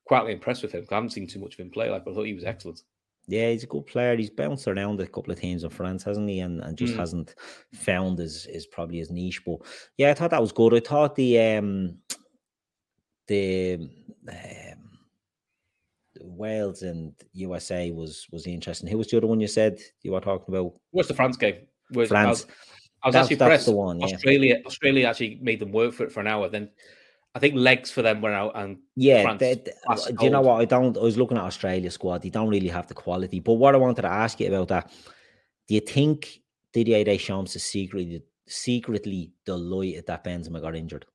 quietly 0.06 0.32
impressed 0.32 0.62
with 0.62 0.72
him. 0.72 0.86
I 0.90 0.94
haven't 0.94 1.10
seen 1.10 1.26
too 1.26 1.40
much 1.40 1.54
of 1.54 1.60
him 1.60 1.70
play, 1.70 1.90
like, 1.90 2.04
but 2.04 2.12
I 2.12 2.14
thought 2.14 2.24
he 2.24 2.34
was 2.34 2.44
excellent. 2.44 2.82
Yeah, 3.26 3.50
he's 3.50 3.64
a 3.64 3.66
good 3.66 3.86
player. 3.86 4.16
He's 4.16 4.30
bounced 4.30 4.66
around 4.66 5.00
a 5.00 5.06
couple 5.06 5.32
of 5.32 5.38
teams 5.38 5.62
in 5.62 5.68
France, 5.68 6.02
hasn't 6.02 6.30
he? 6.30 6.40
And, 6.40 6.62
and 6.62 6.78
just 6.78 6.94
mm. 6.94 6.98
hasn't 6.98 7.34
found 7.74 8.18
his 8.18 8.46
is 8.46 8.66
probably 8.66 8.98
his 8.98 9.10
niche. 9.10 9.44
But 9.44 9.58
yeah, 9.98 10.10
I 10.10 10.14
thought 10.14 10.30
that 10.30 10.40
was 10.40 10.52
good. 10.52 10.74
I 10.74 10.80
thought 10.80 11.14
the 11.14 11.38
um 11.38 11.98
the 13.26 13.90
um, 14.28 14.98
Wales 16.20 16.82
and 16.82 17.12
USA 17.34 17.90
was 17.90 18.26
was 18.32 18.46
interesting. 18.46 18.88
Who 18.88 18.96
was 18.96 19.08
the 19.08 19.18
other 19.18 19.26
one 19.26 19.40
you 19.40 19.46
said 19.46 19.78
you 20.02 20.12
were 20.12 20.20
talking 20.20 20.54
about? 20.54 20.72
What's 20.90 21.08
the 21.08 21.14
France 21.14 21.36
game? 21.36 21.66
Was, 21.92 22.08
France. 22.08 22.46
I 23.02 23.08
was, 23.08 23.14
was 23.14 23.22
actually 23.22 23.34
impressed. 23.34 23.66
The 23.66 23.72
one, 23.72 24.00
yeah. 24.00 24.06
Australia, 24.06 24.62
Australia 24.66 25.06
actually 25.06 25.38
made 25.40 25.60
them 25.60 25.72
work 25.72 25.94
for 25.94 26.04
it 26.04 26.12
for 26.12 26.20
an 26.20 26.26
hour. 26.26 26.48
Then 26.48 26.70
I 27.34 27.38
think 27.38 27.54
legs 27.54 27.90
for 27.90 28.02
them 28.02 28.20
went 28.20 28.34
out 28.34 28.52
and 28.56 28.78
yeah. 28.96 29.36
They, 29.36 29.54
they, 29.54 29.72
do 30.18 30.24
you 30.24 30.30
know 30.30 30.40
what? 30.40 30.60
I 30.60 30.64
don't. 30.64 30.96
I 30.96 31.00
was 31.00 31.16
looking 31.16 31.36
at 31.36 31.44
Australia 31.44 31.90
squad. 31.90 32.22
They 32.22 32.30
don't 32.30 32.48
really 32.48 32.68
have 32.68 32.88
the 32.88 32.94
quality. 32.94 33.40
But 33.40 33.54
what 33.54 33.74
I 33.74 33.78
wanted 33.78 34.02
to 34.02 34.08
ask 34.08 34.40
you 34.40 34.48
about 34.48 34.68
that: 34.68 34.90
Do 35.68 35.74
you 35.74 35.80
think 35.80 36.40
Didier 36.72 37.04
Deschamps 37.04 37.54
is 37.54 37.64
secretly 37.64 38.22
secretly 38.46 39.30
delighted 39.44 40.06
that 40.06 40.24
Benzema 40.24 40.60
got 40.60 40.74
injured? 40.74 41.06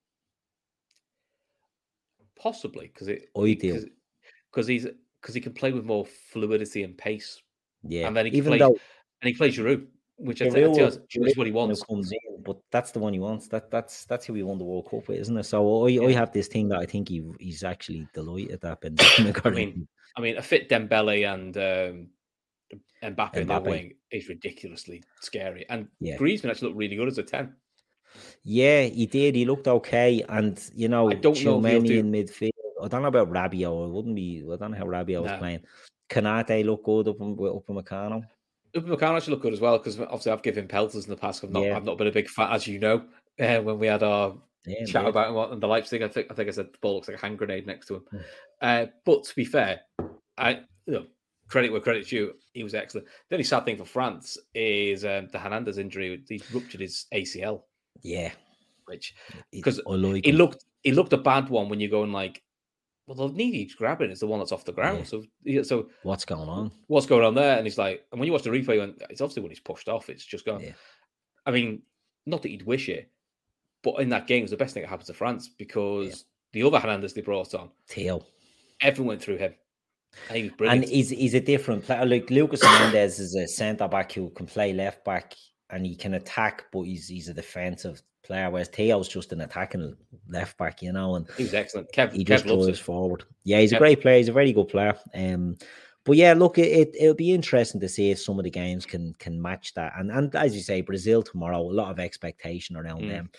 Possibly 2.39 2.87
because 2.87 3.07
it. 3.09 3.29
I 3.37 3.53
do 3.53 3.85
because 4.51 4.67
he's 4.67 4.87
because 5.21 5.35
he 5.35 5.41
can 5.41 5.53
play 5.53 5.71
with 5.73 5.83
more 5.83 6.05
fluidity 6.31 6.83
and 6.83 6.97
pace. 6.97 7.41
Yeah, 7.83 8.07
and 8.07 8.15
then 8.15 8.27
he 8.27 8.37
even 8.37 8.51
plays, 8.51 8.59
though 8.59 8.77
and 9.21 9.29
he 9.29 9.33
plays 9.33 9.57
Giroud 9.57 9.85
which 10.17 10.41
I 10.41 10.49
think 10.49 10.77
is 10.77 11.37
what 11.37 11.47
he 11.47 11.53
wants. 11.53 11.83
Comes 11.83 12.11
in, 12.11 12.43
but 12.43 12.57
that's 12.71 12.91
the 12.91 12.99
one 12.99 13.13
he 13.13 13.19
wants. 13.19 13.47
That 13.47 13.71
that's 13.71 14.05
that's 14.05 14.25
who 14.25 14.33
he 14.33 14.43
won 14.43 14.57
the 14.57 14.63
World 14.63 14.87
Cup 14.89 15.07
with, 15.07 15.19
isn't 15.19 15.37
it? 15.37 15.43
So 15.43 15.85
I, 15.85 15.89
yeah. 15.89 16.07
I 16.07 16.11
have 16.13 16.31
this 16.31 16.47
thing 16.47 16.69
that 16.69 16.79
I 16.79 16.85
think 16.85 17.09
he 17.09 17.23
he's 17.39 17.63
actually 17.63 18.07
delighted 18.13 18.61
that. 18.61 18.81
Ben 18.81 18.95
I 19.45 19.49
mean, 19.49 19.87
I 20.15 20.21
mean, 20.21 20.37
a 20.37 20.41
fit 20.41 20.69
Dembele 20.69 21.33
and 21.33 21.57
um, 21.57 22.07
Mbappe, 23.03 23.15
Mbappe. 23.15 23.35
in 23.35 23.47
that 23.47 23.63
wing 23.63 23.93
is 24.11 24.29
ridiculously 24.29 25.03
scary. 25.21 25.65
And 25.69 25.87
yeah. 25.99 26.17
Griezmann 26.17 26.51
actually 26.51 26.69
looked 26.69 26.79
really 26.79 26.95
good 26.95 27.07
as 27.07 27.17
a 27.17 27.23
ten. 27.23 27.55
Yeah, 28.43 28.83
he 28.83 29.07
did. 29.07 29.35
He 29.35 29.45
looked 29.45 29.67
okay, 29.67 30.23
and 30.29 30.61
you 30.75 30.87
know, 30.87 31.09
I 31.09 31.15
don't 31.15 31.43
know 31.43 31.59
many 31.59 31.97
in 31.97 32.11
midfield. 32.11 32.51
I 32.81 32.87
don't 32.87 33.01
know 33.01 33.07
about 33.07 33.31
Rabiot. 33.31 33.87
It 33.87 33.91
wouldn't 33.91 34.15
be. 34.15 34.43
I 34.45 34.55
don't 34.57 34.71
know 34.71 34.77
how 34.77 34.85
Rabiot 34.85 35.23
was 35.23 35.31
playing. 35.39 35.61
Konate 36.09 36.65
looked 36.65 36.85
good 36.85 37.07
up 37.07 37.19
in, 37.21 37.35
Upamecano. 37.35 38.23
Upamecano 38.75 39.17
actually 39.17 39.31
look 39.31 39.41
good 39.41 39.53
as 39.53 39.61
well 39.61 39.77
because 39.77 39.99
obviously 39.99 40.31
I've 40.31 40.41
given 40.41 40.67
pelters 40.67 41.05
in 41.05 41.09
the 41.09 41.17
past. 41.17 41.43
I've 41.43 41.51
not, 41.51 41.63
yeah. 41.63 41.75
I've 41.75 41.85
not 41.85 41.97
been 41.97 42.07
a 42.07 42.11
big 42.11 42.29
fan, 42.29 42.51
as 42.51 42.67
you 42.67 42.79
know, 42.79 43.03
uh, 43.39 43.59
when 43.59 43.79
we 43.79 43.87
had 43.87 44.03
our 44.03 44.35
yeah, 44.65 44.85
chat 44.85 45.05
about 45.05 45.29
him 45.29 45.53
and 45.53 45.61
the 45.61 45.67
Leipzig. 45.67 46.01
I 46.01 46.07
think 46.07 46.27
I 46.31 46.33
think 46.33 46.49
I 46.49 46.51
said 46.51 46.67
the 46.67 46.77
ball 46.81 46.95
looks 46.95 47.07
like 47.07 47.17
a 47.17 47.21
hand 47.21 47.37
grenade 47.37 47.67
next 47.67 47.87
to 47.87 47.95
him. 47.95 48.03
Mm. 48.13 48.21
Uh, 48.61 48.85
but 49.05 49.23
to 49.25 49.35
be 49.35 49.45
fair, 49.45 49.81
I 50.37 50.61
you 50.85 50.93
know, 50.93 51.05
credit 51.49 51.71
where 51.71 51.81
credit's 51.81 52.09
due. 52.09 52.33
He 52.53 52.63
was 52.63 52.73
excellent. 52.73 53.07
The 53.29 53.35
only 53.35 53.43
sad 53.43 53.65
thing 53.65 53.77
for 53.77 53.85
France 53.85 54.37
is 54.53 55.05
um, 55.05 55.27
the 55.31 55.39
Hernandez 55.39 55.77
injury. 55.77 56.23
He 56.27 56.41
ruptured 56.53 56.81
his 56.81 57.05
ACL. 57.13 57.63
Yeah, 58.01 58.31
which 58.85 59.13
because 59.51 59.81
he 60.23 60.31
looked 60.31 60.65
he 60.81 60.91
looked 60.91 61.13
a 61.13 61.17
bad 61.17 61.49
one 61.49 61.69
when 61.69 61.79
you're 61.79 61.89
going 61.89 62.11
like 62.11 62.41
well, 63.07 63.27
the 63.27 63.33
knee 63.35 63.51
he's 63.51 63.75
grabbing 63.75 64.11
is 64.11 64.21
the 64.21 64.27
one 64.27 64.39
that's 64.39 64.51
off 64.51 64.65
the 64.65 64.71
ground. 64.71 65.09
Yeah. 65.43 65.61
So, 65.61 65.63
so 65.63 65.89
what's 66.03 66.25
going 66.25 66.47
on? 66.47 66.71
What's 66.87 67.05
going 67.05 67.25
on 67.25 67.35
there? 67.35 67.57
And 67.57 67.65
he's 67.65 67.77
like, 67.77 68.05
and 68.11 68.19
when 68.19 68.27
you 68.27 68.33
watch 68.33 68.43
the 68.43 68.49
replay, 68.49 68.93
it's 69.09 69.21
obviously 69.21 69.41
when 69.41 69.51
he's 69.51 69.59
pushed 69.59 69.89
off, 69.89 70.09
it's 70.09 70.25
just 70.25 70.45
gone. 70.45 70.61
Yeah. 70.61 70.71
I 71.45 71.51
mean, 71.51 71.81
not 72.25 72.41
that 72.41 72.51
you'd 72.51 72.65
wish 72.65 72.87
it, 72.87 73.11
but 73.83 73.95
in 73.95 74.09
that 74.09 74.27
game, 74.27 74.43
it's 74.43 74.51
the 74.51 74.57
best 74.57 74.73
thing 74.73 74.83
that 74.83 74.89
happened 74.89 75.07
to 75.07 75.13
France 75.13 75.49
because 75.49 76.07
yeah. 76.07 76.15
the 76.53 76.67
other 76.67 76.79
Hernandez 76.79 77.13
they 77.13 77.21
brought 77.21 77.53
on, 77.53 77.69
Theo, 77.89 78.25
everyone 78.81 79.09
went 79.09 79.21
through 79.21 79.37
him. 79.37 79.53
And 80.29 80.37
he 80.37 80.43
was 80.43 80.51
brilliant. 80.53 80.83
And 80.83 80.91
he's, 80.91 81.09
he's 81.09 81.33
a 81.33 81.41
different 81.41 81.83
player. 81.83 82.05
Like 82.05 82.29
Lucas 82.29 82.63
Hernandez 82.63 83.19
is 83.19 83.35
a 83.35 83.47
centre 83.47 83.87
back 83.87 84.13
who 84.13 84.29
can 84.29 84.45
play 84.45 84.71
left 84.71 85.03
back 85.03 85.33
and 85.69 85.85
he 85.85 85.95
can 85.95 86.13
attack, 86.13 86.65
but 86.71 86.83
he's 86.83 87.07
he's 87.07 87.29
a 87.29 87.33
defensive 87.33 88.01
player, 88.23 88.49
whereas 88.49 88.69
Theo's 88.69 89.07
just 89.07 89.31
an 89.31 89.41
attacking 89.41 89.95
left 90.27 90.57
back, 90.57 90.81
you 90.81 90.91
know, 90.91 91.15
and 91.15 91.27
he's 91.37 91.53
excellent. 91.53 91.91
Kev, 91.91 92.13
he 92.13 92.23
just 92.23 92.45
drives 92.45 92.79
forward. 92.79 93.23
Yeah, 93.43 93.59
he's 93.59 93.73
Kev. 93.73 93.77
a 93.77 93.79
great 93.79 94.01
player. 94.01 94.17
He's 94.17 94.29
a 94.29 94.33
very 94.33 94.51
good 94.51 94.69
player. 94.69 94.97
Um, 95.13 95.57
but 96.05 96.17
yeah, 96.17 96.33
look, 96.33 96.57
it, 96.57 96.93
it 96.99 97.07
will 97.07 97.13
be 97.13 97.31
interesting 97.31 97.79
to 97.79 97.87
see 97.87 98.11
if 98.11 98.19
some 98.19 98.37
of 98.37 98.43
the 98.43 98.51
games 98.51 98.85
can 98.85 99.13
can 99.19 99.41
match 99.41 99.73
that. 99.75 99.93
And 99.97 100.11
and 100.11 100.35
as 100.35 100.55
you 100.55 100.61
say, 100.61 100.81
Brazil 100.81 101.23
tomorrow, 101.23 101.61
a 101.61 101.61
lot 101.61 101.91
of 101.91 101.99
expectation 101.99 102.75
around 102.75 103.03
mm. 103.03 103.09
them. 103.09 103.29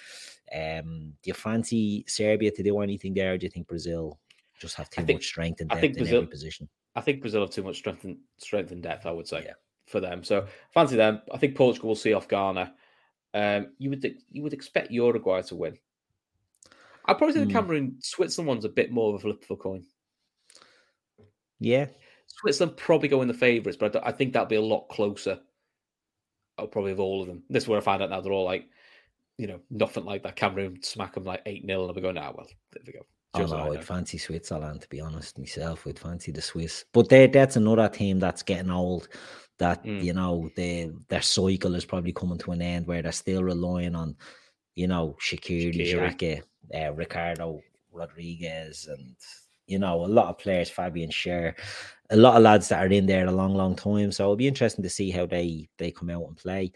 Um, 0.55 1.13
do 1.23 1.29
you 1.29 1.35
fancy 1.35 2.05
Serbia 2.07 2.51
to 2.53 2.63
do 2.63 2.81
anything 2.81 3.15
there? 3.15 3.37
do 3.37 3.45
you 3.45 3.51
think 3.51 3.67
Brazil 3.67 4.19
just 4.59 4.77
have 4.77 4.89
too 4.89 5.03
think, 5.03 5.19
much 5.19 5.27
strength 5.27 5.61
and 5.61 5.69
depth 5.69 5.85
in 5.85 5.93
Brazil, 5.95 6.17
every 6.19 6.29
position? 6.29 6.69
I 6.95 7.01
think 7.01 7.21
Brazil 7.21 7.41
have 7.41 7.51
too 7.51 7.65
much 7.65 7.77
strength 7.77 8.05
and 8.05 8.17
strength 8.39 8.71
and 8.71 8.83
depth. 8.83 9.05
I 9.05 9.11
would 9.11 9.29
say 9.29 9.45
Yeah. 9.45 9.55
for 9.87 10.01
them. 10.01 10.23
So 10.25 10.47
fancy 10.73 10.97
them. 10.97 11.21
I 11.33 11.39
think 11.39 11.57
Portugal 11.57 11.89
will 11.89 11.97
see 11.97 12.15
off 12.15 12.29
Ghana. 12.29 12.73
Um, 13.35 13.73
you 13.79 13.91
would 13.91 14.05
you 14.31 14.43
would 14.43 14.53
expect 14.53 14.93
Uruguay 14.93 15.43
to 15.43 15.57
win. 15.57 15.77
I 17.07 17.13
probably 17.15 17.35
think 17.35 17.49
the 17.49 17.53
Hmm. 17.53 17.59
Cameroon 17.59 17.97
Switzerland 18.01 18.49
one's 18.49 18.65
a 18.65 18.69
bit 18.71 18.91
more 18.93 19.11
of 19.11 19.17
a 19.17 19.19
flip 19.19 19.43
of 19.43 19.51
a 19.51 19.57
coin. 19.57 19.85
Yeah, 21.61 21.87
Switzerland 22.27 22.77
probably 22.77 23.09
go 23.09 23.23
in 23.23 23.29
the 23.29 23.35
favourites, 23.35 23.77
but 23.77 23.97
I, 23.97 24.09
I 24.09 24.13
think 24.13 24.33
that'll 24.33 24.47
be 24.47 24.57
a 24.57 24.61
lot 24.61 24.89
closer. 24.89 25.41
Oh, 26.59 26.67
probably 26.67 26.93
of 26.93 27.01
all 27.01 27.21
of 27.23 27.27
them. 27.27 27.43
This 27.51 27.65
is 27.65 27.69
where 27.69 27.79
I 27.79 27.83
find 27.83 28.03
out 28.03 28.11
now 28.11 28.21
they're 28.21 28.33
all 28.33 28.45
like, 28.45 28.67
you 29.39 29.49
know, 29.49 29.61
nothing 29.71 30.05
like 30.05 30.23
that. 30.23 30.37
Cameroon 30.37 30.81
smack 30.83 31.15
them 31.15 31.25
like 31.25 31.43
eight 31.47 31.65
0 31.67 31.81
and 31.81 31.89
I'll 31.91 31.95
be 31.95 32.01
going, 32.01 32.17
ah, 32.19 32.33
well, 32.35 32.47
there 32.73 32.83
we 32.87 32.93
go. 32.93 33.01
Oh 33.37 33.45
no, 33.47 33.73
I'd 33.73 33.85
fancy 33.85 34.17
Switzerland 34.17 34.83
to 34.83 34.89
be 34.89 35.01
honest 35.01 35.39
myself. 35.39 35.87
I'd 35.89 35.99
fancy 35.99 36.31
the 36.31 36.41
Swiss, 36.41 36.85
but 36.93 37.09
they, 37.09 37.27
that's 37.27 37.57
another 37.57 37.89
team 37.89 38.21
that's 38.21 38.45
getting 38.45 38.71
old. 38.71 39.09
That 39.59 39.85
Mm. 39.85 40.03
you 40.03 40.13
know, 40.13 40.51
they 40.57 40.91
their 41.09 41.23
cycle 41.23 41.75
is 41.77 41.85
probably 41.85 42.13
coming 42.13 42.39
to 42.39 42.53
an 42.53 42.63
end 42.63 42.87
where 42.87 43.03
they're 43.03 43.13
still 43.13 43.45
relying 43.45 43.95
on, 43.95 44.17
you 44.75 44.89
know, 44.89 45.17
Shakiri, 45.21 45.73
Shaqiri. 45.75 46.43
Uh, 46.75 46.93
Ricardo 46.95 47.61
Rodriguez, 47.93 48.89
and 48.89 49.15
you 49.67 49.79
know 49.79 50.05
a 50.05 50.07
lot 50.07 50.29
of 50.29 50.39
players, 50.39 50.71
Fabian 50.71 51.11
Schär, 51.11 51.55
a 52.11 52.17
lot 52.17 52.37
of 52.37 52.43
lads 52.43 52.69
that 52.69 52.83
are 52.85 52.93
in 52.93 53.07
there 53.07 53.27
a 53.27 53.31
long, 53.33 53.55
long 53.55 53.77
time. 53.77 54.11
So 54.11 54.25
it'll 54.25 54.37
be 54.37 54.49
interesting 54.49 54.83
to 54.83 54.91
see 54.91 55.11
how 55.11 55.27
they 55.27 55.69
they 55.79 55.91
come 55.91 56.11
out 56.11 56.27
and 56.27 56.37
play. 56.37 56.73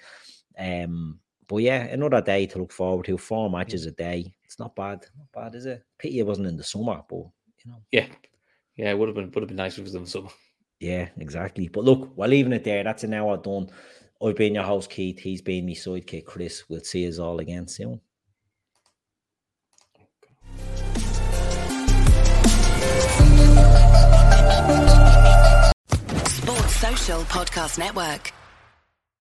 Um, 0.58 1.18
but 1.48 1.56
yeah, 1.58 1.84
another 1.84 2.20
day 2.20 2.46
to 2.46 2.58
look 2.58 2.72
forward 2.72 3.06
to. 3.06 3.18
Four 3.18 3.50
matches 3.50 3.86
a 3.86 3.90
day. 3.92 4.32
It's 4.44 4.58
not 4.58 4.76
bad. 4.76 5.06
Not 5.16 5.32
bad, 5.32 5.54
is 5.56 5.66
it? 5.66 5.82
Pity 5.98 6.20
it 6.20 6.26
wasn't 6.26 6.48
in 6.48 6.56
the 6.56 6.64
summer, 6.64 7.02
but 7.08 7.16
you 7.64 7.70
know. 7.72 7.82
Yeah, 7.90 8.06
yeah, 8.76 8.90
it 8.90 8.98
would 8.98 9.08
have 9.08 9.16
been 9.16 9.30
would 9.32 9.42
have 9.42 9.48
been 9.48 9.56
nice 9.56 9.72
if 9.74 9.80
it 9.80 9.84
was 9.84 9.94
in 9.94 10.04
the 10.04 10.10
summer. 10.10 10.30
Yeah, 10.80 11.08
exactly. 11.18 11.68
But 11.68 11.84
look, 11.84 12.16
we're 12.16 12.28
leaving 12.28 12.52
it 12.52 12.64
there. 12.64 12.84
That's 12.84 13.04
an 13.04 13.14
hour 13.14 13.36
done. 13.36 13.70
I've 14.22 14.36
been 14.36 14.54
your 14.54 14.64
host, 14.64 14.90
Keith. 14.90 15.18
He's 15.18 15.42
been 15.42 15.66
my 15.66 15.72
sidekick, 15.72 16.24
Chris. 16.24 16.64
We'll 16.68 16.80
see 16.80 17.08
us 17.08 17.18
all 17.18 17.38
again 17.40 17.68
soon. 17.68 18.00
Sports 26.26 26.76
Social 26.76 27.22
Podcast 27.22 27.78
Network. 27.78 28.32